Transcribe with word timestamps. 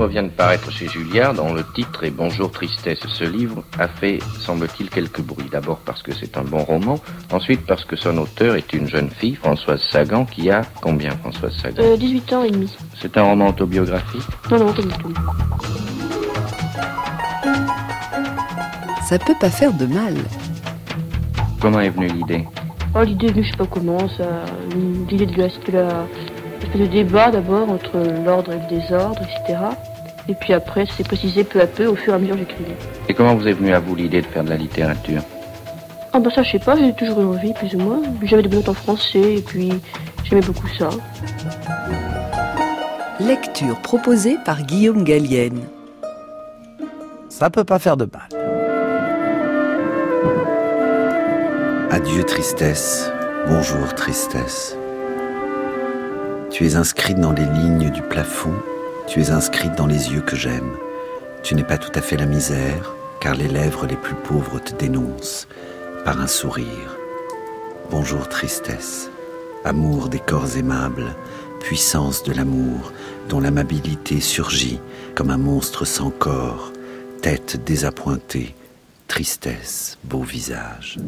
livre 0.00 0.12
vient 0.12 0.22
de 0.22 0.28
paraître 0.28 0.70
chez 0.70 0.88
Julliard, 0.88 1.34
dont 1.34 1.52
le 1.52 1.62
titre 1.74 2.04
est 2.04 2.10
Bonjour 2.10 2.50
Tristesse. 2.50 3.00
Ce 3.06 3.24
livre 3.24 3.62
a 3.78 3.86
fait, 3.86 4.18
semble-t-il, 4.38 4.88
quelques 4.88 5.20
bruits. 5.20 5.50
D'abord 5.52 5.80
parce 5.84 6.02
que 6.02 6.12
c'est 6.12 6.38
un 6.38 6.42
bon 6.42 6.64
roman, 6.64 6.98
ensuite 7.30 7.66
parce 7.66 7.84
que 7.84 7.96
son 7.96 8.16
auteur 8.16 8.56
est 8.56 8.72
une 8.72 8.88
jeune 8.88 9.10
fille, 9.10 9.34
Françoise 9.34 9.82
Sagan, 9.90 10.24
qui 10.24 10.50
a 10.50 10.62
combien, 10.80 11.10
Françoise 11.10 11.54
Sagan 11.60 11.82
euh, 11.82 11.96
18 11.98 12.32
ans 12.32 12.44
et 12.44 12.50
demi. 12.50 12.74
C'est 12.98 13.14
un 13.18 13.24
roman 13.24 13.48
autobiographique? 13.48 14.22
Non, 14.50 14.60
non, 14.60 14.72
pas 14.72 14.82
du 14.82 14.88
tout. 14.88 15.14
Ça 19.06 19.18
peut 19.18 19.36
pas 19.38 19.50
faire 19.50 19.74
de 19.74 19.84
mal. 19.84 20.14
Comment 21.60 21.80
est 21.80 21.90
venue 21.90 22.08
l'idée? 22.08 22.46
Oh, 22.94 23.02
l'idée 23.02 23.26
est 23.26 23.32
venue, 23.32 23.44
je 23.44 23.50
sais 23.50 23.56
pas 23.58 23.66
comment, 23.66 24.08
ça. 24.16 24.46
L'idée 25.10 25.26
de 25.26 25.36
la, 25.36 25.48
de 25.48 25.72
la 25.72 26.06
espèce 26.62 26.80
de 26.80 26.86
débat 26.86 27.30
d'abord 27.30 27.70
entre 27.70 27.98
l'ordre 28.24 28.52
et 28.52 28.58
le 28.58 28.80
désordre, 28.80 29.20
etc. 29.22 29.58
Et 30.30 30.34
puis 30.34 30.52
après, 30.52 30.84
c'est 30.96 31.02
précisé 31.02 31.42
peu 31.42 31.60
à 31.60 31.66
peu 31.66 31.86
au 31.86 31.96
fur 31.96 32.12
et 32.12 32.16
à 32.16 32.18
mesure 32.20 32.36
que 32.36 32.42
j'écrivais. 32.42 32.76
Et 33.08 33.14
comment 33.14 33.34
vous 33.34 33.48
est 33.48 33.52
venue 33.52 33.74
à 33.74 33.80
vous 33.80 33.96
l'idée 33.96 34.22
de 34.22 34.26
faire 34.26 34.44
de 34.44 34.50
la 34.50 34.56
littérature? 34.56 35.22
Ah 36.12 36.20
bah 36.20 36.30
ça, 36.32 36.44
je 36.44 36.52
sais 36.52 36.60
pas, 36.60 36.76
j'ai 36.76 36.92
toujours 36.92 37.20
eu 37.20 37.24
envie, 37.24 37.52
plus 37.52 37.74
ou 37.74 37.78
moins. 37.78 38.00
J'avais 38.22 38.42
des 38.42 38.48
bonnes 38.48 38.60
notes 38.60 38.68
en 38.68 38.74
français, 38.74 39.38
et 39.38 39.42
puis 39.42 39.72
j'aimais 40.22 40.40
beaucoup 40.42 40.68
ça. 40.68 40.90
Lecture 43.18 43.76
proposée 43.82 44.36
par 44.44 44.62
Guillaume 44.62 45.02
Gallienne. 45.02 45.62
Ça 47.28 47.50
peut 47.50 47.64
pas 47.64 47.80
faire 47.80 47.96
de 47.96 48.04
mal. 48.04 48.28
Adieu 51.90 52.22
tristesse, 52.22 53.10
bonjour 53.48 53.94
tristesse. 53.96 54.76
Tu 56.50 56.68
es 56.68 56.76
inscrite 56.76 57.18
dans 57.18 57.32
les 57.32 57.46
lignes 57.46 57.90
du 57.90 58.02
plafond, 58.02 58.54
tu 59.10 59.20
es 59.20 59.30
inscrite 59.32 59.74
dans 59.74 59.88
les 59.88 60.12
yeux 60.12 60.20
que 60.20 60.36
j'aime. 60.36 60.76
Tu 61.42 61.56
n'es 61.56 61.64
pas 61.64 61.78
tout 61.78 61.90
à 61.96 62.00
fait 62.00 62.16
la 62.16 62.26
misère, 62.26 62.94
car 63.20 63.34
les 63.34 63.48
lèvres 63.48 63.86
les 63.86 63.96
plus 63.96 64.14
pauvres 64.14 64.60
te 64.60 64.72
dénoncent 64.72 65.48
par 66.04 66.20
un 66.20 66.28
sourire. 66.28 66.96
Bonjour 67.90 68.28
tristesse, 68.28 69.10
amour 69.64 70.10
des 70.10 70.20
corps 70.20 70.56
aimables, 70.56 71.16
puissance 71.58 72.22
de 72.22 72.32
l'amour, 72.32 72.92
dont 73.28 73.40
l'amabilité 73.40 74.20
surgit 74.20 74.78
comme 75.16 75.30
un 75.30 75.38
monstre 75.38 75.84
sans 75.84 76.10
corps, 76.10 76.72
tête 77.20 77.64
désappointée, 77.64 78.54
tristesse, 79.08 79.98
beau 80.04 80.22
visage. 80.22 80.98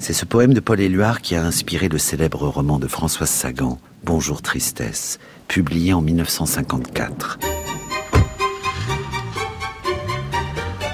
C'est 0.00 0.14
ce 0.14 0.24
poème 0.24 0.54
de 0.54 0.60
Paul 0.60 0.80
Éluard 0.80 1.20
qui 1.20 1.36
a 1.36 1.44
inspiré 1.44 1.90
le 1.90 1.98
célèbre 1.98 2.48
roman 2.48 2.78
de 2.78 2.88
Françoise 2.88 3.28
Sagan, 3.28 3.78
Bonjour 4.02 4.40
Tristesse, 4.40 5.18
publié 5.46 5.92
en 5.92 6.00
1954. 6.00 7.38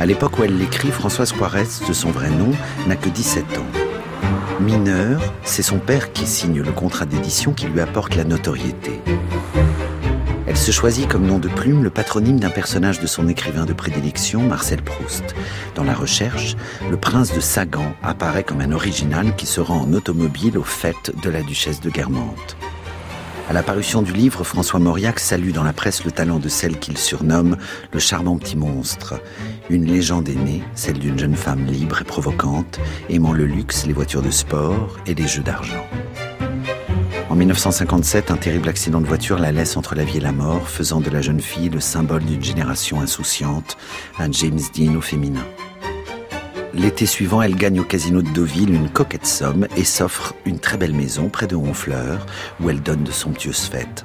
À 0.01 0.07
l'époque 0.07 0.41
où 0.41 0.43
elle 0.43 0.59
l'écrit, 0.59 0.91
Françoise 0.91 1.33
Juarez, 1.33 1.69
de 1.87 1.93
son 1.93 2.11
vrai 2.11 2.31
nom, 2.31 2.51
n'a 2.89 2.97
que 2.97 3.09
17 3.09 3.45
ans. 3.59 4.61
Mineur, 4.61 5.23
c'est 5.45 5.63
son 5.63 5.79
père 5.79 6.13
qui 6.13 6.27
signe 6.27 6.61
le 6.61 6.73
contrat 6.73 7.07
d'édition 7.07 7.53
qui 7.53 7.67
lui 7.67 7.81
apporte 7.81 8.17
la 8.17 8.25
notoriété. 8.25 9.01
Elle 10.57 10.63
se 10.63 10.71
choisit 10.71 11.07
comme 11.07 11.27
nom 11.27 11.39
de 11.39 11.49
plume 11.49 11.85
le 11.85 11.91
patronyme 11.91 12.41
d'un 12.41 12.49
personnage 12.49 12.99
de 12.99 13.07
son 13.07 13.29
écrivain 13.29 13.67
de 13.67 13.75
prédilection, 13.75 14.41
Marcel 14.41 14.81
Proust. 14.81 15.35
Dans 15.75 15.85
la 15.85 15.93
recherche, 15.93 16.57
le 16.91 16.97
prince 16.97 17.35
de 17.35 17.41
Sagan 17.41 17.93
apparaît 18.03 18.43
comme 18.43 18.63
un 18.63 18.73
original 18.73 19.37
qui 19.37 19.45
se 19.45 19.61
rend 19.61 19.83
en 19.83 19.93
automobile 19.93 20.57
aux 20.57 20.65
fêtes 20.65 21.13
de 21.23 21.29
la 21.29 21.43
duchesse 21.43 21.83
de 21.83 21.91
Guermantes. 21.91 22.57
À 23.51 23.53
la 23.53 23.63
parution 23.63 24.01
du 24.01 24.15
livre, 24.15 24.45
François 24.45 24.81
Mauriac 24.81 25.21
salue 25.21 25.51
dans 25.51 25.63
la 25.63 25.75
presse 25.75 26.07
le 26.07 26.11
talent 26.11 26.39
de 26.39 26.49
celle 26.49 26.79
qu'il 26.79 26.97
surnomme 26.97 27.59
le 27.93 27.99
charmant 27.99 28.39
petit 28.39 28.57
monstre. 28.57 29.21
Une 29.69 29.85
légende 29.85 30.31
est 30.31 30.37
née, 30.37 30.63
celle 30.75 30.99
d'une 30.99 31.19
jeune 31.19 31.37
femme 31.37 31.67
libre 31.67 32.01
et 32.01 32.05
provocante, 32.05 32.81
aimant 33.11 33.35
le 33.35 33.45
luxe, 33.45 33.85
les 33.85 33.93
voitures 33.93 34.23
de 34.23 34.31
sport 34.31 34.97
et 35.07 35.13
les 35.13 35.29
jeux 35.29 35.43
d'argent. 35.43 35.87
En 37.37 37.39
1957, 37.39 38.31
un 38.31 38.39
terrible 38.39 38.71
accident 38.71 38.99
de 38.99 39.07
voiture 39.07 39.39
la 39.39 39.53
laisse 39.53 39.77
entre 39.77 39.95
la 39.95 40.05
vie 40.05 40.17
et 40.17 40.21
la 40.21 40.33
mort, 40.33 40.71
faisant 40.71 41.03
de 41.03 41.11
la 41.11 41.21
jeune 41.21 41.43
fille 41.43 41.69
le 41.69 41.81
symbole 41.81 42.25
d'une 42.25 42.43
génération 42.43 42.99
insouciante, 43.03 43.77
un 44.19 44.33
James 44.33 44.59
Dean 44.75 44.95
au 44.95 45.03
féminin. 45.03 45.45
L'été 46.77 47.07
suivant, 47.07 47.41
elle 47.41 47.57
gagne 47.57 47.81
au 47.81 47.85
casino 47.85 48.21
de 48.21 48.29
Deauville 48.29 48.75
une 48.75 48.91
coquette 48.91 49.27
somme 49.27 49.67
et 49.79 49.85
s'offre 49.85 50.35
une 50.45 50.59
très 50.59 50.77
belle 50.77 50.93
maison 50.93 51.31
près 51.31 51.47
de 51.47 51.57
Honfleur, 51.57 52.27
où 52.61 52.69
elle 52.69 52.83
donne 52.83 53.03
de 53.03 53.11
somptueuses 53.11 53.65
fêtes. 53.65 54.05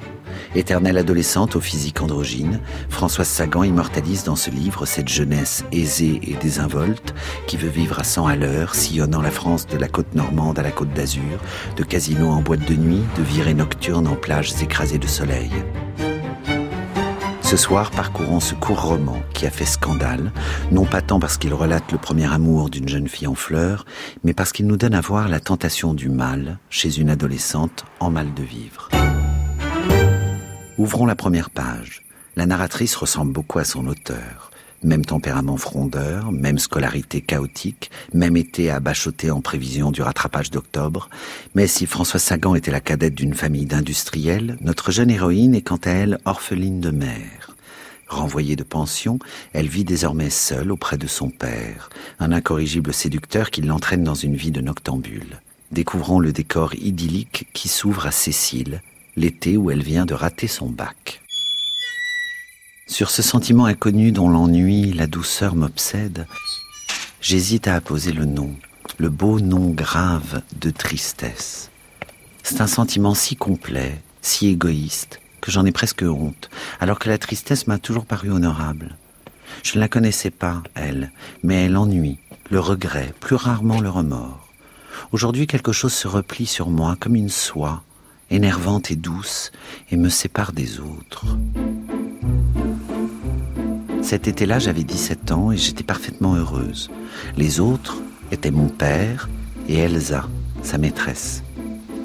Éternelle 0.54 0.96
adolescente 0.96 1.54
au 1.54 1.60
physique 1.60 2.00
androgyne, 2.00 2.60
Françoise 2.88 3.28
Sagan 3.28 3.62
immortalise 3.62 4.24
dans 4.24 4.36
ce 4.36 4.48
livre 4.48 4.86
cette 4.86 5.08
jeunesse 5.08 5.64
aisée 5.70 6.18
et 6.22 6.34
désinvolte 6.40 7.14
qui 7.46 7.58
veut 7.58 7.68
vivre 7.68 7.98
à 7.98 8.04
100 8.04 8.26
à 8.26 8.36
l'heure, 8.36 8.74
sillonnant 8.74 9.20
la 9.20 9.30
France 9.30 9.66
de 9.66 9.76
la 9.76 9.88
côte 9.88 10.14
normande 10.14 10.58
à 10.58 10.62
la 10.62 10.70
côte 10.70 10.94
d'Azur, 10.94 11.40
de 11.76 11.84
casinos 11.84 12.30
en 12.30 12.40
boîte 12.40 12.66
de 12.66 12.74
nuit, 12.74 13.02
de 13.18 13.22
virées 13.22 13.52
nocturnes 13.52 14.08
en 14.08 14.16
plages 14.16 14.54
écrasées 14.62 14.98
de 14.98 15.06
soleil. 15.06 15.50
Ce 17.52 17.58
soir, 17.58 17.90
parcourons 17.90 18.40
ce 18.40 18.54
court 18.54 18.80
roman 18.80 19.22
qui 19.34 19.44
a 19.44 19.50
fait 19.50 19.66
scandale, 19.66 20.32
non 20.70 20.86
pas 20.86 21.02
tant 21.02 21.20
parce 21.20 21.36
qu'il 21.36 21.52
relate 21.52 21.92
le 21.92 21.98
premier 21.98 22.32
amour 22.32 22.70
d'une 22.70 22.88
jeune 22.88 23.08
fille 23.08 23.26
en 23.26 23.34
fleurs, 23.34 23.84
mais 24.24 24.32
parce 24.32 24.52
qu'il 24.52 24.66
nous 24.66 24.78
donne 24.78 24.94
à 24.94 25.02
voir 25.02 25.28
la 25.28 25.38
tentation 25.38 25.92
du 25.92 26.08
mal 26.08 26.58
chez 26.70 26.98
une 26.98 27.10
adolescente 27.10 27.84
en 28.00 28.10
mal 28.10 28.32
de 28.32 28.42
vivre. 28.42 28.88
Ouvrons 30.78 31.04
la 31.04 31.14
première 31.14 31.50
page. 31.50 32.00
La 32.36 32.46
narratrice 32.46 32.96
ressemble 32.96 33.34
beaucoup 33.34 33.58
à 33.58 33.64
son 33.64 33.86
auteur. 33.86 34.50
Même 34.82 35.04
tempérament 35.04 35.56
frondeur, 35.56 36.32
même 36.32 36.58
scolarité 36.58 37.20
chaotique, 37.20 37.90
même 38.12 38.36
été 38.36 38.70
à 38.70 38.80
bachoter 38.80 39.30
en 39.30 39.40
prévision 39.40 39.92
du 39.92 40.02
rattrapage 40.02 40.50
d'octobre. 40.50 41.08
Mais 41.54 41.68
si 41.68 41.86
François 41.86 42.18
Sagan 42.18 42.56
était 42.56 42.72
la 42.72 42.80
cadette 42.80 43.14
d'une 43.14 43.34
famille 43.34 43.66
d'industriels, 43.66 44.58
notre 44.60 44.90
jeune 44.90 45.10
héroïne 45.10 45.54
est 45.54 45.62
quant 45.62 45.80
à 45.84 45.90
elle 45.90 46.18
orpheline 46.24 46.80
de 46.80 46.90
mère. 46.90 47.54
Renvoyée 48.08 48.56
de 48.56 48.64
pension, 48.64 49.18
elle 49.52 49.68
vit 49.68 49.84
désormais 49.84 50.30
seule 50.30 50.72
auprès 50.72 50.98
de 50.98 51.06
son 51.06 51.30
père, 51.30 51.88
un 52.18 52.32
incorrigible 52.32 52.92
séducteur 52.92 53.50
qui 53.50 53.62
l'entraîne 53.62 54.04
dans 54.04 54.14
une 54.14 54.36
vie 54.36 54.50
de 54.50 54.60
noctambule. 54.60 55.40
Découvrons 55.70 56.18
le 56.18 56.32
décor 56.32 56.74
idyllique 56.74 57.46
qui 57.54 57.68
s'ouvre 57.68 58.06
à 58.06 58.10
Cécile, 58.10 58.82
l'été 59.16 59.56
où 59.56 59.70
elle 59.70 59.82
vient 59.82 60.04
de 60.04 60.12
rater 60.12 60.48
son 60.48 60.68
bac. 60.68 61.22
Sur 62.92 63.08
ce 63.08 63.22
sentiment 63.22 63.64
inconnu 63.64 64.12
dont 64.12 64.28
l'ennui, 64.28 64.92
la 64.92 65.06
douceur 65.06 65.54
m'obsède, 65.54 66.26
j'hésite 67.22 67.66
à 67.66 67.74
apposer 67.74 68.12
le 68.12 68.26
nom, 68.26 68.54
le 68.98 69.08
beau 69.08 69.40
nom 69.40 69.70
grave 69.70 70.42
de 70.60 70.68
tristesse. 70.68 71.70
C'est 72.42 72.60
un 72.60 72.66
sentiment 72.66 73.14
si 73.14 73.34
complet, 73.34 73.98
si 74.20 74.48
égoïste, 74.48 75.22
que 75.40 75.50
j'en 75.50 75.64
ai 75.64 75.72
presque 75.72 76.04
honte, 76.06 76.50
alors 76.80 76.98
que 76.98 77.08
la 77.08 77.16
tristesse 77.16 77.66
m'a 77.66 77.78
toujours 77.78 78.04
paru 78.04 78.30
honorable. 78.30 78.98
Je 79.62 79.76
ne 79.76 79.80
la 79.80 79.88
connaissais 79.88 80.30
pas, 80.30 80.62
elle, 80.74 81.12
mais 81.42 81.64
elle 81.64 81.78
ennuie, 81.78 82.18
le 82.50 82.60
regret, 82.60 83.14
plus 83.20 83.36
rarement 83.36 83.80
le 83.80 83.88
remords. 83.88 84.50
Aujourd'hui, 85.12 85.46
quelque 85.46 85.72
chose 85.72 85.94
se 85.94 86.08
replie 86.08 86.46
sur 86.46 86.68
moi 86.68 86.98
comme 87.00 87.16
une 87.16 87.30
soie, 87.30 87.84
énervante 88.28 88.90
et 88.90 88.96
douce, 88.96 89.50
et 89.90 89.96
me 89.96 90.10
sépare 90.10 90.52
des 90.52 90.78
autres. 90.78 91.24
Cet 94.02 94.26
été-là, 94.26 94.58
j'avais 94.58 94.82
17 94.82 95.30
ans 95.30 95.52
et 95.52 95.56
j'étais 95.56 95.84
parfaitement 95.84 96.34
heureuse. 96.34 96.90
Les 97.36 97.60
autres 97.60 98.02
étaient 98.32 98.50
mon 98.50 98.68
père 98.68 99.28
et 99.68 99.78
Elsa, 99.78 100.28
sa 100.62 100.76
maîtresse. 100.76 101.44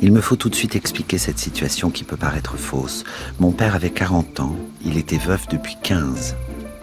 Il 0.01 0.11
me 0.11 0.21
faut 0.21 0.35
tout 0.35 0.49
de 0.49 0.55
suite 0.55 0.75
expliquer 0.75 1.17
cette 1.17 1.39
situation 1.39 1.89
qui 1.89 2.03
peut 2.03 2.15
paraître 2.15 2.55
fausse. 2.55 3.03
Mon 3.39 3.51
père 3.51 3.73
avait 3.73 3.89
40 3.89 4.39
ans, 4.41 4.55
il 4.85 4.97
était 4.97 5.17
veuf 5.17 5.47
depuis 5.47 5.75
15. 5.81 6.35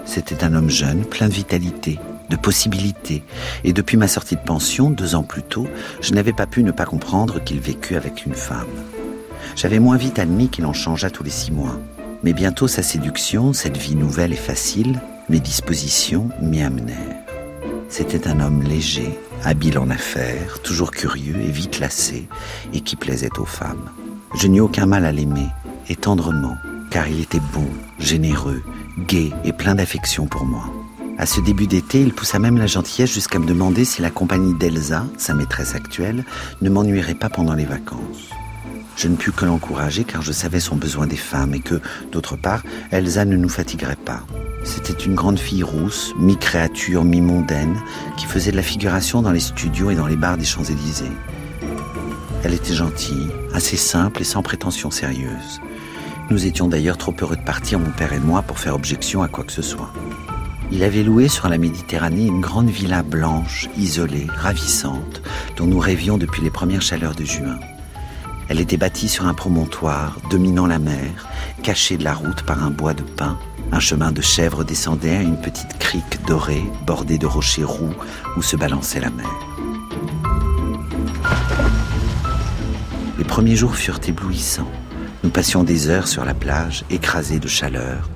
C'était 0.04 0.42
un 0.42 0.52
homme 0.54 0.68
jeune, 0.68 1.04
plein 1.04 1.28
de 1.28 1.32
vitalité, 1.32 2.00
de 2.28 2.36
possibilités. 2.36 3.22
Et 3.62 3.72
depuis 3.72 3.96
ma 3.96 4.08
sortie 4.08 4.34
de 4.34 4.40
pension, 4.40 4.90
deux 4.90 5.14
ans 5.14 5.22
plus 5.22 5.44
tôt, 5.44 5.68
je 6.00 6.12
n'avais 6.12 6.32
pas 6.32 6.46
pu 6.46 6.64
ne 6.64 6.72
pas 6.72 6.86
comprendre 6.86 7.42
qu'il 7.42 7.60
vécut 7.60 7.94
avec 7.94 8.26
une 8.26 8.34
femme. 8.34 8.66
J'avais 9.54 9.78
moins 9.78 9.96
vite 9.96 10.18
admis 10.18 10.48
qu'il 10.48 10.66
en 10.66 10.72
changeât 10.72 11.10
tous 11.10 11.22
les 11.22 11.30
six 11.30 11.52
mois. 11.52 11.78
Mais 12.24 12.32
bientôt 12.32 12.68
sa 12.68 12.82
séduction, 12.82 13.52
cette 13.52 13.76
vie 13.76 13.96
nouvelle 13.96 14.32
et 14.32 14.36
facile, 14.36 14.98
mes 15.28 15.40
dispositions 15.40 16.30
m'y 16.40 16.62
amenèrent. 16.62 16.96
C'était 17.90 18.26
un 18.26 18.40
homme 18.40 18.62
léger, 18.62 19.18
habile 19.44 19.78
en 19.78 19.90
affaires, 19.90 20.58
toujours 20.62 20.90
curieux 20.90 21.36
et 21.36 21.50
vite 21.50 21.80
lassé, 21.80 22.26
et 22.72 22.80
qui 22.80 22.96
plaisait 22.96 23.38
aux 23.38 23.44
femmes. 23.44 23.90
Je 24.34 24.48
n'eus 24.48 24.62
aucun 24.62 24.86
mal 24.86 25.04
à 25.04 25.12
l'aimer, 25.12 25.48
et 25.90 25.96
tendrement, 25.96 26.56
car 26.90 27.06
il 27.08 27.20
était 27.20 27.42
bon, 27.52 27.68
généreux, 27.98 28.62
gai 29.06 29.30
et 29.44 29.52
plein 29.52 29.74
d'affection 29.74 30.26
pour 30.26 30.46
moi. 30.46 30.64
À 31.18 31.26
ce 31.26 31.42
début 31.42 31.66
d'été, 31.66 32.00
il 32.00 32.14
poussa 32.14 32.38
même 32.38 32.56
la 32.56 32.66
gentillesse 32.66 33.12
jusqu'à 33.12 33.38
me 33.38 33.46
demander 33.46 33.84
si 33.84 34.00
la 34.00 34.10
compagnie 34.10 34.54
d'Elsa, 34.54 35.04
sa 35.18 35.34
maîtresse 35.34 35.74
actuelle, 35.74 36.24
ne 36.62 36.70
m'ennuierait 36.70 37.14
pas 37.16 37.28
pendant 37.28 37.54
les 37.54 37.66
vacances. 37.66 38.30
Je 38.96 39.08
ne 39.08 39.16
pus 39.16 39.32
que 39.32 39.44
l'encourager 39.44 40.04
car 40.04 40.22
je 40.22 40.32
savais 40.32 40.60
son 40.60 40.76
besoin 40.76 41.06
des 41.06 41.16
femmes 41.16 41.54
et 41.54 41.60
que, 41.60 41.80
d'autre 42.12 42.36
part, 42.36 42.62
Elsa 42.90 43.24
ne 43.24 43.36
nous 43.36 43.48
fatiguerait 43.48 43.96
pas. 43.96 44.20
C'était 44.62 45.04
une 45.04 45.14
grande 45.14 45.38
fille 45.38 45.62
rousse, 45.62 46.14
mi-créature, 46.18 47.04
mi-mondaine, 47.04 47.76
qui 48.16 48.26
faisait 48.26 48.52
de 48.52 48.56
la 48.56 48.62
figuration 48.62 49.20
dans 49.20 49.32
les 49.32 49.40
studios 49.40 49.90
et 49.90 49.94
dans 49.94 50.06
les 50.06 50.16
bars 50.16 50.38
des 50.38 50.44
Champs-Élysées. 50.44 51.12
Elle 52.44 52.54
était 52.54 52.74
gentille, 52.74 53.28
assez 53.52 53.76
simple 53.76 54.22
et 54.22 54.24
sans 54.24 54.42
prétention 54.42 54.90
sérieuse. 54.90 55.60
Nous 56.30 56.46
étions 56.46 56.68
d'ailleurs 56.68 56.96
trop 56.96 57.14
heureux 57.20 57.36
de 57.36 57.42
partir, 57.42 57.78
mon 57.78 57.90
père 57.90 58.12
et 58.12 58.20
moi, 58.20 58.42
pour 58.42 58.58
faire 58.58 58.74
objection 58.74 59.22
à 59.22 59.28
quoi 59.28 59.44
que 59.44 59.52
ce 59.52 59.62
soit. 59.62 59.92
Il 60.72 60.82
avait 60.82 61.02
loué 61.02 61.28
sur 61.28 61.48
la 61.48 61.58
Méditerranée 61.58 62.26
une 62.26 62.40
grande 62.40 62.70
villa 62.70 63.02
blanche, 63.02 63.68
isolée, 63.76 64.26
ravissante, 64.34 65.20
dont 65.56 65.66
nous 65.66 65.78
rêvions 65.78 66.16
depuis 66.16 66.42
les 66.42 66.50
premières 66.50 66.82
chaleurs 66.82 67.14
de 67.14 67.24
juin. 67.24 67.58
Elle 68.48 68.60
était 68.60 68.76
bâtie 68.76 69.08
sur 69.08 69.26
un 69.26 69.34
promontoire, 69.34 70.18
dominant 70.30 70.66
la 70.66 70.78
mer, 70.78 71.28
cachée 71.62 71.96
de 71.96 72.04
la 72.04 72.14
route 72.14 72.42
par 72.42 72.62
un 72.62 72.70
bois 72.70 72.94
de 72.94 73.02
pin. 73.02 73.38
Un 73.72 73.80
chemin 73.80 74.12
de 74.12 74.20
chèvre 74.20 74.64
descendait 74.64 75.16
à 75.16 75.22
une 75.22 75.40
petite 75.40 75.78
crique 75.78 76.24
dorée, 76.26 76.64
bordée 76.86 77.18
de 77.18 77.26
rochers 77.26 77.64
roux, 77.64 77.94
où 78.36 78.42
se 78.42 78.56
balançait 78.56 79.00
la 79.00 79.10
mer. 79.10 79.26
Les 83.18 83.24
premiers 83.24 83.56
jours 83.56 83.74
furent 83.74 84.00
éblouissants. 84.06 84.70
Nous 85.22 85.30
passions 85.30 85.64
des 85.64 85.88
heures 85.88 86.08
sur 86.08 86.24
la 86.24 86.34
plage, 86.34 86.84
écrasés 86.90 87.38
de 87.38 87.48
chaleur, 87.48 88.10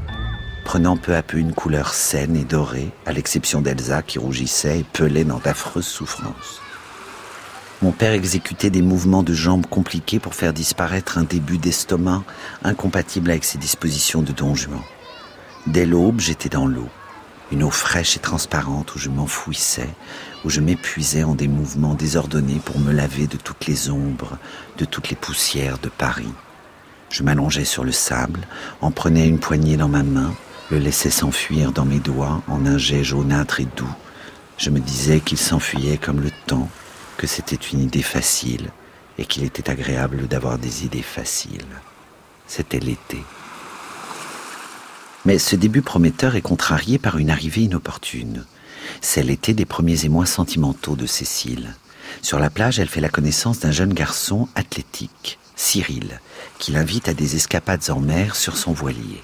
prenant 0.66 0.98
peu 0.98 1.16
à 1.16 1.22
peu 1.22 1.38
une 1.38 1.54
couleur 1.54 1.94
saine 1.94 2.36
et 2.36 2.44
dorée, 2.44 2.90
à 3.06 3.12
l'exception 3.12 3.62
d'Elsa 3.62 4.02
qui 4.02 4.18
rougissait 4.18 4.80
et 4.80 4.84
pelait 4.84 5.24
dans 5.24 5.38
d'affreuses 5.38 5.86
souffrances. 5.86 6.60
Mon 7.80 7.92
père 7.92 8.12
exécutait 8.12 8.70
des 8.70 8.82
mouvements 8.82 9.22
de 9.22 9.32
jambes 9.32 9.66
compliqués 9.66 10.18
pour 10.18 10.34
faire 10.34 10.52
disparaître 10.52 11.16
un 11.16 11.22
début 11.22 11.58
d'estomac 11.58 12.24
incompatible 12.64 13.30
avec 13.30 13.44
ses 13.44 13.56
dispositions 13.56 14.20
de 14.20 14.32
don. 14.32 14.54
Dès 15.68 15.86
l'aube, 15.86 16.18
j'étais 16.18 16.48
dans 16.48 16.66
l'eau. 16.66 16.88
Une 17.52 17.62
eau 17.62 17.70
fraîche 17.70 18.16
et 18.16 18.20
transparente 18.20 18.96
où 18.96 18.98
je 18.98 19.08
m'enfouissais, 19.08 19.90
où 20.44 20.50
je 20.50 20.60
m'épuisais 20.60 21.22
en 21.22 21.36
des 21.36 21.46
mouvements 21.46 21.94
désordonnés 21.94 22.60
pour 22.64 22.80
me 22.80 22.92
laver 22.92 23.28
de 23.28 23.36
toutes 23.36 23.66
les 23.66 23.90
ombres, 23.90 24.38
de 24.76 24.84
toutes 24.84 25.08
les 25.08 25.16
poussières 25.16 25.78
de 25.78 25.88
Paris. 25.88 26.32
Je 27.10 27.22
m'allongeais 27.22 27.64
sur 27.64 27.84
le 27.84 27.92
sable, 27.92 28.40
en 28.80 28.90
prenais 28.90 29.28
une 29.28 29.38
poignée 29.38 29.76
dans 29.76 29.88
ma 29.88 30.02
main, 30.02 30.34
le 30.70 30.78
laissais 30.78 31.10
s'enfuir 31.10 31.70
dans 31.70 31.84
mes 31.84 32.00
doigts 32.00 32.42
en 32.48 32.66
un 32.66 32.76
jet 32.76 33.04
jaunâtre 33.04 33.60
et 33.60 33.68
doux. 33.76 33.94
Je 34.58 34.70
me 34.70 34.80
disais 34.80 35.20
qu'il 35.20 35.38
s'enfuyait 35.38 35.96
comme 35.96 36.20
le 36.20 36.32
temps, 36.46 36.68
que 37.18 37.26
c'était 37.26 37.56
une 37.56 37.80
idée 37.80 38.02
facile 38.02 38.70
et 39.18 39.26
qu'il 39.26 39.42
était 39.42 39.68
agréable 39.68 40.28
d'avoir 40.28 40.56
des 40.56 40.86
idées 40.86 41.02
faciles. 41.02 41.66
C'était 42.46 42.78
l'été. 42.78 43.22
Mais 45.26 45.38
ce 45.38 45.56
début 45.56 45.82
prometteur 45.82 46.36
est 46.36 46.40
contrarié 46.40 46.96
par 46.98 47.18
une 47.18 47.28
arrivée 47.28 47.62
inopportune. 47.62 48.46
C'est 49.02 49.24
l'été 49.24 49.52
des 49.52 49.66
premiers 49.66 50.06
émois 50.06 50.24
sentimentaux 50.24 50.96
de 50.96 51.06
Cécile. 51.06 51.74
Sur 52.22 52.38
la 52.38 52.50
plage, 52.50 52.78
elle 52.78 52.88
fait 52.88 53.02
la 53.02 53.10
connaissance 53.10 53.58
d'un 53.58 53.72
jeune 53.72 53.92
garçon 53.92 54.48
athlétique, 54.54 55.38
Cyril, 55.56 56.20
qui 56.58 56.70
l'invite 56.70 57.08
à 57.08 57.14
des 57.14 57.34
escapades 57.34 57.90
en 57.90 58.00
mer 58.00 58.36
sur 58.36 58.56
son 58.56 58.72
voilier. 58.72 59.22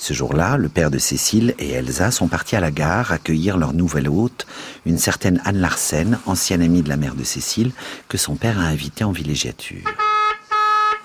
Ce 0.00 0.14
jour-là, 0.14 0.56
le 0.56 0.68
père 0.68 0.92
de 0.92 0.98
Cécile 0.98 1.54
et 1.58 1.70
Elsa 1.70 2.12
sont 2.12 2.28
partis 2.28 2.54
à 2.54 2.60
la 2.60 2.70
gare 2.70 3.10
accueillir 3.10 3.58
leur 3.58 3.74
nouvelle 3.74 4.08
hôte, 4.08 4.46
une 4.86 4.96
certaine 4.96 5.42
Anne 5.44 5.58
Larsen, 5.58 6.20
ancienne 6.24 6.62
amie 6.62 6.82
de 6.82 6.88
la 6.88 6.96
mère 6.96 7.16
de 7.16 7.24
Cécile, 7.24 7.72
que 8.08 8.16
son 8.16 8.36
père 8.36 8.60
a 8.60 8.62
invitée 8.62 9.02
en 9.02 9.10
villégiature. 9.10 9.84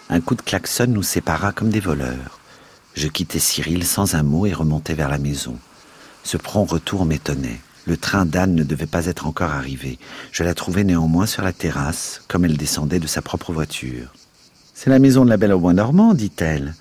Un 0.09 0.21
coup 0.21 0.35
de 0.35 0.43
klaxon 0.43 0.87
nous 0.89 1.01
sépara 1.01 1.51
comme 1.51 1.71
des 1.71 1.79
voleurs. 1.79 2.39
Je 2.93 3.07
quittai 3.07 3.39
Cyril 3.39 3.83
sans 3.83 4.13
un 4.13 4.21
mot 4.21 4.45
et 4.45 4.53
remontai 4.53 4.93
vers 4.93 5.09
la 5.09 5.17
maison. 5.17 5.57
Ce 6.23 6.37
prompt 6.37 6.65
retour 6.65 7.05
m'étonnait. 7.05 7.61
Le 7.85 7.97
train 7.97 8.25
d'Anne 8.25 8.53
ne 8.53 8.63
devait 8.63 8.85
pas 8.85 9.07
être 9.07 9.25
encore 9.25 9.51
arrivé. 9.51 9.97
Je 10.31 10.43
la 10.43 10.53
trouvai 10.53 10.83
néanmoins 10.83 11.25
sur 11.25 11.41
la 11.41 11.51
terrasse, 11.51 12.21
comme 12.27 12.45
elle 12.45 12.57
descendait 12.57 12.99
de 12.99 13.07
sa 13.07 13.23
propre 13.23 13.51
voiture. 13.51 14.13
C'est 14.75 14.91
la 14.91 14.99
maison 14.99 15.25
de 15.25 15.29
la 15.29 15.37
belle 15.37 15.53
au 15.53 15.59
bois 15.59 15.73
normand, 15.73 16.13
dit-elle. 16.13 16.75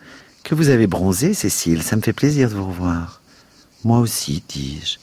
Que 0.44 0.55
vous 0.56 0.69
avez 0.69 0.87
bronzé, 0.87 1.35
Cécile, 1.35 1.83
ça 1.83 1.97
me 1.97 2.03
fait 2.03 2.12
plaisir 2.12 2.49
de 2.50 2.55
vous 2.55 2.67
revoir. 2.67 3.23
Moi 3.85 4.00
aussi, 4.00 4.43
dis-je. 4.49 4.99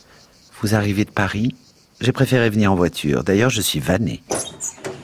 Vous 0.62 0.76
arrivez 0.76 1.06
de 1.06 1.12
Paris 1.12 1.56
J'ai 2.02 2.12
préféré 2.12 2.50
venir 2.50 2.72
en 2.72 2.76
voiture. 2.76 3.24
D'ailleurs, 3.24 3.50
je 3.50 3.62
suis 3.62 3.80
vannée. 3.80 4.22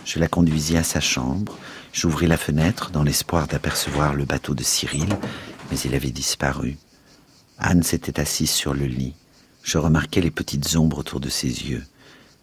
Je 0.03 0.19
la 0.19 0.27
conduisis 0.27 0.75
à 0.75 0.83
sa 0.83 0.99
chambre. 0.99 1.57
J'ouvris 1.93 2.27
la 2.27 2.37
fenêtre 2.37 2.91
dans 2.91 3.03
l'espoir 3.03 3.47
d'apercevoir 3.47 4.13
le 4.13 4.25
bateau 4.25 4.53
de 4.53 4.63
Cyril, 4.63 5.07
mais 5.71 5.79
il 5.79 5.95
avait 5.95 6.11
disparu. 6.11 6.77
Anne 7.57 7.83
s'était 7.83 8.19
assise 8.19 8.51
sur 8.51 8.73
le 8.73 8.85
lit. 8.85 9.13
Je 9.63 9.77
remarquais 9.77 10.21
les 10.21 10.31
petites 10.31 10.75
ombres 10.75 10.99
autour 10.99 11.21
de 11.21 11.29
ses 11.29 11.47
yeux. 11.47 11.83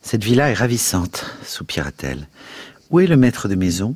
Cette 0.00 0.24
villa 0.24 0.50
est 0.50 0.54
ravissante, 0.54 1.26
soupira-t-elle. 1.46 2.26
Où 2.90 3.00
est 3.00 3.06
le 3.06 3.18
maître 3.18 3.48
de 3.48 3.54
maison? 3.54 3.94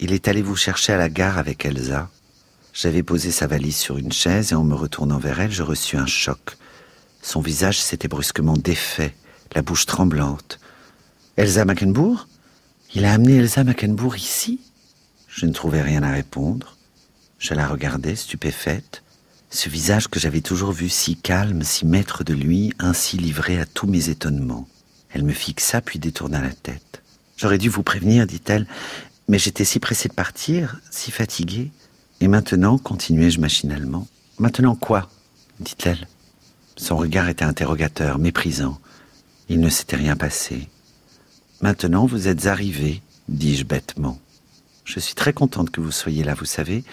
Il 0.00 0.12
est 0.12 0.26
allé 0.26 0.42
vous 0.42 0.56
chercher 0.56 0.92
à 0.92 0.98
la 0.98 1.08
gare 1.08 1.38
avec 1.38 1.64
Elsa. 1.64 2.10
J'avais 2.80 3.02
posé 3.02 3.32
sa 3.32 3.48
valise 3.48 3.76
sur 3.76 3.98
une 3.98 4.12
chaise 4.12 4.52
et 4.52 4.54
en 4.54 4.62
me 4.62 4.76
retournant 4.76 5.18
vers 5.18 5.40
elle, 5.40 5.50
je 5.50 5.64
reçus 5.64 5.96
un 5.96 6.06
choc. 6.06 6.56
Son 7.22 7.40
visage 7.40 7.82
s'était 7.82 8.06
brusquement 8.06 8.56
défait, 8.56 9.16
la 9.52 9.62
bouche 9.62 9.84
tremblante. 9.84 10.60
Elsa 11.36 11.64
Mackenbourg? 11.64 12.28
Il 12.94 13.04
a 13.04 13.14
amené 13.14 13.38
Elsa 13.38 13.64
Mackenbourg 13.64 14.14
ici? 14.14 14.60
Je 15.26 15.46
ne 15.46 15.52
trouvais 15.52 15.82
rien 15.82 16.04
à 16.04 16.12
répondre. 16.12 16.76
Je 17.40 17.52
la 17.52 17.66
regardais, 17.66 18.14
stupéfaite. 18.14 19.02
Ce 19.50 19.68
visage 19.68 20.06
que 20.06 20.20
j'avais 20.20 20.40
toujours 20.40 20.70
vu 20.70 20.88
si 20.88 21.16
calme, 21.16 21.64
si 21.64 21.84
maître 21.84 22.22
de 22.22 22.32
lui, 22.32 22.72
ainsi 22.78 23.16
livré 23.16 23.58
à 23.58 23.66
tous 23.66 23.88
mes 23.88 24.08
étonnements. 24.08 24.68
Elle 25.10 25.24
me 25.24 25.32
fixa 25.32 25.80
puis 25.80 25.98
détourna 25.98 26.40
la 26.40 26.52
tête. 26.52 27.02
J'aurais 27.38 27.58
dû 27.58 27.70
vous 27.70 27.82
prévenir, 27.82 28.24
dit-elle, 28.24 28.68
mais 29.26 29.40
j'étais 29.40 29.64
si 29.64 29.80
pressée 29.80 30.08
de 30.08 30.14
partir, 30.14 30.80
si 30.92 31.10
fatiguée. 31.10 31.72
Et 32.20 32.28
maintenant, 32.28 32.78
continuai-je 32.78 33.40
machinalement. 33.40 34.06
Maintenant 34.38 34.74
quoi? 34.74 35.08
dit-elle. 35.60 36.06
Son 36.76 36.96
regard 36.96 37.28
était 37.28 37.44
interrogateur, 37.44 38.18
méprisant. 38.18 38.78
Il 39.48 39.60
ne 39.60 39.68
s'était 39.68 39.96
rien 39.96 40.16
passé. 40.16 40.68
Maintenant, 41.60 42.06
vous 42.06 42.28
êtes 42.28 42.46
arrivé, 42.46 43.02
dis-je 43.28 43.64
bêtement. 43.64 44.18
Je 44.84 45.00
suis 45.00 45.14
très 45.14 45.32
contente 45.32 45.70
que 45.70 45.80
vous 45.80 45.90
soyez 45.90 46.22
là, 46.22 46.34
vous 46.34 46.44
savez. 46.44 46.84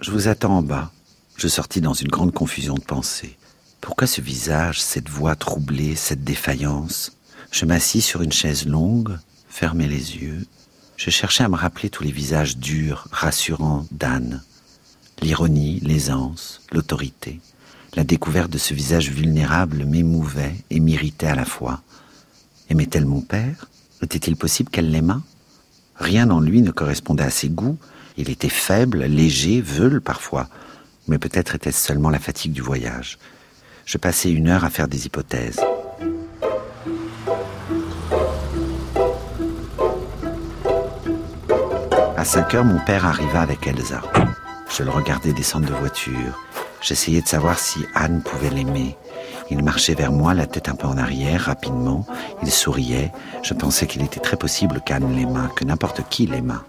Je 0.00 0.10
vous 0.10 0.28
attends 0.28 0.58
en 0.58 0.62
bas. 0.62 0.90
Je 1.36 1.46
sortis 1.46 1.80
dans 1.80 1.94
une 1.94 2.08
grande 2.08 2.32
confusion 2.32 2.74
de 2.74 2.80
pensées. 2.80 3.36
Pourquoi 3.80 4.08
ce 4.08 4.20
visage, 4.20 4.82
cette 4.82 5.08
voix 5.08 5.36
troublée, 5.36 5.94
cette 5.94 6.24
défaillance? 6.24 7.12
Je 7.52 7.64
m'assis 7.64 8.02
sur 8.02 8.22
une 8.22 8.32
chaise 8.32 8.66
longue, 8.66 9.16
fermai 9.48 9.86
les 9.86 10.16
yeux, 10.16 10.44
je 10.98 11.10
cherchais 11.10 11.44
à 11.44 11.48
me 11.48 11.56
rappeler 11.56 11.90
tous 11.90 12.02
les 12.02 12.10
visages 12.10 12.58
durs, 12.58 13.06
rassurants 13.12 13.86
d'Anne. 13.92 14.42
L'ironie, 15.22 15.80
l'aisance, 15.80 16.60
l'autorité. 16.72 17.40
La 17.94 18.02
découverte 18.02 18.50
de 18.50 18.58
ce 18.58 18.74
visage 18.74 19.10
vulnérable 19.10 19.84
m'émouvait 19.84 20.56
et 20.70 20.80
m'irritait 20.80 21.28
à 21.28 21.36
la 21.36 21.44
fois. 21.44 21.80
Aimait-elle 22.68 23.06
mon 23.06 23.20
père? 23.20 23.68
Était-il 24.02 24.36
possible 24.36 24.70
qu'elle 24.70 24.90
l'aimât? 24.90 25.22
Rien 25.94 26.30
en 26.30 26.40
lui 26.40 26.62
ne 26.62 26.72
correspondait 26.72 27.24
à 27.24 27.30
ses 27.30 27.48
goûts. 27.48 27.78
Il 28.16 28.28
était 28.28 28.48
faible, 28.48 29.04
léger, 29.04 29.60
veule 29.60 30.00
parfois. 30.00 30.48
Mais 31.06 31.18
peut-être 31.18 31.54
était-ce 31.54 31.86
seulement 31.86 32.10
la 32.10 32.18
fatigue 32.18 32.52
du 32.52 32.60
voyage. 32.60 33.18
Je 33.86 33.98
passais 33.98 34.32
une 34.32 34.48
heure 34.48 34.64
à 34.64 34.70
faire 34.70 34.88
des 34.88 35.06
hypothèses. 35.06 35.60
À 42.18 42.24
5 42.24 42.52
heures, 42.56 42.64
mon 42.64 42.80
père 42.80 43.06
arriva 43.06 43.40
avec 43.40 43.64
Elsa. 43.68 44.02
Je 44.76 44.82
le 44.82 44.90
regardais 44.90 45.32
descendre 45.32 45.68
de 45.68 45.72
voiture. 45.72 46.36
J'essayais 46.82 47.22
de 47.22 47.28
savoir 47.28 47.60
si 47.60 47.86
Anne 47.94 48.22
pouvait 48.22 48.50
l'aimer. 48.50 48.96
Il 49.50 49.62
marchait 49.62 49.94
vers 49.94 50.10
moi, 50.10 50.34
la 50.34 50.48
tête 50.48 50.68
un 50.68 50.74
peu 50.74 50.88
en 50.88 50.98
arrière, 50.98 51.42
rapidement. 51.42 52.04
Il 52.42 52.50
souriait. 52.50 53.12
Je 53.44 53.54
pensais 53.54 53.86
qu'il 53.86 54.02
était 54.02 54.18
très 54.18 54.36
possible 54.36 54.80
qu'Anne 54.84 55.14
l'aimât, 55.14 55.52
que 55.54 55.64
n'importe 55.64 56.08
qui 56.08 56.26
l'aimât. 56.26 56.64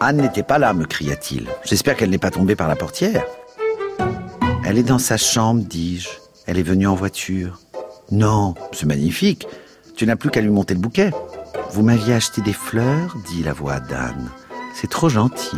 Anne 0.00 0.16
n'était 0.16 0.42
pas 0.42 0.58
là, 0.58 0.74
me 0.74 0.84
cria-t-il. 0.84 1.46
J'espère 1.64 1.96
qu'elle 1.96 2.10
n'est 2.10 2.18
pas 2.18 2.32
tombée 2.32 2.56
par 2.56 2.66
la 2.66 2.74
portière. 2.74 3.22
Elle 4.64 4.78
est 4.78 4.82
dans 4.82 4.98
sa 4.98 5.16
chambre, 5.16 5.62
dis-je. 5.62 6.08
Elle 6.46 6.58
est 6.58 6.64
venue 6.64 6.88
en 6.88 6.96
voiture. 6.96 7.60
Non, 8.10 8.56
c'est 8.72 8.86
magnifique. 8.86 9.46
Tu 9.94 10.06
n'as 10.06 10.16
plus 10.16 10.30
qu'à 10.30 10.40
lui 10.40 10.50
monter 10.50 10.74
le 10.74 10.80
bouquet. 10.80 11.12
Vous 11.70 11.84
m'aviez 11.84 12.14
acheté 12.14 12.42
des 12.42 12.52
fleurs, 12.52 13.16
dit 13.28 13.44
la 13.44 13.52
voix 13.52 13.78
d'Anne. 13.78 14.28
C'est 14.74 14.90
trop 14.90 15.08
gentil. 15.08 15.56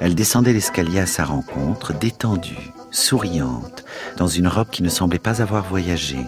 Elle 0.00 0.14
descendait 0.14 0.52
l'escalier 0.52 1.00
à 1.00 1.06
sa 1.06 1.24
rencontre, 1.24 1.92
détendue, 1.92 2.72
souriante, 2.90 3.84
dans 4.16 4.26
une 4.26 4.48
robe 4.48 4.70
qui 4.70 4.82
ne 4.82 4.88
semblait 4.88 5.18
pas 5.18 5.42
avoir 5.42 5.68
voyagé. 5.68 6.18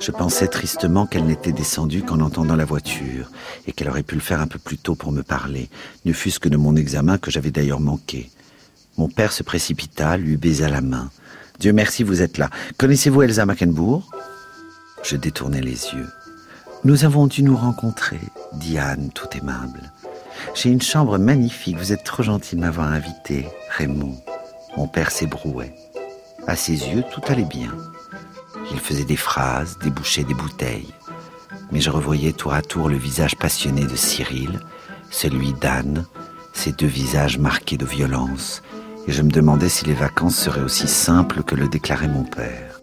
Je 0.00 0.10
pensais 0.10 0.48
tristement 0.48 1.06
qu'elle 1.06 1.24
n'était 1.24 1.52
descendue 1.52 2.02
qu'en 2.02 2.20
entendant 2.20 2.56
la 2.56 2.64
voiture, 2.64 3.30
et 3.66 3.72
qu'elle 3.72 3.88
aurait 3.88 4.02
pu 4.02 4.14
le 4.14 4.20
faire 4.20 4.40
un 4.40 4.46
peu 4.46 4.58
plus 4.58 4.78
tôt 4.78 4.94
pour 4.94 5.12
me 5.12 5.22
parler, 5.22 5.70
ne 6.04 6.12
fût-ce 6.12 6.40
que 6.40 6.48
de 6.48 6.56
mon 6.56 6.76
examen 6.76 7.18
que 7.18 7.30
j'avais 7.30 7.50
d'ailleurs 7.50 7.80
manqué. 7.80 8.30
Mon 8.96 9.08
père 9.08 9.32
se 9.32 9.42
précipita, 9.42 10.16
lui 10.16 10.36
baisa 10.36 10.68
la 10.68 10.80
main. 10.80 11.10
Dieu 11.58 11.72
merci, 11.72 12.02
vous 12.02 12.22
êtes 12.22 12.38
là. 12.38 12.50
Connaissez-vous 12.78 13.22
Elsa 13.22 13.46
Mackenbourg? 13.46 14.10
Je 15.02 15.16
détournai 15.16 15.60
les 15.60 15.94
yeux. 15.94 16.08
Nous 16.84 17.04
avons 17.04 17.26
dû 17.26 17.42
nous 17.42 17.56
rencontrer, 17.56 18.20
dit 18.52 18.78
Anne, 18.78 19.10
tout 19.14 19.28
aimable. 19.36 19.92
J'ai 20.52 20.70
une 20.70 20.82
chambre 20.82 21.18
magnifique, 21.18 21.78
vous 21.78 21.92
êtes 21.92 22.04
trop 22.04 22.22
gentil 22.22 22.56
de 22.56 22.60
m'avoir 22.60 22.88
invité, 22.88 23.46
Raymond. 23.70 24.16
Mon 24.76 24.86
père 24.86 25.10
s'ébrouait. 25.10 25.74
À 26.46 26.56
ses 26.56 26.88
yeux, 26.88 27.04
tout 27.12 27.22
allait 27.28 27.44
bien. 27.44 27.72
Il 28.70 28.78
faisait 28.78 29.04
des 29.04 29.16
phrases, 29.16 29.78
débouchait 29.78 30.24
des 30.24 30.34
bouteilles. 30.34 30.92
Mais 31.72 31.80
je 31.80 31.90
revoyais 31.90 32.32
tour 32.32 32.52
à 32.52 32.62
tour 32.62 32.88
le 32.88 32.96
visage 32.96 33.36
passionné 33.36 33.84
de 33.84 33.96
Cyril, 33.96 34.60
celui 35.10 35.52
d'Anne, 35.54 36.04
ces 36.52 36.72
deux 36.72 36.86
visages 36.86 37.38
marqués 37.38 37.76
de 37.76 37.86
violence, 37.86 38.62
et 39.06 39.12
je 39.12 39.22
me 39.22 39.30
demandais 39.30 39.68
si 39.68 39.84
les 39.84 39.94
vacances 39.94 40.36
seraient 40.36 40.62
aussi 40.62 40.88
simples 40.88 41.42
que 41.42 41.54
le 41.54 41.68
déclarait 41.68 42.08
mon 42.08 42.24
père. 42.24 42.80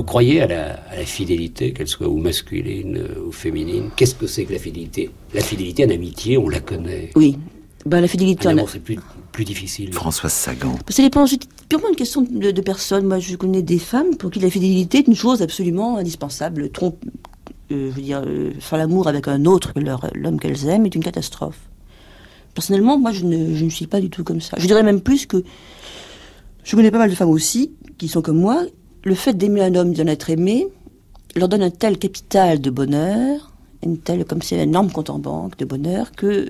Vous 0.00 0.06
croyez 0.06 0.40
à 0.40 0.46
la, 0.46 1.04
fidélité, 1.04 1.74
qu'elle 1.74 1.86
soit 1.86 2.08
ou 2.08 2.16
masculine 2.16 3.04
ou 3.22 3.32
féminine 3.32 3.90
Qu'est-ce 3.96 4.14
que 4.14 4.26
c'est 4.26 4.46
que 4.46 4.54
la 4.54 4.58
fidélité? 4.58 5.10
La 5.34 5.42
fidélité 5.42 5.84
en 5.84 5.90
amitié, 5.90 6.38
on 6.38 6.48
la 6.48 6.60
connaît. 6.60 7.10
Oui. 7.16 7.36
Ben, 7.84 8.00
la 8.00 8.08
fidélité 8.08 8.48
en 8.48 8.52
amitié, 8.52 8.68
c'est 8.72 8.78
plus, 8.78 8.98
plus 9.30 9.44
difficile. 9.44 9.92
Françoise 9.92 10.32
Sagan. 10.32 10.78
Ça 10.88 11.02
dépend 11.02 11.26
purement 11.68 11.90
une 11.90 11.96
question 11.96 12.22
de, 12.22 12.50
de, 12.50 12.60
personnes. 12.62 13.04
Moi, 13.04 13.18
je 13.18 13.36
connais 13.36 13.60
des 13.60 13.78
femmes 13.78 14.16
pour 14.16 14.30
qui 14.30 14.40
la 14.40 14.48
fidélité 14.48 15.00
est 15.00 15.06
une 15.06 15.14
chose 15.14 15.42
absolument 15.42 15.98
indispensable. 15.98 16.70
Trompe, 16.70 17.04
euh, 17.70 17.90
je 17.90 17.94
veux 17.94 18.00
dire, 18.00 18.22
euh, 18.26 18.52
faire 18.58 18.78
l'amour 18.78 19.06
avec 19.06 19.28
un 19.28 19.44
autre 19.44 19.74
que 19.74 19.80
l'homme 19.80 20.40
qu'elles 20.40 20.66
aiment 20.66 20.86
est 20.86 20.94
une 20.94 21.04
catastrophe. 21.04 21.60
Personnellement, 22.54 22.98
moi, 22.98 23.12
je 23.12 23.26
ne, 23.26 23.54
je 23.54 23.66
ne 23.66 23.70
suis 23.70 23.86
pas 23.86 24.00
du 24.00 24.08
tout 24.08 24.24
comme 24.24 24.40
ça. 24.40 24.56
Je 24.58 24.66
dirais 24.66 24.82
même 24.82 25.02
plus 25.02 25.26
que 25.26 25.44
je 26.64 26.74
connais 26.74 26.90
pas 26.90 26.96
mal 26.96 27.10
de 27.10 27.14
femmes 27.14 27.28
aussi 27.28 27.72
qui 27.98 28.08
sont 28.08 28.22
comme 28.22 28.38
moi. 28.38 28.64
Le 29.04 29.14
fait 29.14 29.32
d'aimer 29.34 29.62
un 29.62 29.74
homme, 29.74 29.92
d'en 29.92 30.06
être 30.06 30.30
aimé, 30.30 30.68
leur 31.36 31.48
donne 31.48 31.62
un 31.62 31.70
tel 31.70 31.98
capital 31.98 32.60
de 32.60 32.70
bonheur, 32.70 33.52
une 33.82 33.98
telle, 33.98 34.24
comme 34.24 34.42
c'est 34.42 34.58
un 34.58 34.64
énorme 34.64 34.90
compte 34.90 35.10
en 35.10 35.18
banque 35.18 35.56
de 35.56 35.64
bonheur, 35.64 36.12
que 36.12 36.26
euh, 36.26 36.48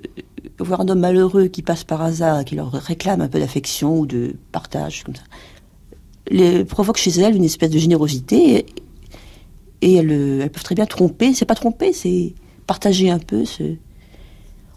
voir 0.59 0.81
un 0.81 0.89
homme 0.89 1.01
malheureux 1.01 1.47
qui 1.47 1.63
passe 1.63 1.85
par 1.85 2.03
hasard, 2.03 2.45
qui 2.45 2.57
leur 2.57 2.73
réclame 2.73 3.21
un 3.21 3.29
peu 3.29 3.39
d'affection 3.39 4.01
ou 4.01 4.07
de 4.07 4.35
partage, 4.53 5.05
comme 5.05 5.15
ça, 5.15 5.23
les, 6.29 6.65
provoque 6.65 6.97
chez 6.97 7.11
elles 7.21 7.37
une 7.37 7.45
espèce 7.45 7.71
de 7.71 7.79
générosité 7.79 8.67
et, 9.83 9.95
elles, 9.95 10.11
elles, 10.11 10.51
peuvent 10.51 10.65
très 10.65 10.75
bien 10.75 10.87
tromper. 10.87 11.35
C'est 11.35 11.45
pas 11.45 11.55
tromper, 11.55 11.93
c'est 11.93 12.35
partager 12.67 13.11
un 13.11 13.19
peu 13.19 13.45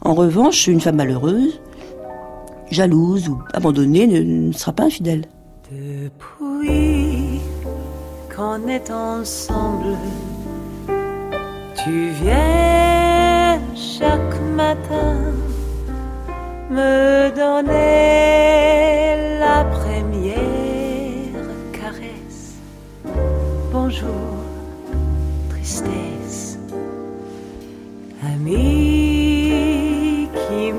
en 0.05 0.15
revanche, 0.15 0.67
une 0.67 0.81
femme 0.81 0.97
malheureuse, 0.97 1.61
jalouse 2.71 3.29
ou 3.29 3.39
abandonnée 3.53 4.05
ne, 4.05 4.51
sera 4.51 4.73
pas 4.73 4.83
infidèle. 4.83 5.25
Depuis 5.71 7.32
qu'on 8.35 8.67
est 8.67 8.89
ensemble, 8.91 9.97
tu 11.83 12.09
viens 12.21 13.59
chaque 13.75 14.41
matin 14.55 15.15
me 16.69 17.29
donner 17.35 17.79
la 19.39 19.65
première 19.65 20.39
caresse. 21.71 22.55
Bonjour, 23.71 24.37
tristesse, 25.49 26.57
ami 28.23 29.13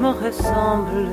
me 0.04 0.10
ressemble. 0.10 1.08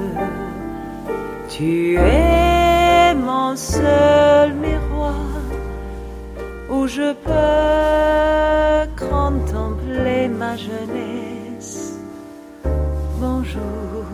Tu 1.50 1.98
es 1.98 3.13
mon 3.15 3.55
seul 3.55 4.53
miroir 4.53 5.50
où 6.71 6.87
je 6.87 7.13
peux 7.27 9.05
contempler 9.05 10.29
ma 10.29 10.55
jeunesse. 10.55 11.99
Bonjour, 13.19 14.05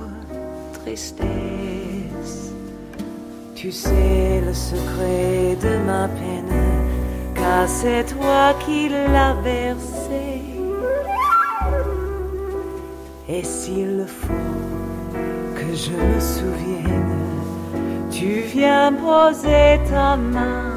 tristesse. 0.82 2.52
Tu 3.56 3.72
sais 3.72 4.42
le 4.46 4.54
secret 4.54 5.56
de 5.66 5.74
ma 5.86 6.08
peine, 6.08 6.58
car 7.36 7.68
c'est 7.68 8.06
toi 8.06 8.54
qui 8.66 8.90
l'as 8.90 9.36
versé 9.44 10.26
et 13.30 13.44
s'il 13.44 13.98
le 13.98 14.06
faut 14.06 14.56
que 15.56 15.76
je 15.76 15.92
me 15.92 16.20
souvienne, 16.20 17.42
tu 18.10 18.40
viens 18.54 18.94
poser 18.94 19.80
ta 19.90 20.16
main 20.16 20.77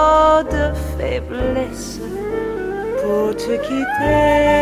te 4.01 4.60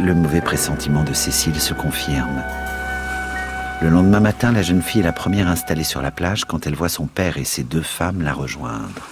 le 0.00 0.14
mauvais 0.14 0.40
pressentiment 0.40 1.02
de 1.02 1.12
Cécile 1.12 1.60
se 1.60 1.74
confirme. 1.74 2.42
Le 3.82 3.88
lendemain 3.88 4.20
matin, 4.20 4.52
la 4.52 4.62
jeune 4.62 4.82
fille 4.82 5.00
est 5.00 5.04
la 5.04 5.12
première 5.12 5.48
installée 5.48 5.84
sur 5.84 6.02
la 6.02 6.10
plage 6.10 6.44
quand 6.44 6.66
elle 6.66 6.74
voit 6.74 6.88
son 6.88 7.06
père 7.06 7.36
et 7.36 7.44
ses 7.44 7.64
deux 7.64 7.82
femmes 7.82 8.22
la 8.22 8.32
rejoindre. 8.32 9.08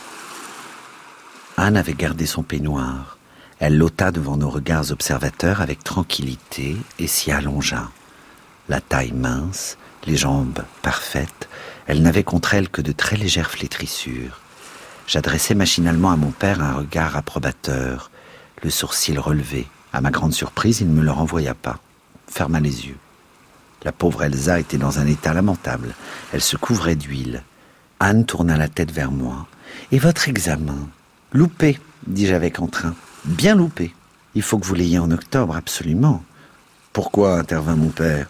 Anne 1.57 1.77
avait 1.77 1.95
gardé 1.95 2.27
son 2.27 2.43
peignoir. 2.43 3.19
Elle 3.59 3.79
lotta 3.79 4.11
devant 4.11 4.37
nos 4.37 4.51
regards 4.51 4.91
observateurs 4.91 5.61
avec 5.61 5.83
tranquillité 5.83 6.77
et 6.99 7.07
s'y 7.07 7.31
allongea. 7.31 7.89
La 8.69 8.81
taille 8.81 9.13
mince, 9.13 9.77
les 10.07 10.17
jambes 10.17 10.65
parfaites, 10.83 11.49
elle 11.87 12.03
n'avait 12.03 12.23
contre 12.23 12.55
elle 12.55 12.69
que 12.69 12.81
de 12.81 12.93
très 12.93 13.17
légères 13.17 13.51
flétrissures. 13.51 14.41
J'adressai 15.07 15.55
machinalement 15.55 16.11
à 16.11 16.17
mon 16.17 16.31
père 16.31 16.63
un 16.63 16.75
regard 16.75 17.17
approbateur, 17.17 18.11
le 18.63 18.71
sourcil 18.71 19.19
relevé. 19.19 19.67
À 19.93 20.01
ma 20.01 20.11
grande 20.11 20.33
surprise, 20.33 20.81
il 20.81 20.89
ne 20.89 20.95
me 20.95 21.05
le 21.05 21.11
renvoya 21.11 21.55
pas, 21.55 21.79
ferma 22.29 22.61
les 22.61 22.87
yeux. 22.87 22.99
La 23.85 23.93
pauvre 23.93 24.23
Elsa 24.23 24.61
était 24.61 24.79
dans 24.79 25.01
un 25.01 25.07
état 25.07 25.35
lamentable. 25.35 25.95
Elle 26.33 26.41
se 26.41 26.57
couvrait 26.57 26.95
d'huile. 26.95 27.43
Anne 27.99 28.25
tourna 28.25 28.57
la 28.57 28.69
tête 28.69 28.93
vers 28.93 29.11
moi. 29.11 29.47
Et 29.91 29.99
votre 29.99 30.29
examen? 30.29 30.89
Loupé, 31.33 31.81
dis-je 32.07 32.35
avec 32.35 32.61
entrain. 32.61 32.95
Bien 33.25 33.57
loupé. 33.57 33.93
Il 34.35 34.43
faut 34.43 34.59
que 34.59 34.67
vous 34.67 34.75
l'ayez 34.75 35.01
en 35.01 35.11
octobre, 35.11 35.57
absolument. 35.57 36.23
Pourquoi? 36.93 37.39
intervint 37.39 37.77
mon 37.77 37.89
père. 37.89 38.29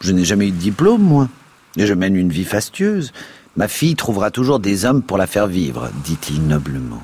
Je 0.00 0.12
n'ai 0.12 0.24
jamais 0.24 0.48
eu 0.48 0.52
de 0.52 0.56
diplôme, 0.56 1.02
moi. 1.02 1.28
Et 1.76 1.86
je 1.86 1.94
mène 1.94 2.16
une 2.16 2.30
vie 2.30 2.44
fastueuse. 2.44 3.12
Ma 3.56 3.68
fille 3.68 3.96
trouvera 3.96 4.30
toujours 4.30 4.60
des 4.60 4.84
hommes 4.84 5.02
pour 5.02 5.18
la 5.18 5.26
faire 5.26 5.46
vivre, 5.46 5.90
dit-il 6.04 6.46
noblement. 6.46 7.02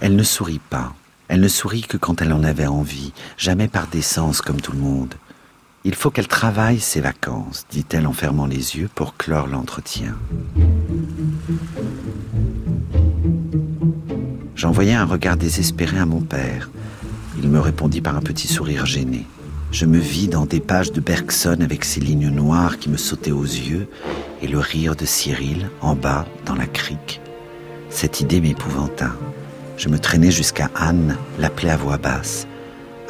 Elle 0.00 0.16
ne 0.16 0.22
sourit 0.22 0.60
pas. 0.70 0.94
Elle 1.28 1.40
ne 1.40 1.48
sourit 1.48 1.82
que 1.82 1.96
quand 1.96 2.20
elle 2.20 2.32
en 2.32 2.44
avait 2.44 2.66
envie, 2.66 3.12
jamais 3.36 3.68
par 3.68 3.86
décence 3.86 4.40
comme 4.40 4.60
tout 4.60 4.72
le 4.72 4.78
monde. 4.78 5.14
Il 5.84 5.94
faut 5.94 6.10
qu'elle 6.10 6.28
travaille 6.28 6.80
ses 6.80 7.00
vacances, 7.00 7.66
dit-elle 7.70 8.06
en 8.06 8.12
fermant 8.12 8.46
les 8.46 8.76
yeux 8.76 8.88
pour 8.94 9.16
clore 9.16 9.48
l'entretien. 9.48 10.16
J'envoyai 14.54 14.94
un 14.94 15.04
regard 15.04 15.36
désespéré 15.36 15.98
à 15.98 16.06
mon 16.06 16.20
père. 16.20 16.70
Il 17.38 17.48
me 17.48 17.60
répondit 17.60 18.00
par 18.00 18.16
un 18.16 18.22
petit 18.22 18.48
sourire 18.48 18.86
gêné. 18.86 19.26
Je 19.74 19.86
me 19.86 19.98
vis 19.98 20.28
dans 20.28 20.46
des 20.46 20.60
pages 20.60 20.92
de 20.92 21.00
Bergson 21.00 21.58
avec 21.60 21.84
ses 21.84 21.98
lignes 21.98 22.28
noires 22.28 22.78
qui 22.78 22.88
me 22.88 22.96
sautaient 22.96 23.32
aux 23.32 23.42
yeux 23.42 23.88
et 24.40 24.46
le 24.46 24.60
rire 24.60 24.94
de 24.94 25.04
Cyril 25.04 25.68
en 25.80 25.96
bas 25.96 26.26
dans 26.46 26.54
la 26.54 26.68
crique. 26.68 27.20
Cette 27.90 28.20
idée 28.20 28.40
m'épouvanta. 28.40 29.10
Je 29.76 29.88
me 29.88 29.98
traînai 29.98 30.30
jusqu'à 30.30 30.70
Anne, 30.76 31.16
l'appelai 31.40 31.70
à 31.70 31.76
voix 31.76 31.96
basse. 31.96 32.46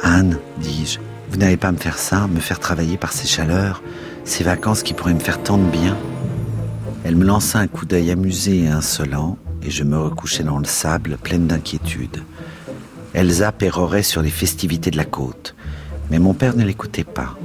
Anne, 0.01 0.39
dis-je, 0.57 0.97
vous 1.29 1.37
n'allez 1.37 1.55
pas 1.55 1.71
me 1.71 1.77
faire 1.77 1.99
ça, 1.99 2.25
me 2.25 2.39
faire 2.39 2.59
travailler 2.59 2.97
par 2.97 3.13
ces 3.13 3.27
chaleurs, 3.27 3.83
ces 4.23 4.43
vacances 4.43 4.81
qui 4.81 4.95
pourraient 4.95 5.13
me 5.13 5.19
faire 5.19 5.43
tant 5.43 5.59
de 5.59 5.69
bien 5.69 5.95
Elle 7.03 7.15
me 7.15 7.25
lança 7.25 7.59
un 7.59 7.67
coup 7.67 7.85
d'œil 7.85 8.09
amusé 8.09 8.63
et 8.63 8.69
insolent, 8.69 9.37
et 9.61 9.69
je 9.69 9.83
me 9.83 9.99
recouchai 9.99 10.41
dans 10.41 10.57
le 10.57 10.65
sable, 10.65 11.19
pleine 11.21 11.45
d'inquiétude. 11.45 12.23
Elsa 13.13 13.51
pérorait 13.51 14.01
sur 14.01 14.23
les 14.23 14.31
festivités 14.31 14.89
de 14.89 14.97
la 14.97 15.05
côte, 15.05 15.54
mais 16.09 16.19
mon 16.19 16.33
père 16.33 16.55
ne 16.55 16.63
l'écoutait 16.63 17.03
pas. 17.03 17.35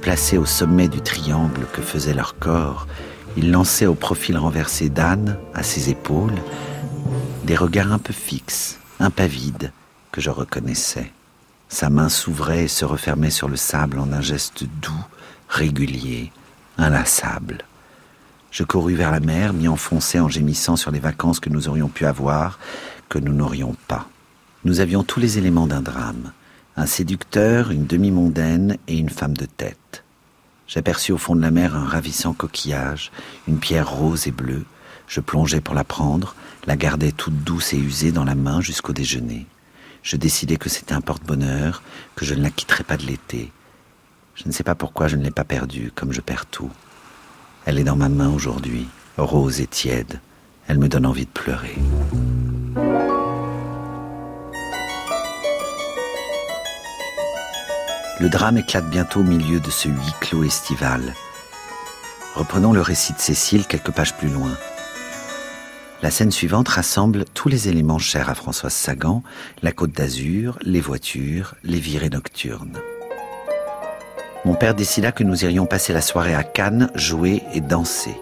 Placé 0.00 0.38
au 0.38 0.46
sommet 0.46 0.88
du 0.88 1.00
triangle 1.00 1.66
que 1.72 1.82
faisait 1.82 2.14
leur 2.14 2.38
corps, 2.38 2.86
il 3.36 3.50
lançait 3.50 3.86
au 3.86 3.94
profil 3.94 4.38
renversé 4.38 4.88
d'Anne, 4.88 5.36
à 5.54 5.62
ses 5.62 5.90
épaules, 5.90 6.34
des 7.44 7.56
regards 7.56 7.92
un 7.92 7.98
peu 7.98 8.12
fixes, 8.12 8.78
impavides, 8.98 9.72
que 10.12 10.20
je 10.20 10.30
reconnaissais. 10.30 11.12
Sa 11.68 11.90
main 11.90 12.08
s'ouvrait 12.08 12.64
et 12.64 12.68
se 12.68 12.84
refermait 12.84 13.30
sur 13.30 13.48
le 13.48 13.56
sable 13.56 13.98
en 13.98 14.12
un 14.12 14.20
geste 14.20 14.64
doux, 14.82 15.04
régulier, 15.48 16.32
inlassable. 16.78 17.58
Je 18.50 18.64
courus 18.64 18.96
vers 18.96 19.12
la 19.12 19.20
mer, 19.20 19.52
m'y 19.52 19.68
enfonçai 19.68 20.18
en 20.18 20.28
gémissant 20.28 20.74
sur 20.74 20.90
les 20.90 20.98
vacances 20.98 21.38
que 21.38 21.50
nous 21.50 21.68
aurions 21.68 21.88
pu 21.88 22.06
avoir, 22.06 22.58
que 23.08 23.18
nous 23.18 23.32
n'aurions 23.32 23.76
pas. 23.86 24.08
Nous 24.64 24.80
avions 24.80 25.04
tous 25.04 25.20
les 25.20 25.38
éléments 25.38 25.68
d'un 25.68 25.82
drame. 25.82 26.32
Un 26.80 26.86
séducteur, 26.86 27.70
une 27.70 27.86
demi-mondaine 27.86 28.78
et 28.88 28.96
une 28.96 29.10
femme 29.10 29.36
de 29.36 29.44
tête. 29.44 30.02
J'aperçus 30.66 31.12
au 31.12 31.18
fond 31.18 31.36
de 31.36 31.42
la 31.42 31.50
mer 31.50 31.76
un 31.76 31.84
ravissant 31.84 32.32
coquillage, 32.32 33.12
une 33.46 33.58
pierre 33.58 33.90
rose 33.90 34.26
et 34.26 34.30
bleue. 34.30 34.64
Je 35.06 35.20
plongeai 35.20 35.60
pour 35.60 35.74
la 35.74 35.84
prendre, 35.84 36.34
la 36.66 36.76
gardai 36.76 37.12
toute 37.12 37.44
douce 37.44 37.74
et 37.74 37.78
usée 37.78 38.10
dans 38.10 38.24
la 38.24 38.34
main 38.34 38.60
jusqu'au 38.60 38.92
déjeuner 38.92 39.46
je 40.02 40.16
décidai 40.16 40.56
que 40.56 40.68
c'était 40.68 40.94
un 40.94 41.00
porte-bonheur, 41.00 41.82
que 42.16 42.24
je 42.24 42.34
ne 42.34 42.42
la 42.42 42.50
quitterais 42.50 42.84
pas 42.84 42.96
de 42.96 43.04
l'été. 43.04 43.52
Je 44.34 44.44
ne 44.46 44.52
sais 44.52 44.64
pas 44.64 44.74
pourquoi 44.74 45.08
je 45.08 45.16
ne 45.16 45.24
l'ai 45.24 45.30
pas 45.30 45.44
perdue, 45.44 45.92
comme 45.94 46.12
je 46.12 46.20
perds 46.20 46.46
tout. 46.46 46.70
Elle 47.66 47.78
est 47.78 47.84
dans 47.84 47.96
ma 47.96 48.08
main 48.08 48.30
aujourd'hui, 48.30 48.88
rose 49.18 49.60
et 49.60 49.66
tiède. 49.66 50.20
Elle 50.68 50.78
me 50.78 50.88
donne 50.88 51.06
envie 51.06 51.26
de 51.26 51.30
pleurer. 51.30 51.76
Le 58.20 58.28
drame 58.28 58.58
éclate 58.58 58.90
bientôt 58.90 59.20
au 59.20 59.24
milieu 59.24 59.60
de 59.60 59.70
ce 59.70 59.88
huis 59.88 60.14
clos 60.20 60.44
estival. 60.44 61.14
Reprenons 62.34 62.74
le 62.74 62.82
récit 62.82 63.14
de 63.14 63.18
Cécile 63.18 63.64
quelques 63.66 63.92
pages 63.92 64.14
plus 64.14 64.28
loin. 64.28 64.50
La 66.02 66.10
scène 66.10 66.30
suivante 66.30 66.68
rassemble 66.68 67.24
tous 67.32 67.48
les 67.48 67.68
éléments 67.68 67.98
chers 67.98 68.28
à 68.28 68.34
Françoise 68.34 68.74
Sagan, 68.74 69.22
la 69.62 69.72
côte 69.72 69.92
d'Azur, 69.92 70.58
les 70.60 70.82
voitures, 70.82 71.54
les 71.64 71.78
virées 71.78 72.10
nocturnes. 72.10 72.76
Mon 74.44 74.54
père 74.54 74.74
décida 74.74 75.12
que 75.12 75.24
nous 75.24 75.42
irions 75.44 75.64
passer 75.64 75.94
la 75.94 76.02
soirée 76.02 76.34
à 76.34 76.42
Cannes, 76.42 76.90
jouer 76.94 77.42
et 77.54 77.62
danser. 77.62 78.16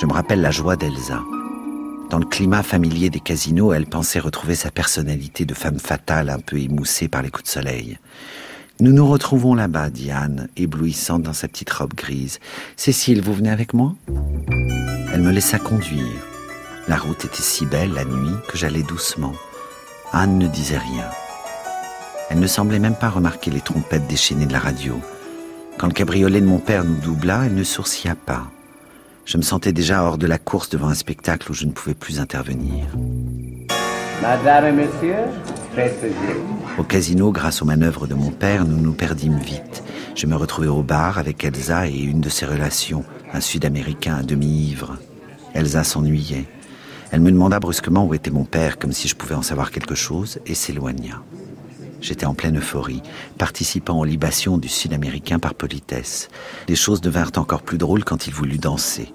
Je 0.00 0.06
me 0.06 0.12
rappelle 0.12 0.40
la 0.40 0.50
joie 0.50 0.74
d'Elsa. 0.74 1.22
Dans 2.10 2.18
le 2.18 2.26
climat 2.26 2.64
familier 2.64 3.10
des 3.10 3.20
casinos, 3.20 3.72
elle 3.72 3.86
pensait 3.86 4.18
retrouver 4.18 4.56
sa 4.56 4.72
personnalité 4.72 5.44
de 5.44 5.54
femme 5.54 5.78
fatale 5.78 6.28
un 6.28 6.40
peu 6.40 6.58
émoussée 6.58 7.06
par 7.06 7.22
les 7.22 7.30
coups 7.30 7.44
de 7.44 7.50
soleil. 7.50 7.98
Nous 8.78 8.92
nous 8.92 9.06
retrouvons 9.08 9.54
là-bas, 9.54 9.88
dit 9.88 10.10
Anne, 10.10 10.48
éblouissante 10.58 11.22
dans 11.22 11.32
sa 11.32 11.48
petite 11.48 11.70
robe 11.70 11.94
grise. 11.94 12.40
Cécile, 12.76 13.22
vous 13.22 13.32
venez 13.32 13.48
avec 13.48 13.72
moi? 13.72 13.94
Elle 15.14 15.22
me 15.22 15.32
laissa 15.32 15.58
conduire. 15.58 16.04
La 16.86 16.98
route 16.98 17.24
était 17.24 17.42
si 17.42 17.64
belle 17.64 17.94
la 17.94 18.04
nuit 18.04 18.36
que 18.48 18.58
j'allais 18.58 18.82
doucement. 18.82 19.32
Anne 20.12 20.38
ne 20.38 20.46
disait 20.46 20.76
rien. 20.76 21.06
Elle 22.28 22.38
ne 22.38 22.46
semblait 22.46 22.78
même 22.78 22.94
pas 22.94 23.08
remarquer 23.08 23.50
les 23.50 23.62
trompettes 23.62 24.06
déchaînées 24.08 24.44
de 24.44 24.52
la 24.52 24.58
radio. 24.58 25.00
Quand 25.78 25.86
le 25.86 25.94
cabriolet 25.94 26.42
de 26.42 26.46
mon 26.46 26.58
père 26.58 26.84
nous 26.84 26.96
doubla, 26.96 27.46
elle 27.46 27.54
ne 27.54 27.64
sourcilla 27.64 28.14
pas. 28.14 28.50
Je 29.24 29.38
me 29.38 29.42
sentais 29.42 29.72
déjà 29.72 30.04
hors 30.04 30.18
de 30.18 30.26
la 30.26 30.38
course 30.38 30.68
devant 30.68 30.88
un 30.88 30.94
spectacle 30.94 31.50
où 31.50 31.54
je 31.54 31.64
ne 31.64 31.72
pouvais 31.72 31.94
plus 31.94 32.20
intervenir. 32.20 32.84
Madame 34.20 34.66
et 34.66 34.72
monsieur, 34.72 35.16
Au 36.78 36.82
casino, 36.82 37.32
grâce 37.32 37.60
aux 37.60 37.66
manœuvres 37.66 38.06
de 38.06 38.14
mon 38.14 38.30
père, 38.30 38.66
nous 38.66 38.78
nous 38.78 38.92
perdîmes 38.92 39.38
vite. 39.38 39.82
Je 40.14 40.26
me 40.26 40.34
retrouvai 40.34 40.68
au 40.68 40.82
bar 40.82 41.18
avec 41.18 41.44
Elsa 41.44 41.86
et 41.86 41.98
une 41.98 42.20
de 42.20 42.28
ses 42.28 42.46
relations, 42.46 43.04
un 43.32 43.40
Sud-Américain 43.40 44.16
à 44.16 44.22
demi-ivre. 44.22 44.96
Elsa 45.54 45.84
s'ennuyait. 45.84 46.46
Elle 47.10 47.20
me 47.20 47.30
demanda 47.30 47.60
brusquement 47.60 48.06
où 48.06 48.14
était 48.14 48.30
mon 48.30 48.44
père, 48.44 48.78
comme 48.78 48.92
si 48.92 49.08
je 49.08 49.16
pouvais 49.16 49.34
en 49.34 49.42
savoir 49.42 49.70
quelque 49.70 49.94
chose, 49.94 50.38
et 50.46 50.54
s'éloigna. 50.54 51.22
J'étais 52.00 52.26
en 52.26 52.34
pleine 52.34 52.58
euphorie, 52.58 53.02
participant 53.38 53.98
aux 53.98 54.04
libations 54.04 54.58
du 54.58 54.68
Sud-Américain 54.68 55.38
par 55.38 55.54
politesse. 55.54 56.28
Les 56.68 56.76
choses 56.76 57.00
devinrent 57.00 57.32
encore 57.36 57.62
plus 57.62 57.78
drôles 57.78 58.04
quand 58.04 58.26
il 58.26 58.32
voulut 58.32 58.58
danser. 58.58 59.12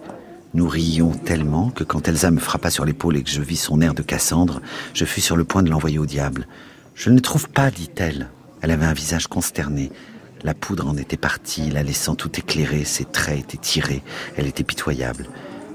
Nous 0.54 0.68
rions 0.68 1.12
tellement 1.12 1.70
que 1.70 1.86
quand 1.86 2.08
Elsa 2.08 2.30
me 2.30 2.40
frappa 2.40 2.70
sur 2.70 2.84
l'épaule 2.84 3.16
et 3.16 3.24
que 3.24 3.30
je 3.30 3.42
vis 3.42 3.56
son 3.56 3.80
air 3.80 3.94
de 3.94 4.02
Cassandre, 4.02 4.62
je 4.94 5.06
fus 5.06 5.22
sur 5.22 5.38
le 5.38 5.46
point 5.46 5.64
de 5.64 5.70
l'envoyer 5.70 5.98
au 5.98 6.06
diable. 6.06 6.46
Je 6.94 7.10
ne 7.10 7.20
trouve 7.20 7.48
pas, 7.48 7.72
dit-elle. 7.72 8.30
Elle 8.62 8.72
avait 8.72 8.86
un 8.86 8.94
visage 8.94 9.28
consterné. 9.28 9.92
La 10.44 10.54
poudre 10.54 10.88
en 10.88 10.98
était 10.98 11.18
partie, 11.18 11.70
la 11.70 11.84
laissant 11.84 12.16
tout 12.16 12.38
éclairer, 12.38 12.84
ses 12.84 13.06
traits 13.06 13.40
étaient 13.40 13.58
tirés, 13.58 14.04
elle 14.36 14.48
était 14.48 14.64
pitoyable. 14.64 15.28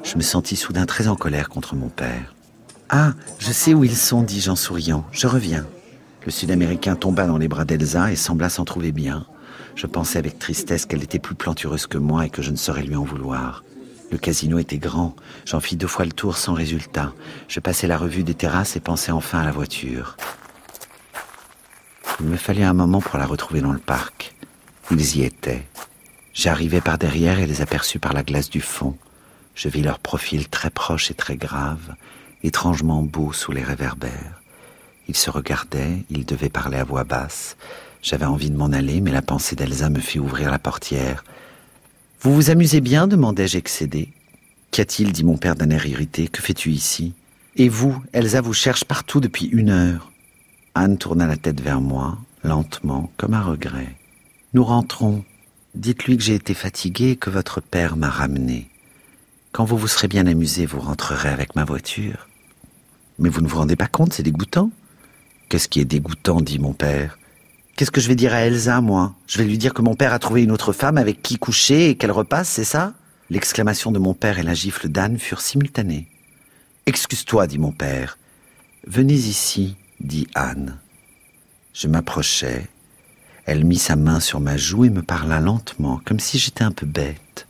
Je 0.04 0.16
me 0.16 0.22
sentis 0.22 0.56
soudain 0.56 0.86
très 0.86 1.08
en 1.08 1.16
colère 1.16 1.48
contre 1.48 1.74
mon 1.74 1.88
père. 1.88 2.34
Ah, 2.88 3.14
je 3.38 3.52
sais 3.52 3.74
où 3.74 3.82
ils 3.82 3.96
sont, 3.96 4.22
dis-je 4.22 4.50
en 4.50 4.56
souriant. 4.56 5.04
Je 5.10 5.26
reviens. 5.26 5.66
Le 6.24 6.30
Sud-Américain 6.30 6.96
tomba 6.96 7.26
dans 7.26 7.38
les 7.38 7.48
bras 7.48 7.64
d'Elsa 7.64 8.12
et 8.12 8.16
sembla 8.16 8.48
s'en 8.48 8.64
trouver 8.64 8.92
bien. 8.92 9.26
Je 9.74 9.86
pensais 9.86 10.18
avec 10.18 10.38
tristesse 10.38 10.84
qu'elle 10.84 11.02
était 11.02 11.18
plus 11.18 11.34
plantureuse 11.34 11.86
que 11.86 11.98
moi 11.98 12.26
et 12.26 12.30
que 12.30 12.42
je 12.42 12.50
ne 12.50 12.56
saurais 12.56 12.82
lui 12.82 12.96
en 12.96 13.04
vouloir. 13.04 13.64
Le 14.10 14.18
casino 14.18 14.58
était 14.58 14.78
grand. 14.78 15.16
J'en 15.44 15.60
fis 15.60 15.76
deux 15.76 15.86
fois 15.86 16.04
le 16.04 16.12
tour 16.12 16.36
sans 16.36 16.54
résultat. 16.54 17.12
Je 17.48 17.60
passais 17.60 17.86
la 17.86 17.98
revue 17.98 18.22
des 18.22 18.34
terrasses 18.34 18.76
et 18.76 18.80
pensais 18.80 19.12
enfin 19.12 19.40
à 19.40 19.44
la 19.44 19.52
voiture. 19.52 20.16
Il 22.20 22.26
me 22.26 22.36
fallait 22.36 22.64
un 22.64 22.72
moment 22.72 23.00
pour 23.00 23.18
la 23.18 23.26
retrouver 23.26 23.60
dans 23.60 23.72
le 23.72 23.78
parc. 23.78 24.34
Ils 24.90 25.16
y 25.16 25.24
étaient. 25.24 25.66
J'arrivais 26.32 26.80
par 26.80 26.98
derrière 26.98 27.40
et 27.40 27.46
les 27.46 27.62
aperçus 27.62 27.98
par 27.98 28.12
la 28.12 28.22
glace 28.22 28.48
du 28.48 28.60
fond. 28.60 28.96
Je 29.54 29.68
vis 29.68 29.82
leur 29.82 29.98
profil 29.98 30.48
très 30.48 30.70
proche 30.70 31.10
et 31.10 31.14
très 31.14 31.36
grave, 31.36 31.94
étrangement 32.42 33.02
beau 33.02 33.32
sous 33.32 33.52
les 33.52 33.62
réverbères. 33.62 34.42
Ils 35.08 35.16
se 35.16 35.30
regardaient, 35.30 36.04
ils 36.10 36.26
devaient 36.26 36.50
parler 36.50 36.78
à 36.78 36.84
voix 36.84 37.04
basse. 37.04 37.56
J'avais 38.02 38.26
envie 38.26 38.50
de 38.50 38.56
m'en 38.56 38.66
aller, 38.66 39.00
mais 39.00 39.12
la 39.12 39.22
pensée 39.22 39.56
d'Elsa 39.56 39.88
me 39.88 39.98
fit 39.98 40.18
ouvrir 40.18 40.50
la 40.50 40.58
portière. 40.58 41.24
Vous 42.20 42.34
vous 42.34 42.50
amusez 42.50 42.80
bien 42.80 43.06
demandai-je 43.06 43.58
excédé. 43.58 44.12
Qu'y 44.70 44.80
a-t-il 44.80 45.12
dit 45.12 45.24
mon 45.24 45.36
père 45.36 45.54
d'un 45.54 45.70
air 45.70 45.86
irrité. 45.86 46.28
Que 46.28 46.42
fais-tu 46.42 46.70
ici? 46.70 47.14
Et 47.56 47.68
vous, 47.68 48.02
Elsa 48.12 48.40
vous 48.40 48.52
cherche 48.52 48.84
partout 48.84 49.20
depuis 49.20 49.46
une 49.46 49.70
heure. 49.70 50.10
Anne 50.74 50.98
tourna 50.98 51.26
la 51.26 51.36
tête 51.36 51.60
vers 51.60 51.80
moi, 51.80 52.18
lentement, 52.42 53.10
comme 53.16 53.34
un 53.34 53.42
regret. 53.42 53.94
Nous 54.54 54.64
rentrons. 54.64 55.24
Dites-lui 55.74 56.16
que 56.16 56.22
j'ai 56.22 56.34
été 56.34 56.54
fatiguée 56.54 57.10
et 57.10 57.16
que 57.16 57.30
votre 57.30 57.60
père 57.60 57.96
m'a 57.96 58.10
ramenée. 58.10 58.68
Quand 59.52 59.64
vous 59.64 59.76
vous 59.76 59.88
serez 59.88 60.08
bien 60.08 60.26
amusé, 60.26 60.66
vous 60.66 60.80
rentrerez 60.80 61.28
avec 61.28 61.54
ma 61.54 61.64
voiture. 61.64 62.28
Mais 63.18 63.28
vous 63.28 63.40
ne 63.40 63.48
vous 63.48 63.58
rendez 63.58 63.76
pas 63.76 63.86
compte, 63.86 64.12
c'est 64.12 64.22
dégoûtant. 64.22 64.70
Qu'est-ce 65.48 65.68
qui 65.68 65.80
est 65.80 65.86
dégoûtant 65.86 66.40
dit 66.40 66.58
mon 66.58 66.72
père? 66.72 67.18
Qu'est-ce 67.76 67.90
que 67.90 68.00
je 68.00 68.08
vais 68.08 68.16
dire 68.16 68.32
à 68.32 68.40
Elsa, 68.40 68.80
moi? 68.80 69.14
Je 69.26 69.36
vais 69.36 69.44
lui 69.44 69.58
dire 69.58 69.74
que 69.74 69.82
mon 69.82 69.94
père 69.94 70.14
a 70.14 70.18
trouvé 70.18 70.42
une 70.42 70.50
autre 70.50 70.72
femme 70.72 70.96
avec 70.96 71.20
qui 71.20 71.36
coucher 71.36 71.90
et 71.90 71.96
qu'elle 71.96 72.10
repasse, 72.10 72.48
c'est 72.48 72.64
ça? 72.64 72.94
L'exclamation 73.28 73.92
de 73.92 73.98
mon 73.98 74.14
père 74.14 74.38
et 74.38 74.42
la 74.42 74.54
gifle 74.54 74.88
d'Anne 74.88 75.18
furent 75.18 75.42
simultanées. 75.42 76.08
Excuse-toi, 76.86 77.46
dit 77.46 77.58
mon 77.58 77.72
père. 77.72 78.16
Venez 78.86 79.12
ici, 79.12 79.76
dit 80.00 80.26
Anne. 80.34 80.78
Je 81.74 81.86
m'approchai. 81.86 82.66
Elle 83.44 83.66
mit 83.66 83.76
sa 83.76 83.94
main 83.94 84.20
sur 84.20 84.40
ma 84.40 84.56
joue 84.56 84.86
et 84.86 84.90
me 84.90 85.02
parla 85.02 85.40
lentement, 85.40 86.00
comme 86.06 86.18
si 86.18 86.38
j'étais 86.38 86.64
un 86.64 86.72
peu 86.72 86.86
bête. 86.86 87.46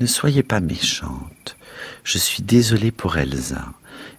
Ne 0.00 0.06
soyez 0.06 0.42
pas 0.42 0.60
méchante. 0.60 1.58
Je 2.02 2.16
suis 2.16 2.42
désolée 2.42 2.92
pour 2.92 3.18
Elsa, 3.18 3.66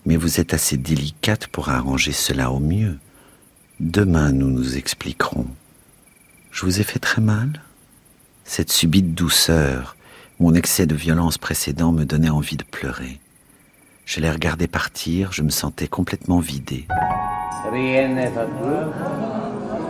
mais 0.06 0.17
vous 0.17 0.39
êtes 0.39 0.54
assez 0.54 0.77
délicate 0.77 1.47
pour 1.47 1.69
arranger 1.69 2.12
cela 2.12 2.51
au 2.51 2.60
mieux. 2.60 2.99
Demain 3.82 4.32
nous 4.32 4.52
nous 4.52 4.78
expliquerons. 4.78 5.48
Je 6.52 6.65
vous 6.67 6.80
ai 6.80 6.84
fait 6.84 7.00
très 7.00 7.20
mal? 7.20 7.63
Cette 8.46 8.72
subite 8.72 9.15
douceur, 9.15 9.96
mon 10.39 10.54
excès 10.54 10.86
de 10.86 10.94
violence 10.94 11.39
précédent 11.39 11.91
me 11.91 12.06
donnait 12.06 12.30
envie 12.30 12.58
de 12.58 12.63
pleurer. 12.63 13.20
Je 14.06 14.20
les 14.20 14.30
regardais 14.30 14.67
partir, 14.67 15.32
je 15.32 15.41
me 15.41 15.50
sentais 15.50 15.88
complètement 15.88 16.38
vidé. 16.38 16.86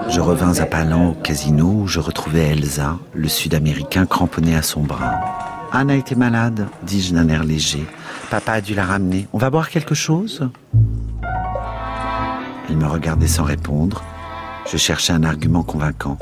Je 0.08 0.22
revins 0.22 0.58
à 0.60 0.66
Palan 0.66 1.10
au 1.10 1.14
casino 1.16 1.82
où 1.82 1.88
je 1.88 2.00
retrouvais 2.00 2.48
Elsa, 2.48 2.98
le 3.14 3.28
Sud-Américain 3.28 4.06
cramponné 4.06 4.56
à 4.56 4.62
son 4.62 4.84
bras. 4.84 5.20
Anne 5.74 5.92
a 5.92 5.96
été 5.96 6.16
malade, 6.16 6.70
dis-je 6.84 7.14
d'un 7.14 7.28
air 7.28 7.44
léger. 7.44 7.86
Papa 8.30 8.54
a 8.54 8.62
dû 8.62 8.74
la 8.74 8.86
ramener. 8.86 9.28
On 9.34 9.38
va 9.38 9.50
boire 9.50 9.70
quelque 9.70 9.96
chose? 9.96 10.50
Elle 12.72 12.78
me 12.78 12.88
regardait 12.88 13.28
sans 13.28 13.44
répondre. 13.44 14.02
Je 14.72 14.78
cherchais 14.78 15.12
un 15.12 15.26
argument 15.26 15.62
convaincant. 15.62 16.18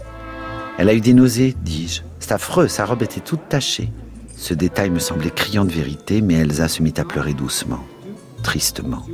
Elle 0.79 0.89
a 0.89 0.95
eu 0.95 0.99
des 0.99 1.13
nausées, 1.13 1.55
dis-je. 1.61 2.01
C'est 2.19 2.31
affreux, 2.31 2.67
sa 2.67 2.85
robe 2.85 3.03
était 3.03 3.19
toute 3.19 3.47
tachée. 3.49 3.91
Ce 4.35 4.55
détail 4.55 4.89
me 4.89 4.97
semblait 4.97 5.29
criant 5.29 5.63
de 5.63 5.71
vérité, 5.71 6.21
mais 6.21 6.33
Elsa 6.33 6.67
se 6.67 6.81
mit 6.81 6.95
à 6.97 7.03
pleurer 7.03 7.35
doucement, 7.35 7.83
tristement. 8.41 9.05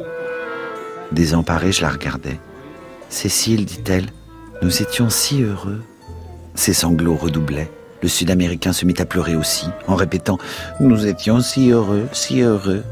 Désemparée, 1.12 1.74
je 1.74 1.82
la 1.82 1.90
regardais. 1.90 2.40
Cécile, 3.10 3.66
dit-elle, 3.66 4.08
nous 4.62 4.82
étions 4.82 5.10
si 5.10 5.44
heureux. 5.44 5.84
Ses 6.54 6.74
sanglots 6.74 7.18
redoublaient. 7.18 7.70
Le 8.02 8.08
Sud-Américain 8.08 8.72
se 8.72 8.86
mit 8.86 8.96
à 9.00 9.06
pleurer 9.06 9.36
aussi, 9.36 9.68
en 9.88 9.96
répétant⁇ 9.96 10.38
Nous 10.80 11.06
étions 11.06 11.42
si 11.42 11.72
heureux, 11.72 12.08
si 12.14 12.40
heureux⁇ 12.40 12.78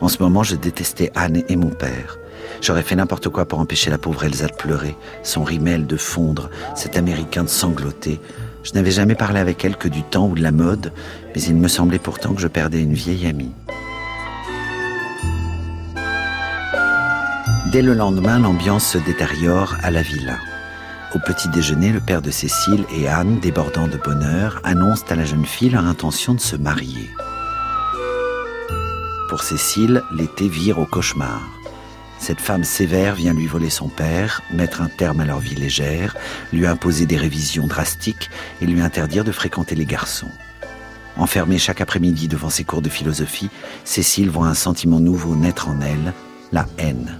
En 0.00 0.08
ce 0.08 0.20
moment, 0.20 0.42
je 0.42 0.56
détestais 0.56 1.12
Anne 1.14 1.44
et 1.48 1.54
mon 1.54 1.70
père. 1.70 2.19
J'aurais 2.60 2.82
fait 2.82 2.96
n'importe 2.96 3.28
quoi 3.28 3.46
pour 3.46 3.58
empêcher 3.58 3.90
la 3.90 3.98
pauvre 3.98 4.24
Elsa 4.24 4.46
de 4.46 4.52
pleurer, 4.52 4.96
son 5.22 5.44
rimel 5.44 5.86
de 5.86 5.96
fondre, 5.96 6.50
cet 6.74 6.96
Américain 6.96 7.44
de 7.44 7.48
sangloter. 7.48 8.20
Je 8.62 8.72
n'avais 8.74 8.90
jamais 8.90 9.14
parlé 9.14 9.40
avec 9.40 9.64
elle 9.64 9.76
que 9.76 9.88
du 9.88 10.02
temps 10.02 10.28
ou 10.28 10.34
de 10.34 10.42
la 10.42 10.52
mode, 10.52 10.92
mais 11.34 11.42
il 11.42 11.56
me 11.56 11.68
semblait 11.68 11.98
pourtant 11.98 12.34
que 12.34 12.40
je 12.40 12.48
perdais 12.48 12.82
une 12.82 12.92
vieille 12.92 13.26
amie. 13.26 13.52
Dès 17.72 17.82
le 17.82 17.94
lendemain, 17.94 18.38
l'ambiance 18.38 18.84
se 18.84 18.98
détériore 18.98 19.76
à 19.82 19.90
la 19.90 20.02
villa. 20.02 20.36
Au 21.14 21.18
petit 21.18 21.48
déjeuner, 21.48 21.92
le 21.92 22.00
père 22.00 22.20
de 22.20 22.30
Cécile 22.30 22.84
et 22.94 23.08
Anne, 23.08 23.40
débordant 23.40 23.88
de 23.88 23.96
bonheur, 23.96 24.60
annoncent 24.64 25.06
à 25.08 25.14
la 25.14 25.24
jeune 25.24 25.46
fille 25.46 25.70
leur 25.70 25.86
intention 25.86 26.34
de 26.34 26.40
se 26.40 26.56
marier. 26.56 27.08
Pour 29.28 29.42
Cécile, 29.42 30.02
l'été 30.12 30.48
vire 30.48 30.78
au 30.78 30.86
cauchemar. 30.86 31.59
Cette 32.20 32.40
femme 32.40 32.64
sévère 32.64 33.14
vient 33.14 33.32
lui 33.32 33.46
voler 33.46 33.70
son 33.70 33.88
père, 33.88 34.42
mettre 34.52 34.82
un 34.82 34.88
terme 34.88 35.20
à 35.20 35.24
leur 35.24 35.40
vie 35.40 35.54
légère, 35.54 36.16
lui 36.52 36.66
imposer 36.66 37.06
des 37.06 37.16
révisions 37.16 37.66
drastiques 37.66 38.30
et 38.60 38.66
lui 38.66 38.82
interdire 38.82 39.24
de 39.24 39.32
fréquenter 39.32 39.74
les 39.74 39.86
garçons. 39.86 40.30
Enfermée 41.16 41.58
chaque 41.58 41.80
après-midi 41.80 42.28
devant 42.28 42.50
ses 42.50 42.62
cours 42.62 42.82
de 42.82 42.90
philosophie, 42.90 43.50
Cécile 43.84 44.28
voit 44.28 44.46
un 44.46 44.54
sentiment 44.54 45.00
nouveau 45.00 45.34
naître 45.34 45.68
en 45.68 45.80
elle, 45.80 46.12
la 46.52 46.66
haine. 46.78 47.18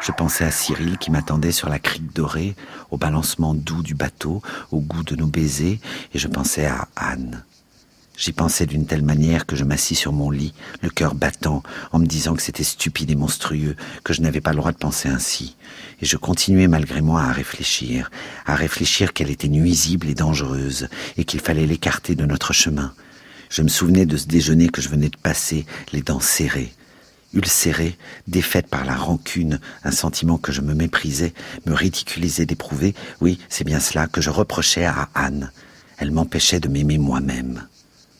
Je 0.00 0.12
pensais 0.12 0.44
à 0.44 0.50
Cyril 0.50 0.98
qui 0.98 1.10
m'attendait 1.10 1.52
sur 1.52 1.68
la 1.68 1.78
crique 1.78 2.12
dorée, 2.14 2.56
au 2.90 2.96
balancement 2.96 3.54
doux 3.54 3.82
du 3.82 3.94
bateau, 3.94 4.40
au 4.70 4.80
goût 4.80 5.02
de 5.02 5.14
nos 5.14 5.26
baisers, 5.26 5.78
et 6.14 6.18
je 6.18 6.28
pensais 6.28 6.64
à 6.64 6.88
Anne. 6.96 7.42
J'y 8.16 8.32
pensais 8.32 8.64
d'une 8.64 8.86
telle 8.86 9.02
manière 9.02 9.44
que 9.44 9.56
je 9.56 9.64
m'assis 9.64 9.94
sur 9.94 10.12
mon 10.12 10.30
lit, 10.30 10.54
le 10.82 10.88
cœur 10.88 11.14
battant, 11.14 11.62
en 11.92 11.98
me 11.98 12.06
disant 12.06 12.34
que 12.34 12.40
c'était 12.40 12.64
stupide 12.64 13.10
et 13.10 13.14
monstrueux, 13.14 13.76
que 14.04 14.14
je 14.14 14.22
n'avais 14.22 14.40
pas 14.40 14.52
le 14.52 14.56
droit 14.56 14.72
de 14.72 14.78
penser 14.78 15.08
ainsi. 15.08 15.56
Et 16.00 16.06
je 16.06 16.16
continuais 16.16 16.66
malgré 16.66 17.02
moi 17.02 17.22
à 17.22 17.32
réfléchir, 17.32 18.10
à 18.46 18.54
réfléchir 18.54 19.12
qu'elle 19.12 19.30
était 19.30 19.48
nuisible 19.48 20.08
et 20.08 20.14
dangereuse, 20.14 20.88
et 21.18 21.24
qu'il 21.24 21.40
fallait 21.40 21.66
l'écarter 21.66 22.14
de 22.14 22.24
notre 22.24 22.54
chemin. 22.54 22.94
Je 23.50 23.60
me 23.60 23.68
souvenais 23.68 24.06
de 24.06 24.16
ce 24.16 24.26
déjeuner 24.26 24.70
que 24.70 24.80
je 24.80 24.88
venais 24.88 25.10
de 25.10 25.18
passer, 25.18 25.66
les 25.92 26.00
dents 26.00 26.20
serrées, 26.20 26.72
ulcérée, 27.34 27.98
défaite 28.26 28.68
par 28.68 28.86
la 28.86 28.96
rancune, 28.96 29.60
un 29.84 29.92
sentiment 29.92 30.38
que 30.38 30.52
je 30.52 30.62
me 30.62 30.72
méprisais, 30.72 31.34
me 31.66 31.74
ridiculisais 31.74 32.46
d'éprouver, 32.46 32.94
oui, 33.20 33.38
c'est 33.50 33.64
bien 33.64 33.78
cela 33.78 34.06
que 34.06 34.22
je 34.22 34.30
reprochais 34.30 34.86
à 34.86 35.10
Anne. 35.14 35.52
Elle 35.98 36.12
m'empêchait 36.12 36.60
de 36.60 36.68
m'aimer 36.68 36.98
moi-même. 36.98 37.66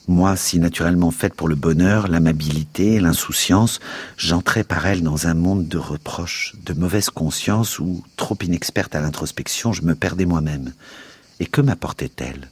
Moi, 0.09 0.37
si 0.37 0.61
naturellement 0.61 1.11
faite 1.11 1.35
pour 1.35 1.49
le 1.49 1.57
bonheur, 1.57 2.07
l'amabilité, 2.07 3.01
l'insouciance, 3.01 3.81
j'entrais 4.17 4.63
par 4.63 4.87
elle 4.87 5.03
dans 5.03 5.27
un 5.27 5.35
monde 5.35 5.67
de 5.67 5.79
reproches, 5.79 6.55
de 6.65 6.75
mauvaise 6.75 7.11
conscience 7.11 7.79
où, 7.79 8.05
trop 8.17 8.39
inexperte 8.41 8.95
à 8.95 9.01
l'introspection, 9.01 9.73
je 9.73 9.83
me 9.83 9.95
perdais 9.95 10.27
moi-même. 10.27 10.73
Et 11.41 11.47
que 11.47 11.61
m'apportait-elle? 11.61 12.51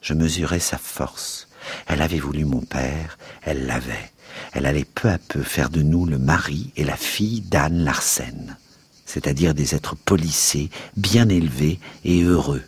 Je 0.00 0.14
mesurais 0.14 0.60
sa 0.60 0.78
force. 0.78 1.48
Elle 1.86 2.02
avait 2.02 2.20
voulu 2.20 2.44
mon 2.44 2.60
père, 2.60 3.18
elle 3.42 3.66
l'avait 3.66 4.10
elle 4.52 4.66
allait 4.66 4.84
peu 4.84 5.08
à 5.08 5.18
peu 5.18 5.42
faire 5.42 5.70
de 5.70 5.82
nous 5.82 6.06
le 6.06 6.18
mari 6.18 6.72
et 6.76 6.84
la 6.84 6.96
fille 6.96 7.40
d'Anne 7.40 7.84
Larsen, 7.84 8.56
c'est-à-dire 9.06 9.54
des 9.54 9.74
êtres 9.74 9.96
polissés, 9.96 10.70
bien 10.96 11.28
élevés 11.28 11.78
et 12.04 12.22
heureux. 12.22 12.62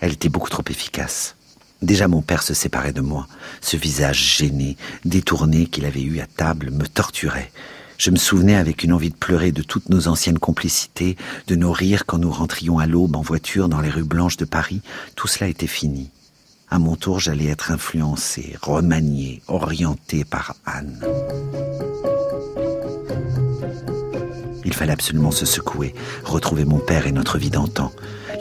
Elle 0.00 0.12
était 0.12 0.28
beaucoup 0.28 0.50
trop 0.50 0.64
efficace. 0.68 1.36
Déjà 1.82 2.08
mon 2.08 2.22
père 2.22 2.42
se 2.42 2.54
séparait 2.54 2.92
de 2.92 3.00
moi. 3.00 3.28
Ce 3.60 3.76
visage 3.76 4.38
gêné, 4.38 4.76
détourné 5.04 5.66
qu'il 5.66 5.84
avait 5.84 6.02
eu 6.02 6.20
à 6.20 6.26
table 6.26 6.70
me 6.70 6.86
torturait. 6.86 7.52
Je 7.98 8.10
me 8.10 8.16
souvenais 8.16 8.56
avec 8.56 8.84
une 8.84 8.92
envie 8.92 9.10
de 9.10 9.16
pleurer 9.16 9.50
de 9.52 9.62
toutes 9.62 9.88
nos 9.88 10.06
anciennes 10.06 10.38
complicités, 10.38 11.16
de 11.48 11.56
nos 11.56 11.72
rires 11.72 12.06
quand 12.06 12.18
nous 12.18 12.30
rentrions 12.30 12.78
à 12.78 12.86
l'aube 12.86 13.16
en 13.16 13.22
voiture 13.22 13.68
dans 13.68 13.80
les 13.80 13.90
rues 13.90 14.04
blanches 14.04 14.36
de 14.36 14.44
Paris. 14.44 14.82
Tout 15.16 15.26
cela 15.26 15.48
était 15.48 15.66
fini. 15.66 16.10
À 16.70 16.78
mon 16.78 16.96
tour, 16.96 17.18
j'allais 17.18 17.46
être 17.46 17.72
influencé, 17.72 18.56
remanié, 18.60 19.42
orienté 19.48 20.24
par 20.24 20.54
Anne. 20.66 21.00
Il 24.64 24.74
fallait 24.74 24.92
absolument 24.92 25.30
se 25.30 25.46
secouer, 25.46 25.94
retrouver 26.24 26.64
mon 26.64 26.78
père 26.78 27.06
et 27.06 27.12
notre 27.12 27.38
vie 27.38 27.50
d'antan. 27.50 27.90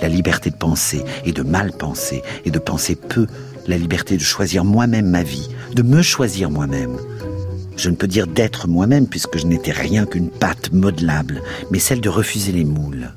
La 0.02 0.08
liberté 0.08 0.50
de 0.50 0.56
penser 0.56 1.04
et 1.26 1.32
de 1.32 1.44
mal 1.44 1.72
penser 1.72 2.22
et 2.46 2.52
de 2.52 2.60
penser 2.60 2.96
peu. 2.96 3.28
La 3.68 3.78
liberté 3.78 4.16
de 4.16 4.22
choisir 4.22 4.64
moi-même 4.64 5.10
ma 5.10 5.24
vie, 5.24 5.50
de 5.74 5.84
me 5.84 6.02
choisir 6.02 6.50
moi-même. 6.50 6.98
Je 7.76 7.90
ne 7.90 7.96
peux 7.96 8.08
dire 8.08 8.28
d'être 8.28 8.68
moi-même 8.68 9.08
puisque 9.08 9.38
je 9.38 9.46
n'étais 9.46 9.72
rien 9.72 10.06
qu'une 10.06 10.30
pâte 10.30 10.72
modelable, 10.72 11.42
mais 11.70 11.80
celle 11.80 12.02
de 12.02 12.10
refuser 12.10 12.52
les 12.52 12.66
moules. 12.66 13.12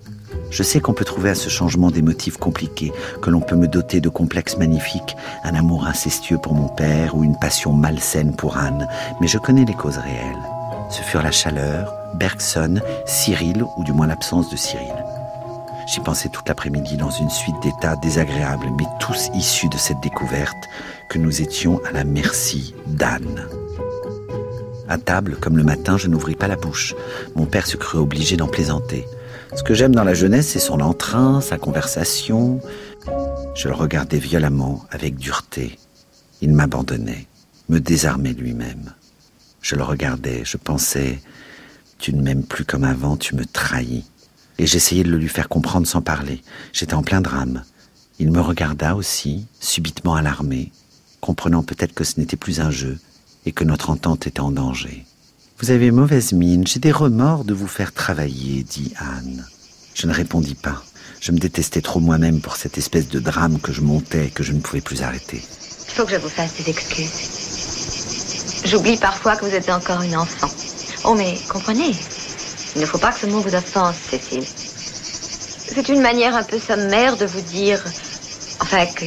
Je 0.50 0.62
sais 0.64 0.80
qu'on 0.80 0.92
peut 0.92 1.04
trouver 1.04 1.30
à 1.30 1.34
ce 1.34 1.48
changement 1.48 1.90
des 1.90 2.02
motifs 2.02 2.36
compliqués, 2.36 2.92
que 3.22 3.30
l'on 3.30 3.40
peut 3.40 3.56
me 3.56 3.68
doter 3.68 4.00
de 4.00 4.08
complexes 4.08 4.56
magnifiques, 4.56 5.16
un 5.44 5.54
amour 5.54 5.86
incestueux 5.86 6.38
pour 6.38 6.54
mon 6.54 6.68
père 6.68 7.14
ou 7.14 7.22
une 7.22 7.38
passion 7.38 7.72
malsaine 7.72 8.34
pour 8.34 8.56
Anne, 8.56 8.88
mais 9.20 9.28
je 9.28 9.38
connais 9.38 9.64
les 9.64 9.74
causes 9.74 9.98
réelles. 9.98 10.42
Ce 10.90 11.02
furent 11.02 11.22
la 11.22 11.30
chaleur, 11.30 11.94
Bergson, 12.14 12.80
Cyril, 13.06 13.64
ou 13.76 13.84
du 13.84 13.92
moins 13.92 14.08
l'absence 14.08 14.50
de 14.50 14.56
Cyril. 14.56 14.92
J'y 15.90 15.98
pensais 15.98 16.28
toute 16.28 16.46
l'après-midi 16.46 16.96
dans 16.96 17.10
une 17.10 17.30
suite 17.30 17.60
d'états 17.62 17.96
désagréables, 17.96 18.70
mais 18.78 18.84
tous 19.00 19.28
issus 19.34 19.68
de 19.68 19.76
cette 19.76 19.98
découverte 20.00 20.68
que 21.08 21.18
nous 21.18 21.42
étions 21.42 21.80
à 21.84 21.90
la 21.90 22.04
merci 22.04 22.76
d'Anne. 22.86 23.48
À 24.88 24.98
table, 24.98 25.36
comme 25.40 25.56
le 25.56 25.64
matin, 25.64 25.98
je 25.98 26.06
n'ouvris 26.06 26.36
pas 26.36 26.46
la 26.46 26.54
bouche. 26.54 26.94
Mon 27.34 27.44
père 27.44 27.66
se 27.66 27.76
crut 27.76 28.00
obligé 28.00 28.36
d'en 28.36 28.46
plaisanter. 28.46 29.04
Ce 29.56 29.64
que 29.64 29.74
j'aime 29.74 29.92
dans 29.92 30.04
la 30.04 30.14
jeunesse, 30.14 30.50
c'est 30.50 30.60
son 30.60 30.78
entrain, 30.78 31.40
sa 31.40 31.58
conversation. 31.58 32.60
Je 33.56 33.66
le 33.66 33.74
regardais 33.74 34.18
violemment, 34.18 34.84
avec 34.92 35.16
dureté. 35.16 35.76
Il 36.40 36.52
m'abandonnait, 36.52 37.26
me 37.68 37.80
désarmait 37.80 38.32
lui-même. 38.32 38.94
Je 39.60 39.74
le 39.74 39.82
regardais, 39.82 40.42
je 40.44 40.56
pensais, 40.56 41.18
tu 41.98 42.14
ne 42.14 42.22
m'aimes 42.22 42.44
plus 42.44 42.64
comme 42.64 42.84
avant, 42.84 43.16
tu 43.16 43.34
me 43.34 43.44
trahis. 43.44 44.04
Et 44.60 44.66
j'essayais 44.66 45.04
de 45.04 45.10
le 45.10 45.16
lui 45.16 45.30
faire 45.30 45.48
comprendre 45.48 45.86
sans 45.86 46.02
parler. 46.02 46.42
J'étais 46.74 46.92
en 46.92 47.02
plein 47.02 47.22
drame. 47.22 47.64
Il 48.18 48.30
me 48.30 48.42
regarda 48.42 48.94
aussi, 48.94 49.46
subitement 49.58 50.16
alarmé, 50.16 50.70
comprenant 51.22 51.62
peut-être 51.62 51.94
que 51.94 52.04
ce 52.04 52.20
n'était 52.20 52.36
plus 52.36 52.60
un 52.60 52.70
jeu 52.70 52.98
et 53.46 53.52
que 53.52 53.64
notre 53.64 53.88
entente 53.88 54.26
était 54.26 54.40
en 54.40 54.50
danger. 54.50 55.06
Vous 55.60 55.70
avez 55.70 55.90
mauvaise 55.90 56.34
mine, 56.34 56.66
j'ai 56.66 56.78
des 56.78 56.92
remords 56.92 57.44
de 57.44 57.54
vous 57.54 57.66
faire 57.66 57.94
travailler, 57.94 58.62
dit 58.62 58.92
Anne. 58.98 59.46
Je 59.94 60.06
ne 60.06 60.12
répondis 60.12 60.56
pas. 60.56 60.84
Je 61.22 61.32
me 61.32 61.38
détestais 61.38 61.80
trop 61.80 62.00
moi-même 62.00 62.42
pour 62.42 62.56
cette 62.56 62.76
espèce 62.76 63.08
de 63.08 63.18
drame 63.18 63.60
que 63.60 63.72
je 63.72 63.80
montais 63.80 64.26
et 64.26 64.30
que 64.30 64.42
je 64.42 64.52
ne 64.52 64.60
pouvais 64.60 64.82
plus 64.82 65.00
arrêter. 65.00 65.42
Il 65.88 65.94
faut 65.94 66.04
que 66.04 66.12
je 66.12 66.18
vous 66.18 66.28
fasse 66.28 66.62
des 66.62 66.68
excuses. 66.68 68.66
J'oublie 68.66 68.98
parfois 68.98 69.36
que 69.36 69.46
vous 69.46 69.54
êtes 69.54 69.70
encore 69.70 70.02
une 70.02 70.18
enfant. 70.18 70.50
Oh, 71.04 71.14
mais 71.14 71.38
comprenez, 71.48 71.92
il 72.74 72.80
ne 72.80 72.86
faut 72.86 72.98
pas 72.98 73.12
que 73.12 73.20
ce 73.20 73.26
mot 73.26 73.40
vous 73.40 73.54
offense, 73.54 73.96
Cécile. 74.10 74.44
C'est 74.46 75.88
une 75.88 76.00
manière 76.00 76.34
un 76.34 76.42
peu 76.42 76.58
sommaire 76.58 77.16
de 77.16 77.26
vous 77.26 77.40
dire, 77.40 77.82
enfin, 78.60 78.86
que, 78.86 79.04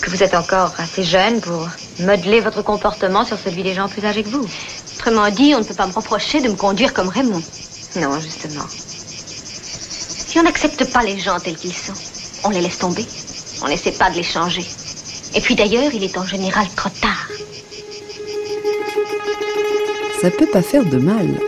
que 0.00 0.10
vous 0.10 0.22
êtes 0.22 0.34
encore 0.34 0.72
assez 0.78 1.02
jeune 1.02 1.40
pour 1.40 1.68
modeler 2.00 2.40
votre 2.40 2.62
comportement 2.62 3.24
sur 3.24 3.38
celui 3.38 3.62
des 3.62 3.74
gens 3.74 3.88
plus 3.88 4.04
âgés 4.04 4.22
que 4.22 4.28
vous. 4.28 4.46
Autrement 4.96 5.30
dit, 5.30 5.54
on 5.54 5.60
ne 5.60 5.64
peut 5.64 5.74
pas 5.74 5.86
me 5.86 5.92
reprocher 5.92 6.40
de 6.40 6.48
me 6.48 6.56
conduire 6.56 6.92
comme 6.92 7.08
Raymond. 7.08 7.42
Non, 7.96 8.20
justement. 8.20 8.64
Si 8.68 10.38
on 10.38 10.42
n'accepte 10.42 10.84
pas 10.92 11.02
les 11.02 11.18
gens 11.18 11.40
tels 11.40 11.56
qu'ils 11.56 11.72
sont, 11.72 11.94
on 12.44 12.50
les 12.50 12.60
laisse 12.60 12.78
tomber. 12.78 13.06
On 13.62 13.68
n'essaie 13.68 13.92
pas 13.92 14.10
de 14.10 14.16
les 14.16 14.22
changer. 14.22 14.64
Et 15.34 15.40
puis 15.40 15.54
d'ailleurs, 15.54 15.92
il 15.92 16.04
est 16.04 16.16
en 16.16 16.24
général 16.24 16.66
trop 16.76 16.90
tard. 17.00 17.28
Ça 20.20 20.30
peut 20.30 20.46
pas 20.46 20.62
faire 20.62 20.84
de 20.84 20.98
mal. 20.98 21.38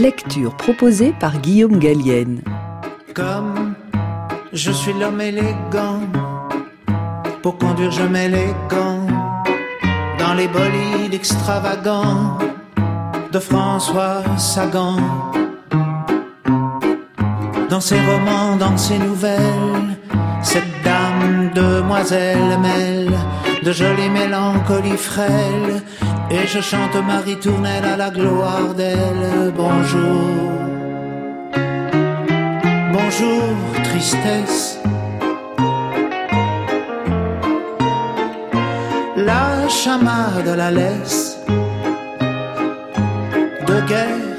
Lecture 0.00 0.56
proposée 0.56 1.12
par 1.20 1.42
Guillaume 1.42 1.78
Gallienne. 1.78 2.40
Comme 3.12 3.74
je 4.50 4.70
suis 4.70 4.94
l'homme 4.94 5.20
élégant, 5.20 6.00
pour 7.42 7.58
conduire 7.58 7.90
je 7.90 8.04
mets 8.04 8.30
les 8.30 8.54
gants 8.70 9.06
dans 10.18 10.32
les 10.32 10.48
bolides 10.48 11.12
extravagants 11.12 12.38
de 13.30 13.38
François 13.38 14.22
Sagan. 14.38 14.96
Dans 17.68 17.82
ses 17.82 18.00
romans, 18.00 18.56
dans 18.56 18.78
ses 18.78 18.98
nouvelles, 18.98 19.98
cette 20.42 20.82
dame 20.82 21.50
demoiselle 21.54 22.58
mêle 22.58 23.12
de 23.62 23.70
jolies 23.70 24.08
mélancolies 24.08 24.96
frêles 24.96 25.82
et 26.30 26.46
je 26.46 26.60
chante 26.60 26.94
Marie 27.06 27.38
Tournelle 27.38 27.84
à 27.84 27.96
la 27.96 28.10
gloire 28.10 28.74
d'elle. 28.74 29.52
Bonjour, 29.54 30.28
bonjour, 32.92 33.42
tristesse. 33.84 34.78
La 39.16 39.68
chamade 39.68 40.48
la 40.56 40.70
laisse 40.70 41.38
de 43.66 43.80
guerre. 43.88 44.30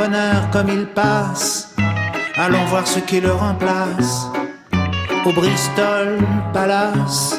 Bonheur 0.00 0.48
comme 0.50 0.68
il 0.68 0.86
passe. 0.86 1.74
Allons 2.36 2.64
voir 2.72 2.86
ce 2.86 3.00
qui 3.00 3.20
le 3.20 3.32
remplace. 3.32 4.28
Au 5.26 5.32
Bristol 5.32 6.18
Palace, 6.54 7.38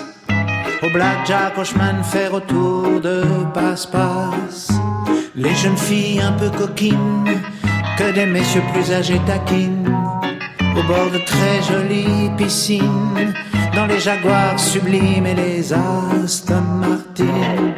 au 0.84 0.90
Blackjack, 0.96 1.58
au 1.58 1.64
chemin 1.64 1.94
de 1.94 2.36
autour 2.38 3.02
de 3.02 3.18
passe-passe. 3.56 4.70
Les 5.36 5.56
jeunes 5.56 5.82
filles 5.90 6.22
un 6.22 6.34
peu 6.34 6.52
coquines, 6.52 7.42
que 7.98 8.12
des 8.18 8.28
messieurs 8.28 8.68
plus 8.74 8.92
âgés 8.92 9.22
taquinent. 9.26 9.98
Au 10.78 10.84
bord 10.84 11.10
de 11.16 11.22
très 11.32 11.58
jolies 11.70 12.30
piscines, 12.38 13.34
dans 13.76 13.88
les 13.88 14.00
jaguars 14.00 14.60
sublimes 14.60 15.26
et 15.26 15.36
les 15.44 15.74
Aston 15.74 16.66
Martin. 16.84 17.74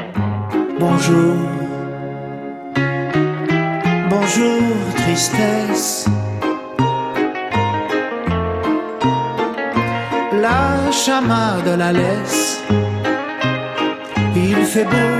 Bonjour. 0.77 1.62
Bonjour, 4.25 4.71
tristesse. 4.95 6.05
La 10.41 10.89
chamade 10.91 11.67
la 11.77 11.91
laisse. 11.91 12.62
Il 14.33 14.63
fait 14.63 14.86
beau. 14.86 15.15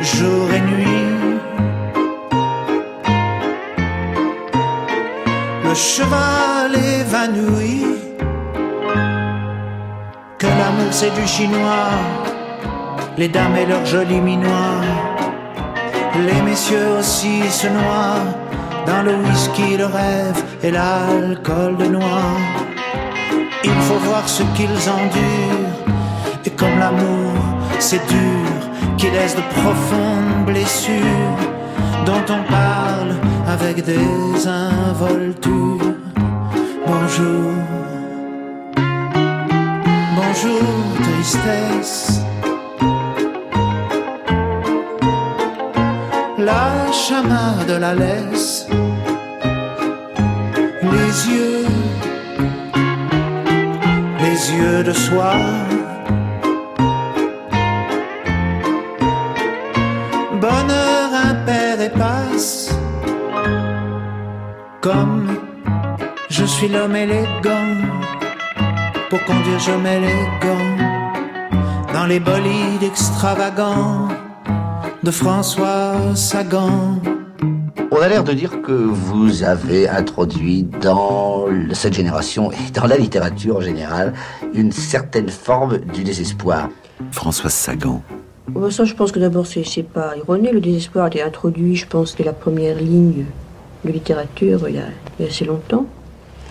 Jour 0.00 0.50
et 0.54 0.60
nuit. 0.60 1.38
Le 5.62 5.74
cheval 5.74 6.74
évanoui. 6.74 7.84
Que 10.38 10.46
l'amour 10.46 10.90
c'est 10.90 11.14
du 11.20 11.26
chinois. 11.26 11.92
Les 13.18 13.28
dames 13.28 13.56
et 13.56 13.66
leurs 13.66 13.84
jolis 13.84 14.22
minois. 14.22 15.15
Les 16.24 16.40
messieurs 16.40 16.98
aussi 16.98 17.42
se 17.50 17.66
noient 17.66 18.24
dans 18.86 19.02
le 19.02 19.16
whisky 19.16 19.76
de 19.76 19.84
rêve 19.84 20.42
et 20.62 20.70
l'alcool 20.70 21.76
de 21.76 21.86
noix. 21.86 22.32
Il 23.62 23.78
faut 23.82 23.98
voir 23.98 24.26
ce 24.26 24.42
qu'ils 24.54 24.88
endurent, 24.88 25.90
et 26.44 26.50
comme 26.50 26.78
l'amour, 26.78 27.32
c'est 27.78 28.04
dur, 28.06 28.48
qui 28.96 29.10
laisse 29.10 29.36
de 29.36 29.42
profondes 29.60 30.46
blessures, 30.46 31.36
dont 32.06 32.24
on 32.30 32.42
parle 32.50 33.14
avec 33.46 33.84
des 33.84 34.46
involtures. 34.46 35.94
Bonjour, 36.86 37.52
bonjour, 40.16 40.62
tristesse. 41.02 42.22
La 46.46 46.92
chamade 46.92 47.74
la 47.84 47.92
laisse. 48.02 48.66
Les 50.94 51.14
yeux, 51.32 51.66
les 54.24 54.38
yeux 54.56 54.82
de 54.88 54.94
soie. 55.04 55.42
Bonheur 60.44 61.08
impair 61.30 61.74
et 61.86 61.92
passe. 62.02 62.70
Comme 64.86 65.26
je 66.36 66.44
suis 66.44 66.68
l'homme 66.68 66.96
élégant, 67.04 67.72
pour 69.10 69.22
conduire 69.24 69.58
je 69.68 69.74
mets 69.84 70.00
les 70.06 70.22
dans 71.92 72.06
les 72.06 72.20
bolides 72.20 72.82
extravagants 72.82 74.05
de 75.06 75.10
François 75.12 76.16
Sagan. 76.16 77.00
On 77.92 77.98
a 77.98 78.08
l'air 78.08 78.24
de 78.24 78.32
dire 78.32 78.60
que 78.60 78.72
vous 78.72 79.44
avez 79.44 79.88
introduit 79.88 80.64
dans 80.82 81.44
cette 81.74 81.94
génération 81.94 82.50
et 82.50 82.72
dans 82.72 82.88
la 82.88 82.96
littérature 82.96 83.58
en 83.58 83.60
général 83.60 84.14
une 84.52 84.72
certaine 84.72 85.28
forme 85.28 85.78
du 85.94 86.02
désespoir. 86.02 86.70
François 87.12 87.50
Sagan. 87.50 88.02
Bon, 88.48 88.68
ça, 88.72 88.84
je 88.84 88.94
pense 88.94 89.12
que 89.12 89.20
d'abord, 89.20 89.46
c'est 89.46 89.62
c'est 89.62 89.84
pas 89.84 90.16
erroné. 90.16 90.50
Le 90.50 90.60
désespoir 90.60 91.04
a 91.04 91.08
été 91.08 91.22
introduit, 91.22 91.76
je 91.76 91.86
pense, 91.86 92.16
dès 92.16 92.24
la 92.24 92.32
première 92.32 92.74
ligne 92.76 93.26
de 93.84 93.92
littérature 93.92 94.68
il 94.68 94.74
y 94.74 94.78
a, 94.78 94.88
il 95.20 95.24
y 95.24 95.28
a 95.28 95.30
assez 95.30 95.44
longtemps. 95.44 95.86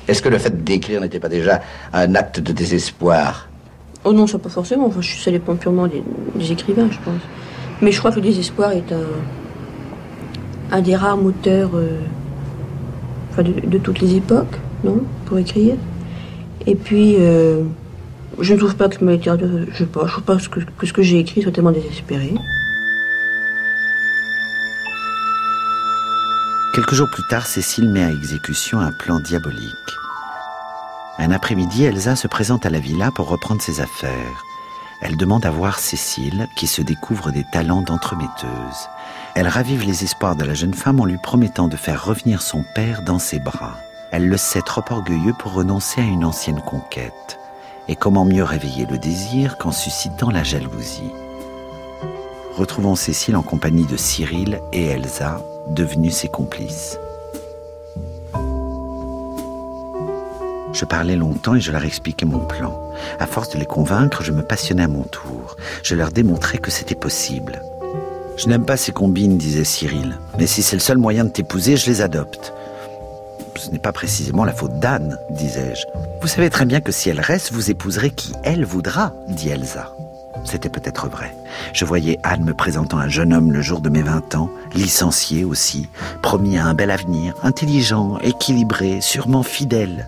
Est-ce 0.07 0.21
que 0.21 0.29
le 0.29 0.37
fait 0.37 0.63
d'écrire 0.63 1.01
n'était 1.01 1.19
pas 1.19 1.27
déjà 1.29 1.59
un 1.91 2.15
acte 2.15 2.39
de 2.39 2.53
désespoir? 2.53 3.49
Oh 4.05 4.13
non, 4.13 4.27
ça 4.27 4.39
pas 4.39 4.47
forcément. 4.49 4.85
Enfin, 4.85 5.01
je- 5.01 5.17
ça 5.19 5.29
dépend 5.31 5.55
purement 5.57 5.87
des, 5.87 6.03
des 6.35 6.51
écrivains, 6.53 6.87
je 6.89 6.99
pense. 7.03 7.21
Mais 7.81 7.91
je 7.91 7.99
crois 7.99 8.11
que 8.11 8.17
le 8.17 8.21
désespoir 8.21 8.71
est 8.71 8.93
un, 10.71 10.81
des 10.81 10.95
rares 10.95 11.17
moteurs 11.17 11.71
euh, 11.75 11.99
de, 13.37 13.77
toutes 13.77 13.99
les 13.99 14.15
époques, 14.15 14.59
non 14.83 15.01
Pour 15.25 15.37
écrire. 15.37 15.75
Et 16.65 16.75
puis, 16.75 17.15
euh, 17.19 17.63
je 18.39 18.53
ne 18.53 18.57
trouve 18.59 18.75
pas 18.75 18.89
que 18.89 19.03
ma 19.03 19.13
littérature, 19.13 19.47
pas, 19.91 20.05
je 20.05 20.11
trouve 20.11 20.23
pas 20.23 20.37
que, 20.37 20.59
que 20.59 20.85
ce 20.85 20.93
que 20.93 21.01
j'ai 21.01 21.19
écrit 21.19 21.41
soit 21.41 21.51
tellement 21.51 21.71
désespéré. 21.71 22.33
Quelques 26.73 26.93
jours 26.93 27.09
plus 27.09 27.23
tard, 27.29 27.45
Cécile 27.45 27.89
met 27.89 28.03
à 28.03 28.09
exécution 28.09 28.79
un 28.79 28.91
plan 28.91 29.19
diabolique. 29.19 29.95
Un 31.17 31.31
après-midi, 31.31 31.85
Elsa 31.85 32.17
se 32.17 32.27
présente 32.27 32.65
à 32.65 32.69
la 32.69 32.79
villa 32.79 33.11
pour 33.15 33.29
reprendre 33.29 33.61
ses 33.61 33.79
affaires. 33.79 34.43
Elle 35.01 35.17
demande 35.17 35.45
à 35.45 35.51
voir 35.51 35.79
Cécile, 35.79 36.47
qui 36.55 36.67
se 36.67 36.81
découvre 36.81 37.31
des 37.31 37.43
talents 37.43 37.81
d'entremetteuse. 37.81 38.89
Elle 39.35 39.47
ravive 39.47 39.85
les 39.85 40.03
espoirs 40.03 40.35
de 40.35 40.45
la 40.45 40.53
jeune 40.53 40.73
femme 40.73 40.99
en 40.99 41.05
lui 41.05 41.17
promettant 41.17 41.67
de 41.67 41.75
faire 41.75 42.05
revenir 42.05 42.41
son 42.41 42.63
père 42.73 43.01
dans 43.01 43.19
ses 43.19 43.39
bras. 43.39 43.75
Elle 44.11 44.29
le 44.29 44.37
sait 44.37 44.61
trop 44.61 44.83
orgueilleux 44.89 45.33
pour 45.33 45.53
renoncer 45.53 46.01
à 46.01 46.05
une 46.05 46.23
ancienne 46.23 46.61
conquête. 46.61 47.39
Et 47.87 47.95
comment 47.95 48.25
mieux 48.25 48.43
réveiller 48.43 48.85
le 48.85 48.97
désir 48.97 49.57
qu'en 49.57 49.71
suscitant 49.71 50.31
la 50.31 50.43
jalousie? 50.43 51.11
Retrouvons 52.55 52.95
Cécile 52.95 53.35
en 53.35 53.43
compagnie 53.43 53.85
de 53.85 53.97
Cyril 53.97 54.61
et 54.71 54.85
Elsa, 54.85 55.41
devenus 55.67 56.15
ses 56.15 56.29
complices. 56.29 56.97
Je 60.75 60.83
parlais 60.83 61.15
longtemps 61.15 61.55
et 61.55 61.61
je 61.61 61.71
leur 61.71 61.85
expliquais 61.85 62.25
mon 62.25 62.39
plan. 62.39 62.77
À 63.17 63.25
force 63.25 63.49
de 63.49 63.57
les 63.57 63.65
convaincre, 63.65 64.23
je 64.23 64.33
me 64.33 64.43
passionnais 64.43 64.83
à 64.83 64.89
mon 64.89 65.03
tour. 65.03 65.55
Je 65.83 65.95
leur 65.95 66.11
démontrais 66.11 66.57
que 66.57 66.69
c'était 66.69 66.95
possible. 66.95 67.61
Je 68.35 68.47
n'aime 68.49 68.65
pas 68.65 68.75
ces 68.75 68.91
combines, 68.91 69.37
disait 69.37 69.63
Cyril. 69.63 70.17
Mais 70.37 70.47
si 70.47 70.61
c'est 70.61 70.75
le 70.75 70.81
seul 70.81 70.97
moyen 70.97 71.23
de 71.23 71.29
t'épouser, 71.29 71.77
je 71.77 71.85
les 71.89 72.01
adopte. 72.01 72.53
Ce 73.55 73.71
n'est 73.71 73.79
pas 73.79 73.93
précisément 73.93 74.43
la 74.43 74.51
faute 74.51 74.77
d'Anne, 74.79 75.17
disais-je. 75.29 75.85
Vous 76.19 76.27
savez 76.27 76.49
très 76.49 76.65
bien 76.65 76.81
que 76.81 76.91
si 76.91 77.09
elle 77.09 77.21
reste, 77.21 77.53
vous 77.53 77.71
épouserez 77.71 78.09
qui 78.09 78.33
elle 78.43 78.65
voudra, 78.65 79.13
dit 79.29 79.47
Elsa. 79.47 79.95
C'était 80.43 80.69
peut-être 80.69 81.07
vrai. 81.07 81.35
Je 81.73 81.85
voyais 81.85 82.19
Anne 82.23 82.43
me 82.43 82.53
présentant 82.53 82.97
un 82.97 83.07
jeune 83.07 83.33
homme 83.33 83.51
le 83.51 83.61
jour 83.61 83.81
de 83.81 83.89
mes 83.89 84.01
20 84.01 84.35
ans, 84.35 84.49
licencié 84.73 85.43
aussi, 85.43 85.89
promis 86.21 86.57
à 86.57 86.65
un 86.65 86.73
bel 86.73 86.91
avenir, 86.91 87.33
intelligent, 87.43 88.19
équilibré, 88.19 89.01
sûrement 89.01 89.43
fidèle. 89.43 90.07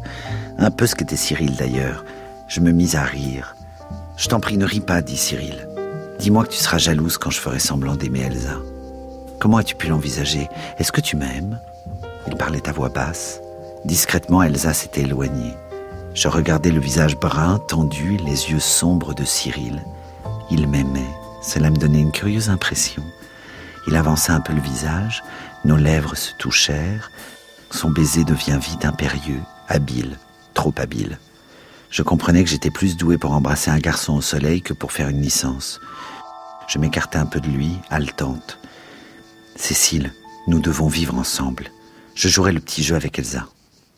Un 0.58 0.72
peu 0.72 0.86
ce 0.86 0.96
qu'était 0.96 1.16
Cyril 1.16 1.56
d'ailleurs. 1.56 2.04
Je 2.48 2.60
me 2.60 2.72
mis 2.72 2.96
à 2.96 3.04
rire. 3.04 3.56
Je 4.18 4.28
t'en 4.28 4.40
prie, 4.40 4.58
ne 4.58 4.66
ris 4.66 4.80
pas, 4.80 5.02
dit 5.02 5.18
Cyril. 5.18 5.68
Dis-moi 6.20 6.46
que 6.46 6.52
tu 6.52 6.58
seras 6.58 6.78
jalouse 6.78 7.18
quand 7.18 7.30
je 7.30 7.40
ferai 7.40 7.60
semblant 7.60 7.96
d'aimer 7.96 8.22
Elsa. 8.22 8.56
Comment 9.40 9.58
as-tu 9.58 9.76
pu 9.76 9.88
l'envisager? 9.88 10.50
Est-ce 10.80 10.92
que 10.92 11.02
tu 11.02 11.16
m'aimes? 11.16 11.60
Il 12.28 12.36
parlait 12.36 12.68
à 12.68 12.72
voix 12.72 12.90
basse. 12.90 13.40
Discrètement, 13.86 14.42
Elsa 14.42 14.74
s'était 14.74 15.02
éloignée. 15.02 15.54
Je 16.16 16.28
regardais 16.28 16.72
le 16.72 16.80
visage 16.80 17.16
brun, 17.16 17.60
tendu, 17.60 18.18
les 18.18 18.50
yeux 18.50 18.60
sombres 18.60 19.14
de 19.14 19.24
Cyril. 19.24 19.84
Il 20.50 20.68
m'aimait. 20.68 21.16
Cela 21.42 21.70
me 21.70 21.78
donnait 21.78 22.02
une 22.02 22.12
curieuse 22.12 22.50
impression. 22.50 23.04
Il 23.88 23.96
avança 23.96 24.34
un 24.34 24.42
peu 24.42 24.54
le 24.54 24.62
visage, 24.62 25.24
nos 25.64 25.78
lèvres 25.78 26.16
se 26.16 26.34
touchèrent, 26.34 27.12
son 27.72 27.90
baiser 27.90 28.24
devient 28.24 28.60
vite 28.62 28.86
impérieux, 28.86 29.42
habile, 29.68 30.18
trop 30.54 30.74
habile. 30.78 31.20
Je 31.90 32.04
comprenais 32.04 32.44
que 32.44 32.50
j'étais 32.50 32.70
plus 32.70 32.98
doué 32.98 33.18
pour 33.18 33.32
embrasser 33.32 33.72
un 33.72 33.80
garçon 33.80 34.16
au 34.16 34.22
soleil 34.22 34.62
que 34.62 34.74
pour 34.74 34.92
faire 34.92 35.08
une 35.08 35.22
licence. 35.22 35.80
Je 36.68 36.80
m'écartai 36.80 37.18
un 37.18 37.26
peu 37.26 37.40
de 37.40 37.48
lui, 37.48 37.72
haletante. 37.90 38.60
Cécile, 39.56 40.12
nous 40.48 40.60
devons 40.60 40.88
vivre 40.88 41.16
ensemble. 41.16 41.72
Je 42.14 42.28
jouerai 42.28 42.52
le 42.52 42.60
petit 42.60 42.84
jeu 42.84 42.96
avec 42.96 43.18
Elsa. 43.20 43.48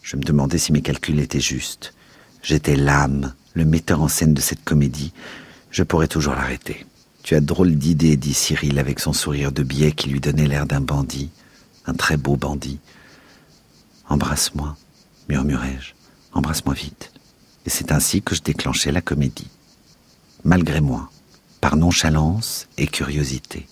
Je 0.04 0.18
me 0.18 0.22
demandais 0.22 0.60
si 0.60 0.72
mes 0.72 0.82
calculs 0.82 1.20
étaient 1.20 1.40
justes. 1.40 1.94
J'étais 2.44 2.76
l'âme, 2.76 3.34
le 3.54 3.66
metteur 3.66 4.02
en 4.02 4.08
scène 4.08 4.34
de 4.34 4.42
cette 4.42 4.64
comédie. 4.64 5.14
Je 5.72 5.84
pourrais 5.84 6.08
toujours 6.08 6.34
l'arrêter. 6.34 6.86
Tu 7.24 7.36
as 7.36 7.42
drôle 7.42 7.76
d'idée, 7.76 8.18
dit 8.18 8.34
Cyril 8.34 8.80
avec 8.80 9.00
son 9.00 9.14
sourire 9.14 9.52
de 9.52 9.64
biais 9.64 9.92
qui 9.92 10.10
lui 10.10 10.20
donnait 10.20 10.48
l'air 10.48 10.66
d'un 10.66 10.82
bandit, 10.82 11.30
un 11.86 11.94
très 11.94 12.18
beau 12.18 12.36
bandit. 12.36 12.80
Embrasse-moi, 14.08 14.76
murmurai-je. 15.28 15.94
Embrasse-moi 16.34 16.74
vite. 16.74 17.12
Et 17.66 17.70
c'est 17.70 17.92
ainsi 17.92 18.22
que 18.22 18.36
je 18.36 18.42
déclenchai 18.42 18.92
la 18.92 19.02
comédie. 19.02 19.50
Malgré 20.44 20.82
moi 20.82 21.10
par 21.60 21.76
nonchalance 21.76 22.68
et 22.78 22.88
curiosité. 22.88 23.68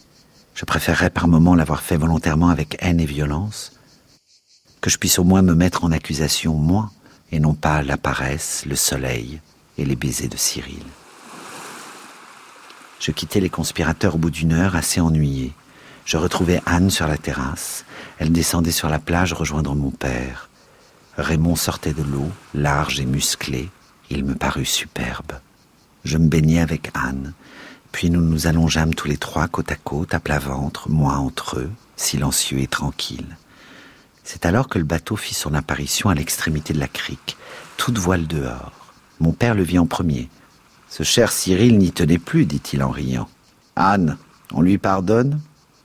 Je 0.54 0.66
préférerais 0.66 1.10
par 1.10 1.28
moments 1.28 1.56
l'avoir 1.56 1.82
fait 1.82 1.98
volontairement 1.98 2.50
avec 2.50 2.78
haine 2.80 3.00
et 3.00 3.06
violence, 3.06 3.74
que 4.82 4.90
je 4.90 4.98
puisse 4.98 5.20
au 5.20 5.24
moins 5.24 5.42
me 5.42 5.56
mettre 5.56 5.84
en 5.84 5.92
accusation, 5.92 6.56
moi, 6.56 6.92
et 7.32 7.40
non 7.40 7.54
pas 7.54 7.84
la 7.84 7.98
paresse, 7.98 8.66
le 8.66 8.76
soleil 8.76 9.42
et 9.78 9.86
les 9.86 9.96
baisers 9.96 10.30
de 10.30 10.38
Cyril. 10.38 10.84
Je 13.00 13.12
quittai 13.12 13.40
les 13.40 13.50
conspirateurs 13.50 14.16
au 14.16 14.18
bout 14.18 14.32
d'une 14.32 14.54
heure, 14.54 14.76
assez 14.76 15.00
ennuyé. 15.00 15.54
Je 16.06 16.18
retrouvai 16.18 16.62
Anne 16.66 16.90
sur 16.90 17.08
la 17.08 17.18
terrasse. 17.18 17.86
Elle 18.18 18.32
descendait 18.32 18.72
sur 18.72 18.90
la 18.90 19.00
plage 19.00 19.34
rejoindre 19.34 19.76
mon 19.76 19.92
père. 19.92 20.50
Raymond 21.18 21.56
sortait 21.56 21.94
de 21.94 22.04
l'eau, 22.04 22.32
large 22.54 23.00
et 23.00 23.06
musclé. 23.06 23.70
Il 24.10 24.24
me 24.24 24.36
parut 24.36 24.66
superbe. 24.66 25.34
Je 26.06 26.18
me 26.18 26.28
baignais 26.28 26.62
avec 26.62 26.90
Anne, 26.94 27.34
puis 27.92 28.10
nous 28.10 28.22
nous 28.22 28.48
allongeâmes 28.48 28.94
tous 28.94 29.08
les 29.08 29.18
trois 29.18 29.48
côte 29.48 29.72
à 29.72 29.76
côte, 29.76 30.14
à 30.14 30.20
plat 30.20 30.40
ventre, 30.40 30.90
moi 30.90 31.16
entre 31.16 31.60
eux, 31.60 31.72
silencieux 31.98 32.60
et 32.60 32.68
tranquilles. 32.68 33.38
C'est 34.24 34.46
alors 34.46 34.70
que 34.70 34.78
le 34.78 34.86
bateau 34.86 35.16
fit 35.16 35.34
son 35.34 35.54
apparition 35.54 36.10
à 36.10 36.16
l'extrémité 36.16 36.74
de 36.74 36.80
la 36.80 36.88
crique, 36.88 37.38
toute 37.76 37.98
voile 37.98 38.28
dehors. 38.28 38.72
Mon 39.20 39.34
père 39.34 39.56
le 39.56 39.64
vit 39.64 39.80
en 39.80 39.88
premier. 39.88 40.30
Ce 40.98 41.04
cher 41.04 41.32
Cyril 41.32 41.78
n'y 41.78 41.92
tenait 41.92 42.18
plus, 42.18 42.48
dit-il 42.48 42.82
en 42.82 42.90
riant. 42.90 43.30
Anne, 43.76 44.18
on 44.52 44.64
lui 44.64 44.80
pardonne? 44.80 45.40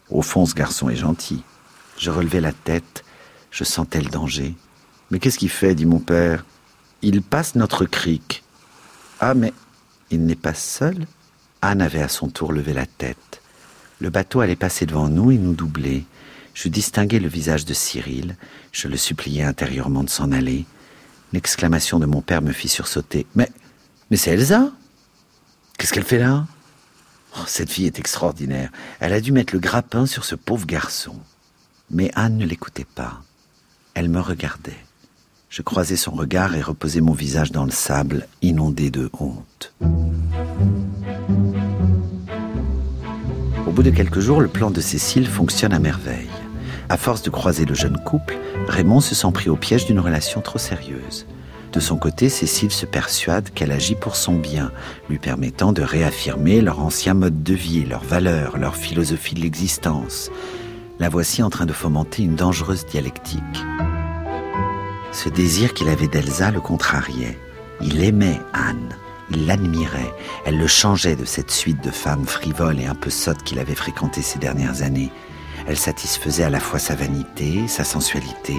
Au 0.09 0.22
fond, 0.22 0.46
ce 0.46 0.55
garçon 0.55 0.88
est 0.88 0.96
gentil. 0.96 1.42
Je 1.98 2.11
relevai 2.11 2.40
la 2.40 2.55
tête, 2.55 3.05
je 3.51 3.62
sentais 3.62 4.01
le 4.01 4.09
danger. 4.09 4.55
Mais 5.11 5.18
qu'est-ce 5.18 5.37
qu'il 5.37 5.51
fait? 5.51 5.75
dit 5.75 5.85
mon 5.85 5.98
père. 5.98 6.46
Il 7.03 7.20
passe 7.20 7.57
notre 7.57 7.85
crique. 7.85 8.42
Ah, 9.20 9.35
mais 9.35 9.53
il 10.11 10.25
n'est 10.25 10.35
pas 10.35 10.55
seul? 10.55 11.07
Anne 11.61 11.83
avait 11.83 12.01
à 12.01 12.09
son 12.09 12.29
tour 12.29 12.51
levé 12.51 12.72
la 12.72 12.87
tête. 12.87 13.42
Le 14.01 14.09
bateau 14.09 14.40
allait 14.40 14.57
passer 14.57 14.87
devant 14.87 15.09
nous 15.09 15.31
et 15.31 15.37
nous 15.37 15.53
doubler. 15.53 16.07
Je 16.55 16.68
distinguai 16.68 17.20
le 17.20 17.29
visage 17.29 17.66
de 17.66 17.75
Cyril. 17.75 18.38
Je 18.72 18.88
le 18.88 18.96
suppliai 18.96 19.42
intérieurement 19.42 20.05
de 20.05 20.09
s'en 20.09 20.33
aller. 20.33 20.64
L'exclamation 21.35 21.98
de 21.98 22.07
mon 22.07 22.22
père 22.22 22.40
me 22.40 22.53
fit 22.53 22.68
sursauter. 22.68 23.27
Mais, 23.35 23.53
mais 24.11 24.16
c'est 24.16 24.31
Elsa? 24.31 24.72
Qu'est-ce 25.78 25.92
qu'elle 25.92 26.04
fait 26.04 26.18
là? 26.18 26.46
Oh, 27.37 27.42
Cette 27.46 27.70
fille 27.70 27.87
est 27.87 27.98
extraordinaire. 27.98 28.70
Elle 29.00 29.12
a 29.12 29.20
dû 29.20 29.32
mettre 29.32 29.54
le 29.54 29.61
grappin 29.61 30.06
sur 30.06 30.24
ce 30.24 30.35
pauvre 30.35 30.66
garçon. 30.66 31.16
Mais 31.90 32.11
Anne 32.14 32.37
ne 32.38 32.46
l'écoutait 32.46 32.87
pas. 32.94 33.22
Elle 33.94 34.08
me 34.08 34.20
regardait. 34.20 34.76
Je 35.50 35.62
croisais 35.62 35.96
son 35.96 36.12
regard 36.12 36.54
et 36.54 36.62
reposais 36.62 37.00
mon 37.00 37.12
visage 37.12 37.52
dans 37.52 37.64
le 37.64 37.70
sable, 37.70 38.26
inondé 38.40 38.90
de 38.90 39.11
honte. 39.18 39.74
Au 43.66 43.70
bout 43.70 43.82
de 43.82 43.90
quelques 43.90 44.20
jours, 44.20 44.40
le 44.40 44.48
plan 44.48 44.70
de 44.70 44.80
Cécile 44.80 45.26
fonctionne 45.26 45.72
à 45.72 45.78
merveille. 45.78 46.30
À 46.88 46.96
force 46.96 47.22
de 47.22 47.30
croiser 47.30 47.64
le 47.64 47.74
jeune 47.74 47.98
couple, 48.02 48.37
Raymond 48.66 49.00
se 49.00 49.14
sent 49.14 49.30
pris 49.32 49.50
au 49.50 49.56
piège 49.56 49.87
d'une 49.87 50.00
relation 50.00 50.40
trop 50.40 50.58
sérieuse. 50.58 51.26
De 51.72 51.80
son 51.80 51.96
côté, 51.96 52.28
Cécile 52.28 52.70
se 52.70 52.85
persuade 52.85 53.48
qu'elle 53.50 53.72
agit 53.72 53.94
pour 53.94 54.14
son 54.14 54.35
bien, 54.35 54.70
lui 55.08 55.18
permettant 55.18 55.72
de 55.72 55.80
réaffirmer 55.80 56.61
leur 56.61 56.80
ancien 56.80 57.14
mode 57.14 57.42
de 57.42 57.54
vie, 57.54 57.87
leurs 57.87 58.04
valeurs, 58.04 58.58
leur 58.58 58.76
philosophie 58.76 59.35
de 59.35 59.40
l'existence. 59.40 60.30
La 60.98 61.08
voici 61.08 61.42
en 61.42 61.48
train 61.48 61.64
de 61.64 61.72
fomenter 61.72 62.24
une 62.24 62.37
dangereuse 62.37 62.85
dialectique. 62.85 63.42
Ce 65.12 65.30
désir 65.30 65.72
qu'il 65.72 65.88
avait 65.88 66.08
d'Elsa 66.08 66.50
le 66.50 66.61
contrariait. 66.61 67.38
Il 67.80 68.04
aimait 68.04 68.40
Anne. 68.52 68.94
Il 69.30 69.46
l'admirait, 69.46 70.12
elle 70.44 70.58
le 70.58 70.66
changeait 70.66 71.16
de 71.16 71.24
cette 71.24 71.50
suite 71.50 71.82
de 71.82 71.90
femmes 71.90 72.26
frivoles 72.26 72.80
et 72.80 72.87
un 72.87 72.94
peu 72.94 73.08
sottes 73.08 73.42
qu'il 73.44 73.58
avait 73.58 73.74
fréquentées 73.74 74.20
ces 74.20 74.38
dernières 74.38 74.82
années. 74.82 75.11
Elle 75.66 75.78
satisfaisait 75.78 76.44
à 76.44 76.50
la 76.50 76.61
fois 76.61 76.78
sa 76.78 76.94
vanité, 76.94 77.66
sa 77.66 77.85
sensualité 77.85 78.56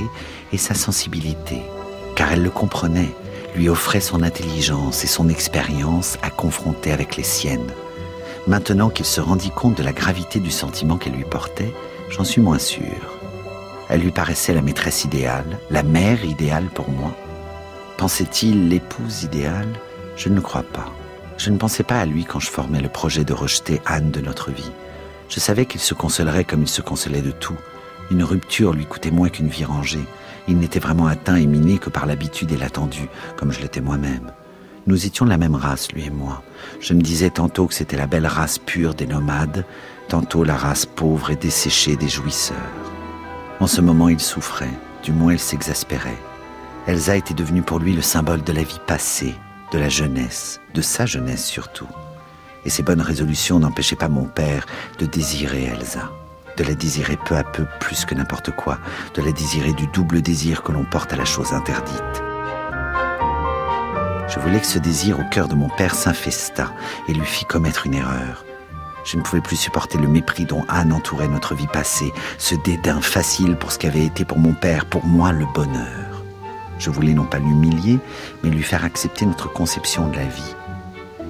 et 0.51 0.57
sa 0.57 0.73
sensibilité, 0.73 1.61
car 2.15 2.31
elle 2.31 2.43
le 2.43 2.49
comprenait, 2.49 3.13
lui 3.55 3.69
offrait 3.69 4.01
son 4.01 4.23
intelligence 4.23 5.03
et 5.03 5.07
son 5.07 5.29
expérience 5.29 6.17
à 6.21 6.29
confronter 6.29 6.91
avec 6.91 7.15
les 7.17 7.23
siennes. 7.23 7.71
Maintenant 8.47 8.89
qu'il 8.89 9.05
se 9.05 9.21
rendit 9.21 9.51
compte 9.51 9.77
de 9.77 9.83
la 9.83 9.93
gravité 9.93 10.39
du 10.39 10.51
sentiment 10.51 10.97
qu'elle 10.97 11.13
lui 11.13 11.23
portait, 11.23 11.73
j'en 12.09 12.23
suis 12.23 12.41
moins 12.41 12.59
sûr. 12.59 12.83
Elle 13.89 14.01
lui 14.01 14.11
paraissait 14.11 14.53
la 14.53 14.61
maîtresse 14.61 15.05
idéale, 15.05 15.59
la 15.69 15.83
mère 15.83 16.25
idéale 16.25 16.65
pour 16.73 16.89
moi. 16.89 17.15
Pensait-il 17.97 18.69
l'épouse 18.69 19.23
idéale? 19.23 19.69
Je 20.15 20.29
ne 20.29 20.35
le 20.35 20.41
crois 20.41 20.63
pas. 20.63 20.91
Je 21.37 21.49
ne 21.49 21.57
pensais 21.57 21.83
pas 21.83 21.99
à 21.99 22.05
lui 22.05 22.25
quand 22.25 22.39
je 22.39 22.49
formais 22.49 22.81
le 22.81 22.89
projet 22.89 23.23
de 23.23 23.33
rejeter 23.33 23.81
Anne 23.85 24.11
de 24.11 24.21
notre 24.21 24.51
vie. 24.51 24.71
Je 25.29 25.39
savais 25.39 25.65
qu'il 25.65 25.81
se 25.81 25.93
consolerait 25.93 26.43
comme 26.43 26.63
il 26.63 26.67
se 26.67 26.81
consolait 26.81 27.21
de 27.21 27.31
tout. 27.31 27.57
Une 28.11 28.23
rupture 28.23 28.73
lui 28.73 28.85
coûtait 28.85 29.11
moins 29.11 29.29
qu'une 29.29 29.47
vie 29.47 29.65
rangée. 29.65 30.05
Il 30.47 30.57
n'était 30.57 30.79
vraiment 30.79 31.07
atteint 31.07 31.35
et 31.35 31.45
miné 31.45 31.77
que 31.77 31.89
par 31.89 32.05
l'habitude 32.05 32.51
et 32.51 32.57
l'attendu, 32.57 33.07
comme 33.37 33.51
je 33.51 33.61
l'étais 33.61 33.81
moi-même. 33.81 34.31
Nous 34.85 35.05
étions 35.05 35.23
de 35.23 35.29
la 35.29 35.37
même 35.37 35.55
race, 35.55 35.91
lui 35.93 36.05
et 36.05 36.09
moi. 36.09 36.43
Je 36.81 36.93
me 36.93 37.01
disais 37.01 37.29
tantôt 37.29 37.67
que 37.67 37.73
c'était 37.73 37.95
la 37.95 38.07
belle 38.07 38.27
race 38.27 38.59
pure 38.59 38.93
des 38.93 39.07
nomades, 39.07 39.65
tantôt 40.09 40.43
la 40.43 40.57
race 40.57 40.85
pauvre 40.85 41.31
et 41.31 41.37
desséchée 41.37 41.95
des 41.95 42.09
jouisseurs. 42.09 42.57
En 43.61 43.67
ce 43.67 43.79
moment, 43.79 44.09
il 44.09 44.19
souffrait, 44.19 44.73
du 45.03 45.13
moins 45.13 45.33
il 45.33 45.39
s'exaspérait. 45.39 46.19
Elsa 46.85 47.15
était 47.15 47.33
devenue 47.33 47.61
pour 47.61 47.79
lui 47.79 47.93
le 47.93 48.01
symbole 48.01 48.43
de 48.43 48.51
la 48.51 48.63
vie 48.63 48.81
passée, 48.85 49.35
de 49.71 49.79
la 49.79 49.87
jeunesse, 49.87 50.59
de 50.73 50.81
sa 50.81 51.05
jeunesse 51.05 51.45
surtout. 51.45 51.87
Et 52.65 52.69
ses 52.69 52.83
bonnes 52.83 53.01
résolutions 53.01 53.59
n'empêchaient 53.59 53.95
pas 53.95 54.09
mon 54.09 54.25
père 54.25 54.65
de 54.99 55.05
désirer 55.05 55.63
Elsa, 55.63 56.11
de 56.57 56.63
la 56.63 56.75
désirer 56.75 57.17
peu 57.25 57.35
à 57.35 57.43
peu 57.43 57.65
plus 57.79 58.05
que 58.05 58.15
n'importe 58.15 58.51
quoi, 58.51 58.77
de 59.13 59.21
la 59.21 59.31
désirer 59.31 59.73
du 59.73 59.87
double 59.87 60.21
désir 60.21 60.63
que 60.63 60.71
l'on 60.71 60.85
porte 60.85 61.13
à 61.13 61.15
la 61.15 61.25
chose 61.25 61.53
interdite. 61.53 62.23
Je 64.27 64.39
voulais 64.39 64.59
que 64.59 64.67
ce 64.67 64.79
désir 64.79 65.19
au 65.19 65.23
cœur 65.29 65.47
de 65.47 65.55
mon 65.55 65.69
père 65.69 65.93
s'infestât 65.93 66.73
et 67.07 67.13
lui 67.13 67.25
fit 67.25 67.45
commettre 67.45 67.85
une 67.85 67.93
erreur. 67.93 68.45
Je 69.05 69.17
ne 69.17 69.21
pouvais 69.21 69.41
plus 69.41 69.57
supporter 69.57 69.97
le 69.97 70.07
mépris 70.07 70.45
dont 70.45 70.63
Anne 70.69 70.93
entourait 70.93 71.27
notre 71.27 71.55
vie 71.55 71.67
passée, 71.67 72.13
ce 72.37 72.55
dédain 72.55 73.01
facile 73.01 73.57
pour 73.57 73.71
ce 73.71 73.79
qu'avait 73.79 74.05
été 74.05 74.25
pour 74.25 74.39
mon 74.39 74.53
père, 74.53 74.85
pour 74.85 75.05
moi 75.05 75.31
le 75.33 75.45
bonheur. 75.53 76.23
Je 76.79 76.89
voulais 76.89 77.13
non 77.13 77.25
pas 77.25 77.39
l'humilier, 77.39 77.99
mais 78.43 78.49
lui 78.49 78.63
faire 78.63 78.85
accepter 78.85 79.25
notre 79.25 79.51
conception 79.51 80.07
de 80.07 80.15
la 80.15 80.25
vie. 80.25 80.55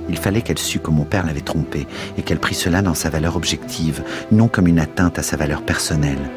Il 0.10 0.18
fallait 0.18 0.42
qu'elle 0.42 0.60
sût 0.60 0.80
que 0.80 0.92
mon 0.92 1.06
père 1.06 1.26
l'avait 1.26 1.42
trompée 1.42 1.88
et 2.18 2.22
qu'elle 2.22 2.40
prît 2.40 2.56
cela 2.56 2.82
dans 2.82 2.94
sa 2.94 3.10
valeur 3.10 3.36
objective, 3.36 4.04
non 4.32 4.48
comme 4.48 4.68
une 4.68 4.80
atteinte 4.80 5.20
à 5.20 5.24
sa 5.24 5.38
valeur 5.38 5.62
personnelle. 5.62 6.30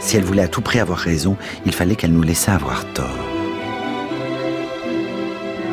Si 0.00 0.16
elle 0.16 0.24
voulait 0.24 0.42
à 0.42 0.48
tout 0.48 0.62
prix 0.62 0.80
avoir 0.80 0.98
raison, 0.98 1.36
il 1.64 1.72
fallait 1.72 1.96
qu'elle 1.96 2.12
nous 2.12 2.22
laissât 2.22 2.54
avoir 2.54 2.84
tort. 2.92 3.06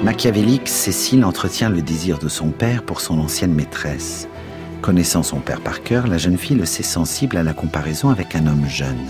Machiavélique, 0.04 0.70
Cécile 0.70 1.26
entretient 1.26 1.70
le 1.70 1.82
désir 1.82 2.20
de 2.20 2.30
son 2.30 2.52
père 2.52 2.84
pour 2.84 3.02
son 3.02 3.20
ancienne 3.20 3.54
maîtresse. 3.54 4.28
Connaissant 4.82 5.24
son 5.24 5.40
père 5.40 5.60
par 5.60 5.84
cœur, 5.84 6.08
la 6.08 6.18
jeune 6.18 6.38
fille 6.38 6.56
le 6.56 6.66
sait 6.66 6.84
sensible 6.84 7.36
à 7.36 7.44
la 7.44 7.54
comparaison 7.54 8.10
avec 8.10 8.34
un 8.36 8.48
homme 8.48 8.68
jeune. 8.70 9.08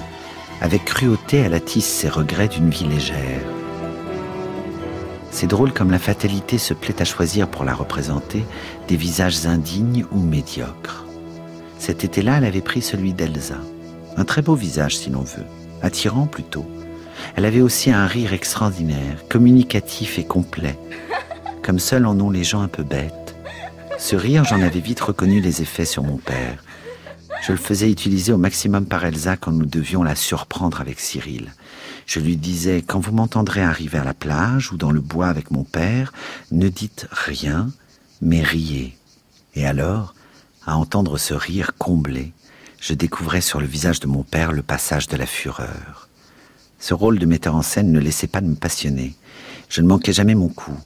Avec 0.62 0.86
cruauté, 0.86 1.38
elle 1.38 1.54
attise 1.54 1.86
ses 1.86 2.10
regrets 2.10 2.48
d'une 2.48 2.70
vie 2.70 2.88
légère. 2.88 3.59
C'est 5.32 5.47
drôle 5.47 5.73
comme 5.73 5.91
la 5.91 5.99
fatalité 5.99 6.57
se 6.57 6.73
plaît 6.73 7.01
à 7.01 7.05
choisir 7.05 7.47
pour 7.47 7.63
la 7.63 7.73
représenter 7.73 8.43
des 8.88 8.95
visages 8.95 9.45
indignes 9.45 10.05
ou 10.11 10.19
médiocres. 10.19 11.05
Cet 11.77 12.03
été-là, 12.03 12.38
elle 12.38 12.45
avait 12.45 12.61
pris 12.61 12.82
celui 12.82 13.13
d'Elsa. 13.13 13.57
Un 14.17 14.25
très 14.25 14.41
beau 14.41 14.55
visage, 14.55 14.97
si 14.97 15.09
l'on 15.09 15.21
veut. 15.21 15.45
Attirant 15.82 16.25
plutôt. 16.25 16.65
Elle 17.36 17.45
avait 17.45 17.61
aussi 17.61 17.91
un 17.91 18.05
rire 18.05 18.34
extraordinaire, 18.34 19.23
communicatif 19.30 20.19
et 20.19 20.25
complet. 20.25 20.77
Comme 21.63 21.80
seuls 21.80 22.05
en 22.05 22.19
ont 22.19 22.30
les 22.30 22.43
gens 22.43 22.61
un 22.61 22.67
peu 22.67 22.84
bêtes. 22.84 23.36
Ce 23.97 24.15
rire, 24.15 24.43
j'en 24.43 24.61
avais 24.61 24.80
vite 24.80 24.99
reconnu 24.99 25.39
les 25.39 25.61
effets 25.61 25.86
sur 25.86 26.03
mon 26.03 26.17
père. 26.17 26.63
Je 27.41 27.51
le 27.51 27.57
faisais 27.57 27.89
utiliser 27.89 28.34
au 28.34 28.38
maximum 28.38 28.86
par 28.86 29.05
Elsa 29.05 29.38
quand 29.38 29.51
nous 29.51 29.65
devions 29.65 30.03
la 30.03 30.15
surprendre 30.15 30.82
avec 30.82 30.99
Cyril. 30.99 31.53
Je 32.10 32.20
lui 32.20 32.38
disais, 32.38 32.82
quand 32.82 32.99
vous 32.99 33.12
m'entendrez 33.12 33.62
arriver 33.62 33.99
à 33.99 34.03
la 34.03 34.16
plage 34.16 34.72
ou 34.72 34.78
dans 34.78 34.89
le 34.89 34.99
bois 34.99 35.28
avec 35.28 35.51
mon 35.51 35.64
père, 35.64 36.12
ne 36.51 36.68
dites 36.68 37.05
rien, 37.12 37.70
mais 38.20 38.41
riez. 38.41 38.97
Et 39.53 39.68
alors, 39.68 40.16
à 40.66 40.76
entendre 40.76 41.20
ce 41.20 41.36
rire 41.36 41.74
comblé, 41.78 42.34
je 42.82 42.95
découvrais 42.95 43.41
sur 43.41 43.60
le 43.60 43.68
visage 43.68 43.99
de 43.99 44.07
mon 44.07 44.24
père 44.24 44.53
le 44.53 44.64
passage 44.64 45.05
de 45.05 45.18
la 45.18 45.28
fureur. 45.28 46.10
Ce 46.80 46.95
rôle 46.95 47.20
de 47.20 47.28
metteur 47.28 47.55
en 47.55 47.62
scène 47.62 47.91
ne 47.91 47.99
laissait 47.99 48.26
pas 48.26 48.41
de 48.41 48.47
me 48.47 48.55
passionner. 48.55 49.16
Je 49.70 49.82
ne 49.82 49.88
manquais 49.88 50.12
jamais 50.12 50.34
mon 50.34 50.49
coup, 50.49 50.80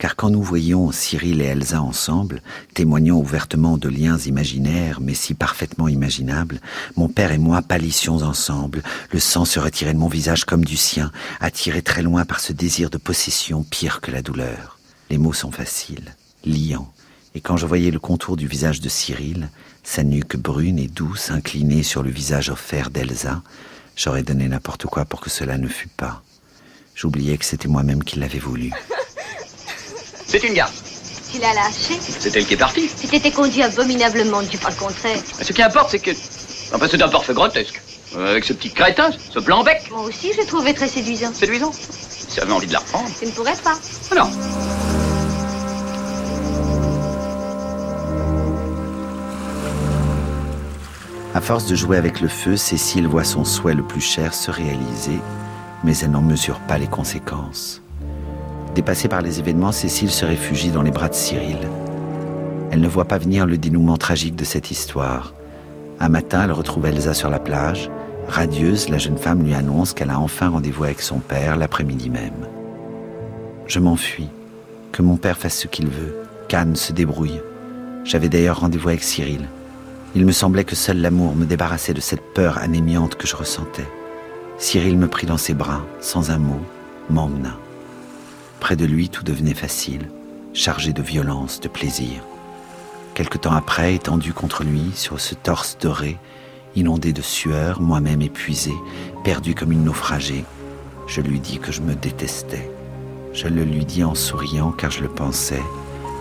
car 0.00 0.16
quand 0.16 0.30
nous 0.30 0.42
voyions 0.42 0.90
Cyril 0.92 1.42
et 1.42 1.44
Elsa 1.44 1.82
ensemble, 1.82 2.40
témoignant 2.72 3.18
ouvertement 3.18 3.76
de 3.76 3.90
liens 3.90 4.16
imaginaires, 4.16 4.98
mais 4.98 5.12
si 5.12 5.34
parfaitement 5.34 5.88
imaginables, 5.88 6.58
mon 6.96 7.08
père 7.08 7.32
et 7.32 7.38
moi 7.38 7.60
pâlissions 7.60 8.22
ensemble, 8.22 8.82
le 9.12 9.20
sang 9.20 9.44
se 9.44 9.60
retirait 9.60 9.92
de 9.92 9.98
mon 9.98 10.08
visage 10.08 10.46
comme 10.46 10.64
du 10.64 10.78
sien, 10.78 11.12
attiré 11.38 11.82
très 11.82 12.00
loin 12.00 12.24
par 12.24 12.40
ce 12.40 12.54
désir 12.54 12.88
de 12.88 12.96
possession 12.96 13.62
pire 13.62 14.00
que 14.00 14.10
la 14.10 14.22
douleur. 14.22 14.78
Les 15.10 15.18
mots 15.18 15.34
sont 15.34 15.52
faciles, 15.52 16.16
liants, 16.46 16.90
et 17.34 17.42
quand 17.42 17.58
je 17.58 17.66
voyais 17.66 17.90
le 17.90 18.00
contour 18.00 18.38
du 18.38 18.46
visage 18.46 18.80
de 18.80 18.88
Cyril, 18.88 19.50
sa 19.82 20.02
nuque 20.02 20.38
brune 20.38 20.78
et 20.78 20.88
douce 20.88 21.30
inclinée 21.30 21.82
sur 21.82 22.02
le 22.02 22.10
visage 22.10 22.48
offert 22.48 22.88
d'Elsa, 22.88 23.42
j'aurais 23.96 24.22
donné 24.22 24.48
n'importe 24.48 24.86
quoi 24.86 25.04
pour 25.04 25.20
que 25.20 25.28
cela 25.28 25.58
ne 25.58 25.68
fût 25.68 25.88
pas. 25.88 26.22
J'oubliais 26.94 27.36
que 27.36 27.44
c'était 27.44 27.68
moi-même 27.68 28.02
qui 28.02 28.18
l'avais 28.18 28.38
voulu. 28.38 28.72
C'est 30.30 30.44
une 30.44 30.54
garde. 30.54 30.72
Tu 31.32 31.40
l'as 31.40 31.54
lâché 31.54 31.98
C'est 32.00 32.36
elle 32.36 32.46
qui 32.46 32.54
est 32.54 32.56
partie. 32.56 32.88
Tu 33.00 33.08
t'étais 33.08 33.32
conduit 33.32 33.64
abominablement, 33.64 34.44
tu 34.48 34.58
pas 34.58 34.70
le 34.70 34.76
contraire. 34.76 35.18
Ce 35.42 35.52
qui 35.52 35.60
importe, 35.60 35.90
c'est 35.90 35.98
que. 35.98 36.12
Enfin, 36.72 36.86
c'est 36.88 37.02
un 37.02 37.08
parfait 37.08 37.34
grotesque. 37.34 37.82
Euh, 38.14 38.30
avec 38.30 38.44
ce 38.44 38.52
petit 38.52 38.70
crétin, 38.70 39.10
ce 39.28 39.40
blanc 39.40 39.64
bec. 39.64 39.90
Moi 39.90 40.02
aussi, 40.02 40.32
je 40.32 40.38
l'ai 40.38 40.46
trouvé 40.46 40.72
très 40.72 40.86
séduisant. 40.86 41.34
Séduisant 41.34 41.72
Si 41.72 42.28
j'avais 42.36 42.52
envie 42.52 42.68
de 42.68 42.72
la 42.72 42.78
reprendre. 42.78 43.08
Tu 43.18 43.26
ne 43.26 43.32
pourrais 43.32 43.56
pas. 43.56 43.74
Ah 44.12 44.14
non. 44.14 44.30
À 51.34 51.40
force 51.40 51.66
de 51.66 51.74
jouer 51.74 51.96
avec 51.96 52.20
le 52.20 52.28
feu, 52.28 52.56
Cécile 52.56 53.08
voit 53.08 53.24
son 53.24 53.44
souhait 53.44 53.74
le 53.74 53.82
plus 53.82 54.00
cher 54.00 54.32
se 54.32 54.52
réaliser, 54.52 55.18
mais 55.82 55.98
elle 55.98 56.12
n'en 56.12 56.22
mesure 56.22 56.60
pas 56.60 56.78
les 56.78 56.86
conséquences. 56.88 57.79
Dépassée 58.74 59.08
par 59.08 59.20
les 59.20 59.40
événements, 59.40 59.72
Cécile 59.72 60.10
se 60.10 60.24
réfugie 60.24 60.70
dans 60.70 60.82
les 60.82 60.90
bras 60.90 61.08
de 61.08 61.14
Cyril. 61.14 61.58
Elle 62.70 62.80
ne 62.80 62.88
voit 62.88 63.04
pas 63.04 63.18
venir 63.18 63.46
le 63.46 63.58
dénouement 63.58 63.96
tragique 63.96 64.36
de 64.36 64.44
cette 64.44 64.70
histoire. 64.70 65.34
Un 65.98 66.08
matin, 66.08 66.42
elle 66.44 66.52
retrouve 66.52 66.86
Elsa 66.86 67.14
sur 67.14 67.30
la 67.30 67.40
plage. 67.40 67.90
Radieuse, 68.28 68.88
la 68.88 68.98
jeune 68.98 69.18
femme 69.18 69.42
lui 69.42 69.54
annonce 69.54 69.92
qu'elle 69.92 70.10
a 70.10 70.20
enfin 70.20 70.48
rendez-vous 70.48 70.84
avec 70.84 71.00
son 71.00 71.18
père 71.18 71.56
l'après-midi 71.56 72.10
même. 72.10 72.46
Je 73.66 73.80
m'enfuis. 73.80 74.28
Que 74.92 75.02
mon 75.02 75.16
père 75.16 75.36
fasse 75.36 75.58
ce 75.58 75.66
qu'il 75.66 75.88
veut. 75.88 76.14
qu'Anne 76.48 76.76
se 76.76 76.92
débrouille. 76.92 77.40
J'avais 78.04 78.28
d'ailleurs 78.28 78.60
rendez-vous 78.60 78.88
avec 78.88 79.02
Cyril. 79.02 79.46
Il 80.16 80.26
me 80.26 80.32
semblait 80.32 80.64
que 80.64 80.74
seul 80.74 81.00
l'amour 81.00 81.36
me 81.36 81.44
débarrassait 81.44 81.94
de 81.94 82.00
cette 82.00 82.34
peur 82.34 82.58
anémiante 82.58 83.14
que 83.14 83.26
je 83.26 83.36
ressentais. 83.36 83.86
Cyril 84.58 84.98
me 84.98 85.06
prit 85.06 85.26
dans 85.26 85.38
ses 85.38 85.54
bras, 85.54 85.82
sans 86.00 86.30
un 86.30 86.38
mot, 86.38 86.60
m'emmena. 87.08 87.56
Près 88.60 88.76
de 88.76 88.84
lui, 88.84 89.08
tout 89.08 89.24
devenait 89.24 89.54
facile, 89.54 90.10
chargé 90.52 90.92
de 90.92 91.02
violence, 91.02 91.60
de 91.60 91.68
plaisir. 91.68 92.22
Quelque 93.14 93.38
temps 93.38 93.54
après, 93.54 93.94
étendu 93.94 94.32
contre 94.32 94.64
lui, 94.64 94.92
sur 94.94 95.18
ce 95.18 95.34
torse 95.34 95.78
doré, 95.80 96.18
inondé 96.76 97.12
de 97.12 97.22
sueur, 97.22 97.80
moi-même 97.80 98.22
épuisé, 98.22 98.74
perdu 99.24 99.54
comme 99.54 99.72
une 99.72 99.84
naufragée, 99.84 100.44
je 101.06 101.20
lui 101.20 101.40
dis 101.40 101.58
que 101.58 101.72
je 101.72 101.80
me 101.80 101.94
détestais. 101.94 102.70
Je 103.32 103.48
le 103.48 103.64
lui 103.64 103.84
dis 103.84 104.04
en 104.04 104.14
souriant 104.14 104.70
car 104.70 104.90
je 104.90 105.02
le 105.02 105.08
pensais, 105.08 105.62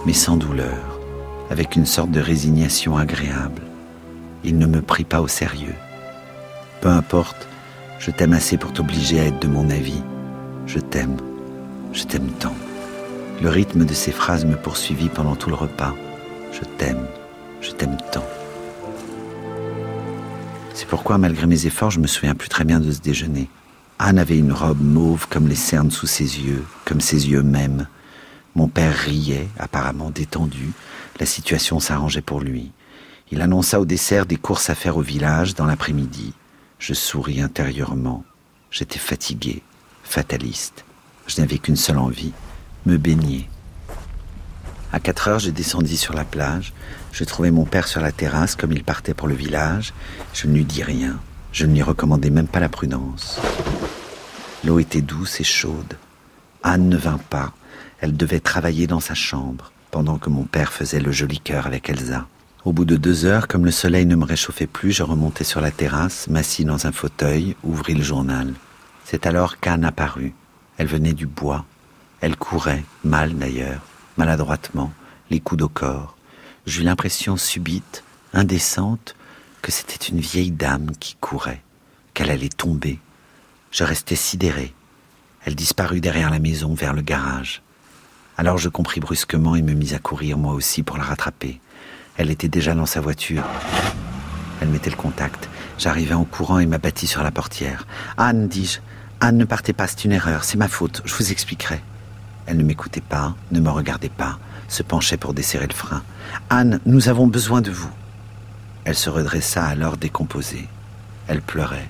mais 0.06 0.14
sans 0.14 0.38
douleur, 0.38 1.00
avec 1.52 1.76
une 1.76 1.86
sorte 1.86 2.12
de 2.12 2.22
résignation 2.22 2.98
agréable. 2.98 3.62
Il 4.44 4.58
ne 4.58 4.66
me 4.66 4.82
prit 4.82 5.04
pas 5.04 5.22
au 5.22 5.28
sérieux. 5.28 5.76
Peu 6.82 6.90
importe, 6.90 7.48
je 8.00 8.12
t'aime 8.12 8.34
assez 8.34 8.58
pour 8.58 8.74
t'obliger 8.74 9.20
à 9.20 9.26
être 9.26 9.40
de 9.40 9.48
mon 9.48 9.70
avis. 9.70 10.02
Je 10.66 10.80
t'aime. 10.80 11.18
Je 11.92 12.04
t'aime 12.04 12.30
tant. 12.40 12.56
Le 13.42 13.50
rythme 13.50 13.84
de 13.84 13.94
ces 13.94 14.12
phrases 14.12 14.46
me 14.46 14.56
poursuivit 14.56 15.10
pendant 15.10 15.36
tout 15.36 15.50
le 15.50 15.56
repas. 15.56 15.96
Je 16.52 16.62
t'aime. 16.78 17.08
Je 17.62 17.72
t'aime 17.72 17.98
tant. 18.12 18.26
C'est 20.74 20.88
pourquoi, 20.88 21.18
malgré 21.18 21.48
mes 21.48 21.66
efforts, 21.66 21.92
je 21.92 22.00
me 22.00 22.08
souviens 22.08 22.36
plus 22.36 22.50
très 22.50 22.64
bien 22.64 22.80
de 22.80 22.92
ce 22.92 23.00
déjeuner. 23.00 23.50
Anne 23.98 24.20
avait 24.20 24.38
une 24.38 24.54
robe 24.54 24.82
mauve 24.82 25.28
comme 25.28 25.48
les 25.48 25.56
cernes 25.56 25.92
sous 25.92 26.08
ses 26.08 26.40
yeux, 26.40 26.64
comme 26.86 27.02
ses 27.02 27.30
yeux 27.30 27.44
mêmes. 27.44 27.88
Mon 28.56 28.68
père 28.68 28.94
riait, 28.94 29.48
apparemment 29.58 30.12
détendu. 30.12 30.72
La 31.20 31.26
situation 31.26 31.80
s'arrangeait 31.80 32.22
pour 32.22 32.40
lui. 32.40 32.72
Il 33.32 33.42
annonça 33.42 33.80
au 33.80 33.86
dessert 33.86 34.26
des 34.26 34.38
courses 34.38 34.70
à 34.70 34.76
faire 34.76 34.98
au 34.98 35.02
village 35.02 35.56
dans 35.56 35.66
l'après-midi. 35.66 36.34
Je 36.78 36.94
souris 36.94 37.42
intérieurement. 37.42 38.24
J'étais 38.72 39.00
fatigué, 39.00 39.64
fataliste. 40.04 40.86
Je 41.30 41.39
n'avais 41.39 41.59
qu'une 41.59 41.75
seule 41.75 41.99
envie, 41.99 42.34
me 42.88 42.97
baigner. 42.97 43.47
À 44.91 44.99
quatre 44.99 45.27
heures, 45.27 45.38
je 45.38 45.51
descendis 45.51 45.95
sur 45.95 46.15
la 46.15 46.25
plage. 46.25 46.73
Je 47.11 47.23
trouvai 47.23 47.51
mon 47.51 47.65
père 47.65 47.88
sur 47.88 48.01
la 48.01 48.11
terrasse 48.11 48.55
comme 48.55 48.71
il 48.71 48.84
partait 48.84 49.13
pour 49.13 49.27
le 49.27 49.36
village. 49.36 49.93
Je 50.34 50.47
ne 50.47 50.55
lui 50.55 50.65
dis 50.65 50.82
rien. 50.82 51.19
Je 51.51 51.67
ne 51.67 51.73
lui 51.75 51.84
recommandai 51.84 52.32
même 52.32 52.47
pas 52.47 52.59
la 52.59 52.67
prudence. 52.67 53.39
L'eau 54.65 54.80
était 54.80 55.03
douce 55.03 55.39
et 55.39 55.43
chaude. 55.43 55.97
Anne 56.63 56.89
ne 56.89 56.97
vint 56.97 57.19
pas. 57.30 57.53
Elle 58.01 58.17
devait 58.17 58.39
travailler 58.39 58.88
dans 58.88 58.99
sa 58.99 59.13
chambre, 59.13 59.71
pendant 59.91 60.17
que 60.17 60.32
mon 60.32 60.45
père 60.45 60.73
faisait 60.73 60.99
le 60.99 61.11
joli 61.11 61.39
cœur 61.39 61.67
avec 61.67 61.89
Elsa. 61.89 62.25
Au 62.65 62.73
bout 62.73 62.86
de 62.86 62.97
deux 62.97 63.25
heures, 63.25 63.47
comme 63.47 63.65
le 63.65 63.71
soleil 63.71 64.07
ne 64.07 64.15
me 64.15 64.25
réchauffait 64.25 64.67
plus, 64.67 64.93
je 64.93 65.03
remontai 65.03 65.43
sur 65.43 65.61
la 65.61 65.69
terrasse, 65.69 66.27
m'assis 66.27 66.65
dans 66.65 66.88
un 66.88 66.91
fauteuil, 66.91 67.55
ouvris 67.63 67.93
le 67.93 68.03
journal. 68.03 68.51
C'est 69.05 69.27
alors 69.27 69.59
qu'Anne 69.59 69.86
apparut. 69.86 70.34
Elle 70.80 70.88
venait 70.88 71.13
du 71.13 71.27
bois. 71.27 71.65
Elle 72.21 72.38
courait, 72.38 72.86
mal 73.03 73.36
d'ailleurs, 73.36 73.82
maladroitement, 74.17 74.93
les 75.30 75.41
coudes 75.41 75.61
au 75.61 75.67
corps. 75.67 76.15
J'eus 76.65 76.84
l'impression 76.84 77.36
subite, 77.36 78.05
indécente, 78.34 79.15
que 79.61 79.73
c'était 79.73 80.05
une 80.05 80.21
vieille 80.21 80.51
dame 80.51 80.91
qui 80.97 81.17
courait, 81.19 81.61
qu'elle 82.13 82.32
allait 82.32 82.47
tomber. 82.47 82.99
Je 83.71 83.84
restai 83.84 84.15
sidéré. 84.15 84.73
Elle 85.43 85.55
disparut 85.55 85.99
derrière 85.99 86.30
la 86.30 86.39
maison, 86.39 86.73
vers 86.73 86.93
le 86.93 87.01
garage. 87.01 87.61
Alors 88.38 88.57
je 88.57 88.69
compris 88.69 89.01
brusquement 89.01 89.57
et 89.57 89.61
me 89.61 89.73
mis 89.73 89.93
à 89.93 89.99
courir 89.99 90.38
moi 90.38 90.53
aussi 90.53 90.82
pour 90.82 90.97
la 90.97 91.03
rattraper. 91.03 91.59
Elle 92.15 92.32
était 92.32 92.47
déjà 92.47 92.73
dans 92.73 92.86
sa 92.86 93.01
voiture. 93.01 93.43
Elle 94.61 94.69
mettait 94.69 94.89
le 94.89 94.95
contact. 94.95 95.49
J'arrivai 95.77 96.13
en 96.13 96.23
courant 96.23 96.59
et 96.59 96.65
m'abattis 96.65 97.07
sur 97.07 97.21
la 97.21 97.32
portière. 97.32 97.86
Anne, 98.17 98.47
dis-je, 98.47 98.80
Anne, 99.22 99.38
ne 99.38 99.45
partez 99.45 99.74
pas, 99.74 99.86
c'est 99.88 100.05
une 100.05 100.13
erreur, 100.13 100.45
c'est 100.45 100.57
ma 100.57 100.70
faute, 100.70 101.01
je 101.03 101.13
vous 101.13 101.32
expliquerai. 101.32 101.82
Elle 102.45 102.55
ne 102.55 102.63
m'écoutait 102.63 103.01
pas, 103.01 103.36
ne 103.51 103.59
me 103.59 103.70
regardait 103.70 104.07
pas, 104.07 104.39
se 104.70 104.82
penchait 104.82 105.17
pour 105.17 105.34
desserrer 105.34 105.67
le 105.67 105.74
frein. 105.74 106.03
Anne, 106.49 106.80
nous 106.86 107.09
avons 107.09 107.28
besoin 107.28 107.61
de 107.61 107.70
vous. 107.70 107.91
Elle 108.86 108.95
se 108.95 109.09
redressa 109.09 109.65
alors 109.65 109.97
décomposée. 109.97 110.70
Elle 111.28 111.41
pleurait. 111.41 111.89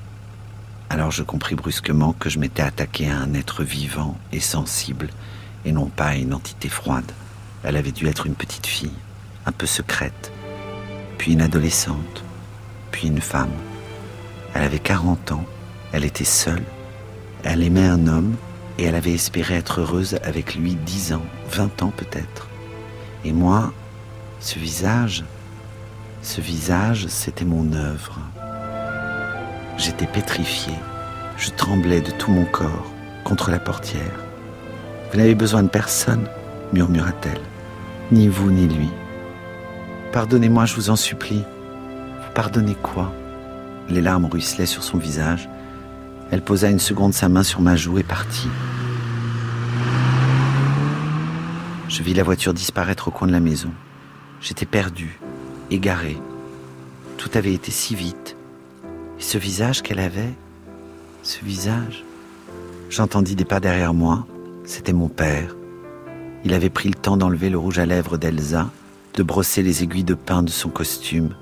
Alors 0.90 1.12
je 1.12 1.22
compris 1.22 1.54
brusquement 1.54 2.14
que 2.14 2.32
je 2.32 2.40
m'étais 2.40 2.64
attaqué 2.64 3.12
à 3.12 3.20
un 3.20 3.36
être 3.36 3.64
vivant 3.64 4.18
et 4.32 4.40
sensible, 4.40 5.10
et 5.66 5.72
non 5.72 5.86
pas 5.86 6.08
à 6.08 6.16
une 6.16 6.34
entité 6.34 6.68
froide. 6.68 7.12
Elle 7.64 7.78
avait 7.78 7.92
dû 7.92 8.08
être 8.08 8.26
une 8.26 8.34
petite 8.34 8.66
fille, 8.66 8.98
un 9.46 9.52
peu 9.52 9.68
secrète, 9.68 10.32
puis 11.20 11.34
une 11.34 11.42
adolescente, 11.42 12.24
puis 12.90 13.08
une 13.08 13.22
femme. 13.22 13.54
Elle 14.56 14.64
avait 14.64 14.80
40 14.80 15.32
ans, 15.34 15.46
elle 15.92 16.06
était 16.06 16.24
seule, 16.24 16.64
elle 17.44 17.64
aimait 17.64 17.88
un 17.88 18.08
homme, 18.08 18.36
et 18.78 18.84
elle 18.86 18.96
avait 18.96 19.14
espéré 19.14 19.56
être 19.56 19.82
heureuse 19.82 20.18
avec 20.24 20.56
lui 20.56 20.76
10 20.76 21.14
ans, 21.14 21.26
20 21.52 21.84
ans 21.84 21.94
peut-être. 21.96 22.48
Et 23.26 23.34
moi, 23.34 23.74
ce 24.40 24.58
visage, 24.58 25.26
ce 26.22 26.40
visage, 26.40 27.08
c'était 27.08 27.46
mon 27.46 27.74
œuvre. 27.74 28.20
J'étais 29.78 30.08
pétrifié. 30.08 30.74
Je 31.38 31.50
tremblais 31.52 32.02
de 32.02 32.12
tout 32.12 32.32
mon 32.32 32.46
corps 32.46 32.92
contre 33.24 33.52
la 33.52 33.60
portière. 33.60 34.26
Vous 35.12 35.18
n'avez 35.18 35.36
besoin 35.36 35.64
de 35.64 35.70
personne, 35.70 36.28
murmura-t-elle. 36.74 37.42
Ni 38.12 38.28
vous, 38.28 38.52
ni 38.52 38.68
lui. 38.68 38.90
Pardonnez-moi, 40.12 40.66
je 40.66 40.76
vous 40.76 40.90
en 40.90 40.96
supplie. 40.96 41.44
Pardonnez 42.34 42.76
quoi? 42.76 43.14
Les 43.90 44.02
larmes 44.02 44.26
ruisselaient 44.26 44.66
sur 44.66 44.84
son 44.84 44.98
visage. 44.98 45.50
Elle 46.32 46.44
posa 46.44 46.70
une 46.70 46.80
seconde 46.80 47.14
sa 47.14 47.28
main 47.30 47.44
sur 47.44 47.62
ma 47.62 47.76
joue 47.76 47.98
et 47.98 48.04
partit. 48.04 48.50
Je 51.88 52.04
vis 52.04 52.14
la 52.14 52.24
voiture 52.24 52.54
disparaître 52.54 53.08
au 53.08 53.12
coin 53.12 53.28
de 53.28 53.32
la 53.32 53.40
maison. 53.40 53.72
J'étais 54.42 54.68
perdu, 54.68 55.20
égaré. 55.72 56.18
Tout 57.18 57.30
avait 57.34 57.54
été 57.54 57.72
si 57.72 57.96
vite. 57.96 58.36
Et 59.20 59.24
ce 59.24 59.38
visage 59.38 59.82
qu'elle 59.82 60.00
avait, 60.00 60.34
ce 61.24 61.44
visage. 61.44 62.06
J'entendis 62.90 63.36
des 63.36 63.46
pas 63.46 63.60
derrière 63.60 63.94
moi. 63.94 64.26
C'était 64.66 64.94
mon 64.94 65.10
père. 65.10 65.56
Il 66.46 66.54
avait 66.54 66.70
pris 66.70 66.90
le 66.90 66.96
temps 66.96 67.18
d'enlever 67.18 67.50
le 67.50 67.58
rouge 67.58 67.80
à 67.80 67.86
lèvres 67.86 68.18
d'Elsa, 68.18 68.70
de 69.16 69.24
brosser 69.24 69.64
les 69.64 69.84
aiguilles 69.84 70.04
de 70.04 70.14
pain 70.14 70.44
de 70.44 70.50
son 70.50 70.70
costume. 70.70 71.36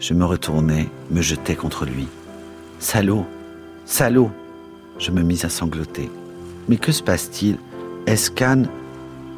Je 0.00 0.12
me 0.12 0.24
retournai, 0.24 0.88
me 1.10 1.22
jetai 1.22 1.56
contre 1.56 1.86
lui. 1.86 2.06
Salaud 2.78 3.26
Salaud 3.88 4.30
Je 4.98 5.10
me 5.10 5.22
mis 5.22 5.46
à 5.46 5.48
sangloter. 5.48 6.10
Mais 6.68 6.76
que 6.76 6.92
se 6.92 7.02
passe-t-il? 7.02 7.56
Est-ce 8.06 8.30
qu'Anne. 8.30 8.68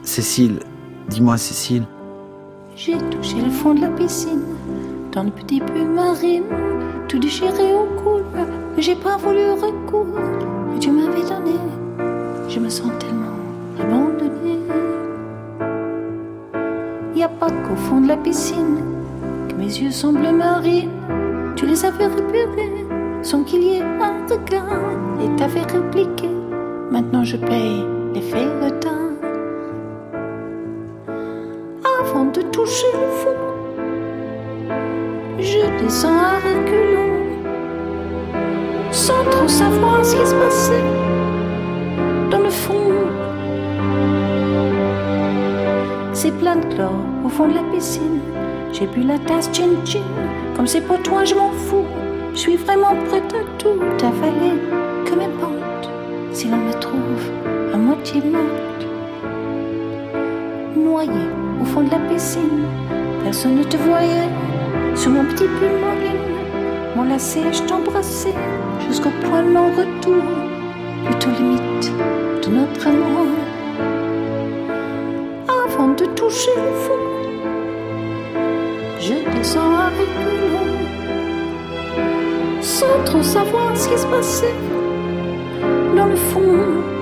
Cécile, 0.02 0.58
dis-moi, 1.08 1.38
Cécile. 1.38 1.84
J'ai 2.74 2.98
touché 3.10 3.40
le 3.40 3.50
fond 3.50 3.74
de 3.74 3.82
la 3.82 3.90
piscine, 3.90 4.42
dans 5.12 5.22
le 5.22 5.30
petit 5.30 5.60
pull 5.60 5.88
marine, 5.88 6.42
tout 7.06 7.20
déchiré 7.20 7.74
au 7.74 7.84
cou, 8.02 8.22
mais 8.74 8.82
j'ai 8.82 8.96
pas 8.96 9.18
voulu 9.18 9.52
recoudre, 9.52 10.18
que 10.74 10.80
tu 10.80 10.90
m'avais 10.90 11.22
donné. 11.22 11.56
Je 12.48 12.58
me 12.58 12.68
sens 12.68 12.90
tellement 12.98 13.38
abandonnée. 13.78 14.58
Y 17.14 17.22
a 17.22 17.28
pas 17.28 17.50
qu'au 17.50 17.76
fond 17.76 18.00
de 18.00 18.08
la 18.08 18.16
piscine 18.16 18.78
que 19.48 19.54
mes 19.54 19.66
yeux 19.66 19.92
sont 19.92 20.12
bleu 20.12 20.32
marine. 20.32 20.90
Tu 21.54 21.66
les 21.66 21.84
avais 21.84 22.08
repérés 22.08 22.89
sans 23.22 23.42
qu'il 23.44 23.62
y 23.62 23.76
ait 23.76 23.82
un 23.82 24.26
regard 24.26 24.90
et 25.22 25.36
t'avais 25.36 25.62
répliqué. 25.62 26.28
Maintenant 26.90 27.24
je 27.24 27.36
paye 27.36 27.84
les 28.14 28.22
faits 28.22 28.48
retard. 28.62 28.94
Avant 32.00 32.24
de 32.24 32.40
toucher 32.42 32.86
le 32.94 33.10
fond, 33.20 33.36
je 35.38 35.82
descends 35.82 36.08
à 36.08 36.36
reculons, 36.36 37.20
sans 38.90 39.22
trop 39.30 39.48
savoir 39.48 40.04
ce 40.04 40.16
qui 40.16 40.26
se 40.26 40.34
passait 40.34 40.84
dans 42.30 42.40
le 42.40 42.50
fond. 42.50 42.74
C'est 46.12 46.36
plein 46.38 46.56
de 46.56 46.66
chlore 46.74 47.04
au 47.24 47.28
fond 47.28 47.48
de 47.48 47.54
la 47.54 47.62
piscine. 47.72 48.20
J'ai 48.72 48.86
bu 48.86 49.02
la 49.02 49.18
tasse 49.18 49.50
chin 49.52 49.70
chin, 49.84 50.00
comme 50.56 50.66
c'est 50.66 50.80
pour 50.80 51.00
toi, 51.02 51.24
je 51.24 51.34
m'en 51.34 51.50
fous. 51.50 51.84
Je 52.40 52.44
suis 52.46 52.56
vraiment 52.56 52.96
prête 53.06 53.34
à 53.34 53.44
tout 53.58 53.78
avaler, 54.02 54.56
que 55.04 55.14
m'importe 55.14 55.90
si 56.32 56.48
l'on 56.48 56.56
me 56.56 56.72
trouve 56.72 57.22
à 57.74 57.76
moitié 57.76 58.22
morte. 58.22 58.86
Noyée 60.74 61.28
au 61.60 61.66
fond 61.66 61.82
de 61.82 61.90
la 61.90 61.98
piscine, 61.98 62.64
personne 63.22 63.56
ne 63.56 63.62
te 63.62 63.76
voyait. 63.76 64.30
Sur 64.94 65.10
mon 65.10 65.26
petit 65.26 65.44
pull 65.44 65.80
marine, 65.82 66.32
mon 66.96 67.02
lacet, 67.02 67.52
je 67.52 67.62
t'embrassais 67.64 68.32
jusqu'au 68.88 69.10
point 69.22 69.42
de 69.42 69.50
non-retour, 69.50 70.24
plutôt 71.04 71.30
limite 71.38 71.92
de 72.42 72.48
notre 72.48 72.86
amour. 72.86 73.26
Avant 75.46 75.88
de 75.88 76.06
toucher 76.06 76.56
le 76.56 76.72
fond, 76.84 77.04
je 78.98 79.36
descends 79.36 79.74
à 79.74 79.90
reculons 79.90 80.59
sans 82.80 83.04
trop 83.04 83.22
savoir 83.22 83.76
ce 83.76 83.88
qui 83.90 83.98
se 83.98 84.06
passait 84.06 84.54
dans 85.94 86.06
le 86.06 86.16
fond. 86.16 86.99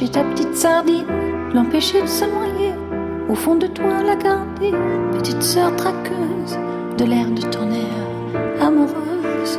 Repêcher 0.00 0.12
ta 0.12 0.24
petite 0.24 0.56
sardine, 0.56 1.04
l'empêcher 1.54 2.00
de 2.00 2.06
se 2.06 2.24
noyer, 2.24 2.72
au 3.28 3.34
fond 3.34 3.56
de 3.56 3.66
toi 3.66 4.02
la 4.04 4.16
garder, 4.16 4.72
petite 5.12 5.42
sœur 5.42 5.74
traqueuse, 5.76 6.58
de 6.96 7.04
l'air 7.04 7.26
de 7.26 7.42
ton 7.42 7.70
air 7.70 8.66
amoureuse. 8.66 9.58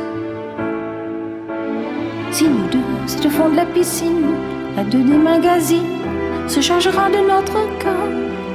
Si 2.32 2.44
nous 2.44 2.68
deux, 2.70 2.78
c'est 3.06 3.24
au 3.26 3.30
fond 3.30 3.50
de 3.50 3.56
la 3.56 3.66
piscine, 3.66 4.34
la 4.76 4.84
2D 4.84 5.16
magazine 5.16 5.98
se 6.48 6.60
chargera 6.60 7.08
de 7.08 7.18
notre 7.18 7.78
cas, 7.78 8.06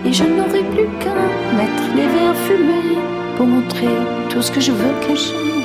et 0.06 0.12
je 0.12 0.24
n'aurai 0.24 0.64
plus 0.64 0.90
qu'à 1.00 1.14
mettre 1.56 1.84
les 1.96 2.08
verres 2.08 2.36
fumés 2.36 2.98
pour 3.38 3.46
montrer 3.46 3.96
tout 4.30 4.42
ce 4.42 4.52
que 4.52 4.60
je 4.60 4.72
veux 4.72 5.08
cacher. 5.08 5.57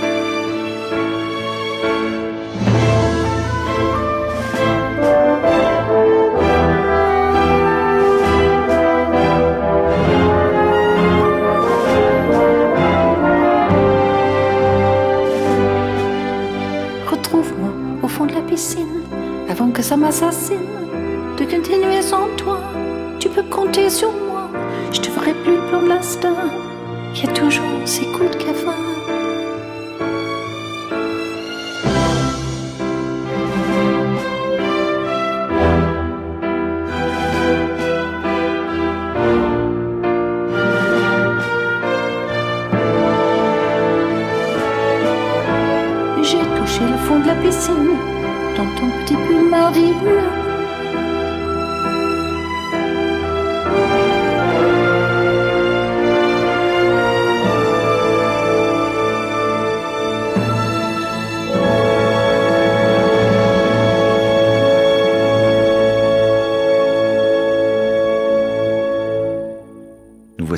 Il 27.14 27.24
y 27.24 27.28
a 27.28 27.32
toujours 27.32 27.64
ces 27.84 28.04
coups 28.06 28.30
de 28.32 28.36
cafard. 28.36 29.01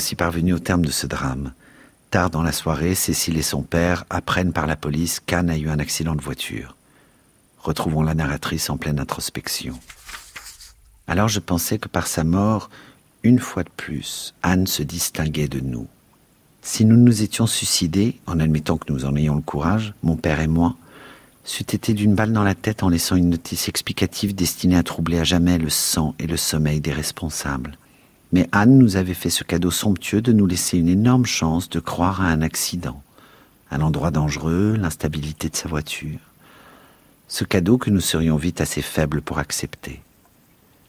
Voici 0.05 0.17
parvenus 0.17 0.57
au 0.57 0.59
terme 0.59 0.85
de 0.85 0.91
ce 0.91 1.07
drame. 1.07 1.55
Tard 2.11 2.29
dans 2.29 2.43
la 2.43 2.53
soirée, 2.53 2.95
Cécile 2.95 3.39
et 3.39 3.43
son 3.43 3.63
père 3.63 4.05
apprennent 4.11 4.53
par 4.53 4.67
la 4.67 4.77
police 4.77 5.19
qu'Anne 5.19 5.49
a 5.49 5.57
eu 5.57 5.71
un 5.71 5.79
accident 5.79 6.15
de 6.15 6.21
voiture. 6.21 6.77
Retrouvons 7.59 8.03
la 8.03 8.13
narratrice 8.13 8.69
en 8.69 8.77
pleine 8.77 9.01
introspection. 9.01 9.81
Alors 11.07 11.29
je 11.29 11.41
pensais 11.41 11.79
que 11.79 11.89
par 11.89 12.07
sa 12.07 12.23
mort, 12.23 12.69
une 13.23 13.39
fois 13.39 13.63
de 13.63 13.71
plus, 13.75 14.35
Anne 14.43 14.67
se 14.67 14.83
distinguait 14.83 15.49
de 15.49 15.61
nous. 15.61 15.87
Si 16.61 16.85
nous 16.85 16.99
nous 16.99 17.23
étions 17.23 17.47
suicidés, 17.47 18.21
en 18.27 18.41
admettant 18.41 18.77
que 18.77 18.93
nous 18.93 19.07
en 19.07 19.17
ayons 19.17 19.37
le 19.37 19.41
courage, 19.41 19.95
mon 20.03 20.17
père 20.17 20.41
et 20.41 20.49
moi, 20.49 20.77
c'eût 21.45 21.63
été 21.63 21.95
d'une 21.95 22.15
balle 22.15 22.35
dans 22.35 22.45
la 22.45 22.55
tête 22.55 22.83
en 22.83 22.91
laissant 22.91 23.17
une 23.17 23.31
notice 23.31 23.71
explicative 23.71 24.35
destinée 24.35 24.77
à 24.77 24.83
troubler 24.83 25.21
à 25.21 25.25
jamais 25.25 25.57
le 25.57 25.71
sang 25.71 26.15
et 26.19 26.27
le 26.27 26.37
sommeil 26.37 26.83
des 26.83 26.93
responsables. 26.93 27.79
Mais 28.35 28.49
Anne 28.51 28.79
nous 28.79 28.97
avait 28.97 29.15
fait 29.15 29.31
ce 29.31 29.45
cadeau 29.45 29.71
somptueux 29.71 30.21
de 30.21 30.33
nous 30.33 30.49
laisser 30.49 30.77
une 30.77 30.89
énorme 30.89 31.25
chance 31.25 31.71
de 31.71 31.79
croire 31.79 32.21
à 32.21 32.27
un 32.27 32.43
accident, 32.43 33.01
un 33.71 33.81
endroit 33.81 34.11
dangereux, 34.11 34.75
l'instabilité 34.77 35.49
de 35.49 35.55
sa 35.55 35.69
voiture. 35.69 36.19
Ce 37.29 37.45
cadeau 37.45 37.79
que 37.79 37.91
nous 37.91 38.01
serions 38.01 38.37
vite 38.37 38.61
assez 38.61 38.83
faibles 38.83 39.23
pour 39.23 39.39
accepter. 39.39 40.03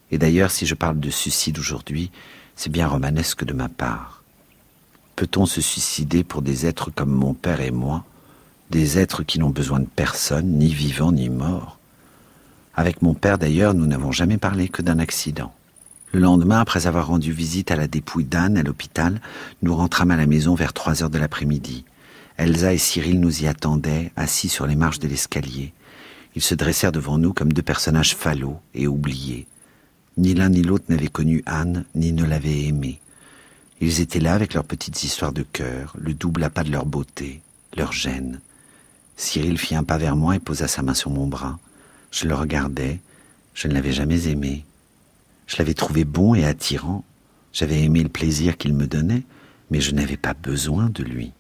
Et 0.10 0.18
d'ailleurs, 0.18 0.50
si 0.50 0.66
je 0.66 0.74
parle 0.74 1.00
de 1.00 1.12
suicide 1.12 1.60
aujourd'hui, 1.60 2.10
c'est 2.56 2.72
bien 2.72 2.88
romanesque 2.88 3.46
de 3.46 3.54
ma 3.54 3.70
part. 3.70 4.24
Peut-on 5.16 5.46
se 5.46 5.62
suicider 5.62 6.24
pour 6.24 6.42
des 6.42 6.66
êtres 6.66 6.90
comme 6.90 7.12
mon 7.12 7.36
père 7.36 7.62
et 7.62 7.70
moi, 7.70 8.06
des 8.72 8.98
êtres 8.98 9.22
qui 9.22 9.38
n'ont 9.38 9.52
besoin 9.52 9.82
de 9.82 9.86
personne, 9.96 10.58
ni 10.58 10.74
vivant 10.74 11.12
ni 11.12 11.30
mort 11.30 11.78
Avec 12.76 13.04
mon 13.04 13.14
père 13.14 13.38
d'ailleurs, 13.38 13.76
nous 13.76 13.86
n'avons 13.86 14.12
jamais 14.12 14.40
parlé 14.40 14.68
que 14.68 14.82
d'un 14.82 14.98
accident. 14.98 15.54
Le 16.12 16.20
lendemain, 16.20 16.60
après 16.60 16.88
avoir 16.88 17.08
rendu 17.08 17.32
visite 17.32 17.72
à 17.72 17.76
la 17.76 17.88
dépouille 17.88 18.26
d'Anne 18.26 18.58
à 18.58 18.64
l'hôpital, 18.64 19.22
nous 19.62 19.76
rentrâmes 19.76 20.12
à 20.12 20.16
la 20.18 20.26
maison 20.26 20.56
vers 20.56 20.74
trois 20.74 21.04
heures 21.04 21.10
de 21.10 21.18
l'après-midi. 21.18 21.86
Elsa 22.38 22.74
et 22.74 22.78
Cyril 22.78 23.20
nous 23.20 23.44
y 23.44 23.48
attendaient, 23.48 24.12
assis 24.16 24.50
sur 24.50 24.68
les 24.68 24.76
marches 24.76 25.00
de 25.00 25.08
l'escalier. 25.08 25.74
Ils 26.36 26.42
se 26.42 26.56
dressèrent 26.56 26.92
devant 26.92 27.18
nous 27.18 27.34
comme 27.34 27.54
deux 27.54 27.62
personnages 27.62 28.16
falots 28.16 28.60
et 28.74 28.88
oubliés. 28.88 29.48
Ni 30.18 30.34
l'un 30.34 30.50
ni 30.50 30.62
l'autre 30.62 30.86
n'avait 30.90 31.08
connu 31.08 31.44
Anne, 31.46 31.86
ni 31.96 32.14
ne 32.14 32.26
l'avait 32.26 32.66
aimée. 32.66 33.00
Ils 33.82 34.00
étaient 34.00 34.20
là 34.20 34.34
avec 34.34 34.54
leurs 34.54 34.64
petites 34.64 35.04
histoires 35.04 35.34
de 35.34 35.44
cœur, 35.44 35.96
le 35.98 36.14
double 36.14 36.44
appât 36.44 36.64
de 36.64 36.72
leur 36.72 36.86
beauté, 36.86 37.42
leur 37.76 37.92
gêne. 37.92 38.40
Cyril 39.18 39.58
fit 39.58 39.76
un 39.76 39.84
pas 39.84 39.98
vers 39.98 40.16
moi 40.16 40.36
et 40.36 40.40
posa 40.40 40.68
sa 40.68 40.82
main 40.82 40.94
sur 40.94 41.10
mon 41.10 41.28
bras. 41.28 41.60
Je 42.12 42.28
le 42.28 42.36
regardais, 42.36 43.00
je 43.54 43.68
ne 43.68 43.74
l'avais 43.74 43.92
jamais 43.94 44.28
aimé. 44.28 44.66
Je 45.48 45.58
l'avais 45.58 45.74
trouvé 45.74 46.06
bon 46.06 46.34
et 46.36 46.46
attirant, 46.46 47.04
j'avais 47.54 47.82
aimé 47.84 48.04
le 48.04 48.10
plaisir 48.10 48.58
qu'il 48.58 48.74
me 48.74 48.88
donnait, 48.88 49.24
mais 49.72 49.82
je 49.82 49.94
n'avais 49.94 50.18
pas 50.18 50.34
besoin 50.34 50.90
de 50.90 51.04
lui. 51.04 51.32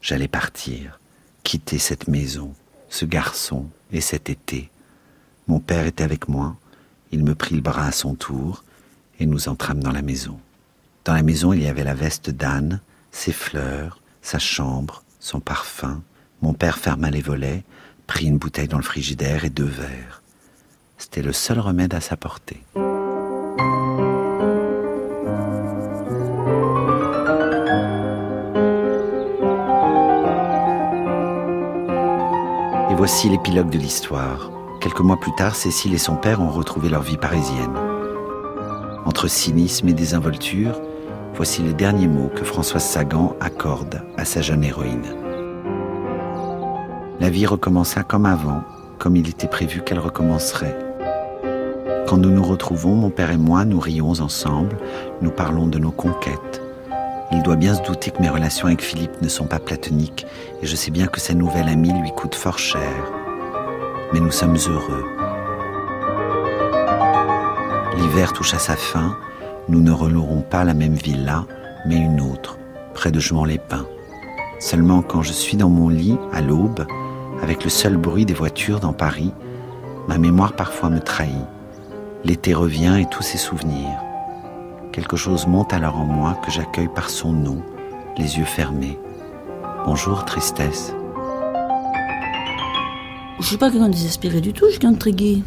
J'allais 0.00 0.28
partir, 0.28 0.98
quitter 1.42 1.78
cette 1.78 2.08
maison, 2.08 2.54
ce 2.88 3.04
garçon 3.04 3.66
et 3.92 4.00
cet 4.00 4.30
été. 4.30 4.70
Mon 5.46 5.60
père 5.60 5.86
était 5.86 6.04
avec 6.04 6.28
moi, 6.28 6.56
il 7.12 7.24
me 7.24 7.34
prit 7.34 7.54
le 7.54 7.60
bras 7.60 7.86
à 7.86 7.92
son 7.92 8.14
tour, 8.14 8.64
et 9.18 9.26
nous 9.26 9.48
entrâmes 9.48 9.82
dans 9.82 9.92
la 9.92 10.02
maison. 10.02 10.38
Dans 11.04 11.14
la 11.14 11.22
maison, 11.22 11.52
il 11.52 11.62
y 11.62 11.66
avait 11.66 11.84
la 11.84 11.94
veste 11.94 12.30
d'Anne, 12.30 12.80
ses 13.10 13.32
fleurs, 13.32 14.00
sa 14.22 14.38
chambre, 14.38 15.02
son 15.18 15.40
parfum. 15.40 16.02
Mon 16.40 16.54
père 16.54 16.78
ferma 16.78 17.10
les 17.10 17.20
volets, 17.20 17.64
prit 18.06 18.26
une 18.26 18.38
bouteille 18.38 18.68
dans 18.68 18.78
le 18.78 18.82
frigidaire 18.82 19.44
et 19.44 19.50
deux 19.50 19.64
verres. 19.64 20.22
C'était 20.98 21.22
le 21.22 21.32
seul 21.32 21.60
remède 21.60 21.94
à 21.94 22.00
sa 22.00 22.16
portée. 22.16 22.62
Et 23.60 23.64
voici 32.94 33.28
l'épilogue 33.28 33.70
de 33.70 33.78
l'histoire. 33.78 34.50
Quelques 34.80 35.00
mois 35.00 35.18
plus 35.18 35.34
tard, 35.34 35.54
Cécile 35.54 35.94
et 35.94 35.98
son 35.98 36.16
père 36.16 36.40
ont 36.40 36.50
retrouvé 36.50 36.88
leur 36.88 37.02
vie 37.02 37.18
parisienne. 37.18 37.76
Entre 39.04 39.28
cynisme 39.28 39.88
et 39.88 39.92
désinvolture, 39.92 40.80
voici 41.34 41.62
les 41.62 41.74
derniers 41.74 42.08
mots 42.08 42.30
que 42.34 42.44
Françoise 42.44 42.84
Sagan 42.84 43.36
accorde 43.40 44.02
à 44.16 44.24
sa 44.24 44.40
jeune 44.40 44.64
héroïne. 44.64 45.14
La 47.20 47.28
vie 47.28 47.46
recommença 47.46 48.02
comme 48.02 48.24
avant, 48.24 48.62
comme 48.98 49.16
il 49.16 49.28
était 49.28 49.48
prévu 49.48 49.82
qu'elle 49.82 49.98
recommencerait. 49.98 50.89
Quand 52.10 52.18
nous 52.18 52.32
nous 52.32 52.42
retrouvons, 52.42 52.96
mon 52.96 53.10
père 53.10 53.30
et 53.30 53.36
moi, 53.36 53.64
nous 53.64 53.78
rions 53.78 54.10
ensemble, 54.10 54.76
nous 55.22 55.30
parlons 55.30 55.68
de 55.68 55.78
nos 55.78 55.92
conquêtes. 55.92 56.60
Il 57.30 57.40
doit 57.44 57.54
bien 57.54 57.72
se 57.72 57.82
douter 57.82 58.10
que 58.10 58.20
mes 58.20 58.28
relations 58.28 58.66
avec 58.66 58.82
Philippe 58.82 59.22
ne 59.22 59.28
sont 59.28 59.46
pas 59.46 59.60
platoniques, 59.60 60.26
et 60.60 60.66
je 60.66 60.74
sais 60.74 60.90
bien 60.90 61.06
que 61.06 61.20
sa 61.20 61.34
nouvelle 61.34 61.68
amie 61.68 61.92
lui 61.92 62.10
coûte 62.10 62.34
fort 62.34 62.58
cher. 62.58 62.90
Mais 64.12 64.18
nous 64.18 64.32
sommes 64.32 64.56
heureux. 64.56 65.04
L'hiver 67.96 68.32
touche 68.32 68.54
à 68.54 68.58
sa 68.58 68.74
fin, 68.74 69.16
nous 69.68 69.80
ne 69.80 69.92
relouerons 69.92 70.42
pas 70.42 70.64
la 70.64 70.74
même 70.74 70.96
villa, 70.96 71.46
mais 71.86 71.94
une 71.94 72.20
autre, 72.20 72.58
près 72.92 73.12
de 73.12 73.20
Jouan-les-Pins. 73.20 73.86
Seulement 74.58 75.02
quand 75.02 75.22
je 75.22 75.32
suis 75.32 75.56
dans 75.56 75.70
mon 75.70 75.88
lit, 75.88 76.18
à 76.32 76.40
l'aube, 76.40 76.88
avec 77.40 77.62
le 77.62 77.70
seul 77.70 77.96
bruit 77.96 78.26
des 78.26 78.34
voitures 78.34 78.80
dans 78.80 78.92
Paris, 78.92 79.32
ma 80.08 80.18
mémoire 80.18 80.54
parfois 80.54 80.90
me 80.90 80.98
trahit. 80.98 81.46
L'été 82.22 82.52
revient 82.52 82.98
et 83.00 83.06
tous 83.10 83.22
ses 83.22 83.38
souvenirs. 83.38 83.98
Quelque 84.92 85.16
chose 85.16 85.46
monte 85.46 85.72
alors 85.72 85.96
en 85.96 86.04
moi 86.04 86.38
que 86.44 86.50
j'accueille 86.50 86.90
par 86.94 87.08
son 87.08 87.32
nom, 87.32 87.62
les 88.18 88.36
yeux 88.36 88.44
fermés. 88.44 88.98
Bonjour, 89.86 90.26
tristesse. 90.26 90.92
Je 93.40 93.46
suis 93.46 93.56
pas 93.56 93.70
quelqu'un 93.70 93.88
de 93.88 93.94
désespéré 93.94 94.42
du 94.42 94.52
tout, 94.52 94.66
je 94.66 94.72
suis 94.72 94.80
quelqu'un 94.80 94.92
de 94.92 94.98
très 94.98 95.12
gai. 95.12 95.42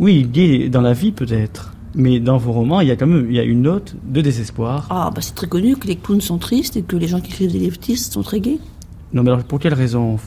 Oui, 0.00 0.24
gai 0.24 0.68
dans 0.68 0.80
la 0.80 0.94
vie 0.94 1.12
peut-être. 1.12 1.72
Mais 1.94 2.18
dans 2.18 2.38
vos 2.38 2.50
romans, 2.50 2.80
il 2.80 2.88
y 2.88 2.90
a 2.90 2.96
quand 2.96 3.06
même 3.06 3.26
il 3.28 3.36
y 3.36 3.38
a 3.38 3.44
une 3.44 3.62
note 3.62 3.94
de 4.02 4.20
désespoir. 4.20 4.88
Ah, 4.90 5.12
bah 5.14 5.20
c'est 5.20 5.36
très 5.36 5.46
connu 5.46 5.76
que 5.76 5.86
les 5.86 5.96
clowns 5.96 6.20
sont 6.20 6.38
tristes 6.38 6.76
et 6.76 6.82
que 6.82 6.96
les 6.96 7.06
gens 7.06 7.20
qui 7.20 7.30
écrivent 7.30 7.52
des 7.52 7.60
leftistes 7.60 8.12
sont 8.14 8.22
très 8.22 8.40
gays. 8.40 8.58
Non, 9.12 9.22
mais 9.22 9.30
alors 9.30 9.44
pour 9.44 9.60
quelle 9.60 9.74
raison? 9.74 10.18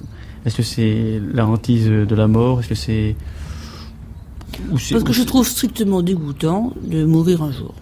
Est-ce 0.46 0.56
que 0.56 0.64
c'est 0.64 1.22
la 1.34 1.46
hantise 1.46 1.88
de 1.88 2.16
la 2.16 2.28
mort? 2.28 2.62
Est-ce 2.62 2.70
que 2.70 2.76
c'est. 2.76 3.18
Parce 4.70 5.04
que 5.04 5.14
je 5.14 5.24
trouve 5.24 5.48
strictement 5.48 6.02
dégoûtant 6.02 6.74
de 6.82 7.06
mourir 7.06 7.42
un 7.42 7.52
jour. 7.52 7.74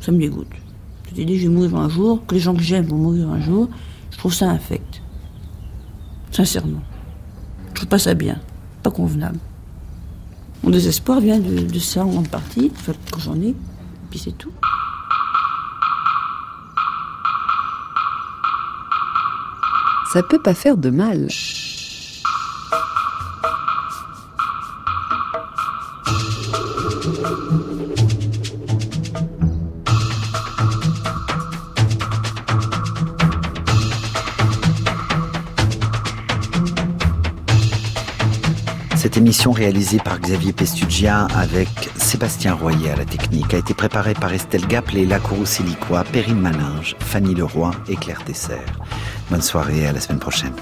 Ça 0.00 0.12
me 0.12 0.18
dégoûte. 0.18 0.48
Cette 1.08 1.18
idée, 1.18 1.36
je 1.36 1.48
vais 1.48 1.54
mourir 1.54 1.76
un 1.76 1.88
jour, 1.88 2.24
que 2.26 2.34
les 2.34 2.40
gens 2.40 2.54
que 2.54 2.62
j'aime 2.62 2.86
vont 2.86 2.96
mourir 2.96 3.28
un 3.30 3.40
jour, 3.40 3.68
je 4.10 4.18
trouve 4.18 4.32
ça 4.32 4.50
infect. 4.50 5.02
Sincèrement. 6.30 6.82
Je 7.68 7.74
trouve 7.74 7.88
pas 7.88 7.98
ça 7.98 8.14
bien. 8.14 8.40
Pas 8.82 8.90
convenable. 8.90 9.38
Mon 10.62 10.70
désespoir 10.70 11.20
vient 11.20 11.38
de, 11.38 11.60
de 11.60 11.78
ça 11.78 12.04
en 12.04 12.08
grande 12.08 12.28
partie, 12.28 12.70
enfin, 12.74 12.92
quand 13.10 13.20
j'en 13.20 13.40
ai, 13.40 13.54
puis 14.10 14.18
c'est 14.18 14.36
tout. 14.36 14.52
Ça 20.12 20.22
peut 20.22 20.38
pas 20.38 20.54
faire 20.54 20.76
de 20.76 20.90
mal. 20.90 21.28
Cette 39.12 39.20
émission 39.20 39.52
réalisée 39.52 39.98
par 39.98 40.18
Xavier 40.20 40.54
Pestugia 40.54 41.26
avec 41.36 41.68
Sébastien 41.96 42.54
Royer 42.54 42.92
à 42.92 42.96
la 42.96 43.04
technique 43.04 43.52
a 43.52 43.58
été 43.58 43.74
préparée 43.74 44.14
par 44.14 44.32
Estelle 44.32 44.66
Gap, 44.66 44.90
Léla 44.90 45.18
Courou-Silicois, 45.18 46.02
Perrine 46.04 46.40
Malinge, 46.40 46.96
Fanny 46.98 47.34
Leroy 47.34 47.72
et 47.90 47.96
Claire 47.96 48.24
Tesser. 48.24 48.64
Bonne 49.30 49.42
soirée 49.42 49.80
et 49.80 49.86
à 49.86 49.92
la 49.92 50.00
semaine 50.00 50.18
prochaine. 50.18 50.54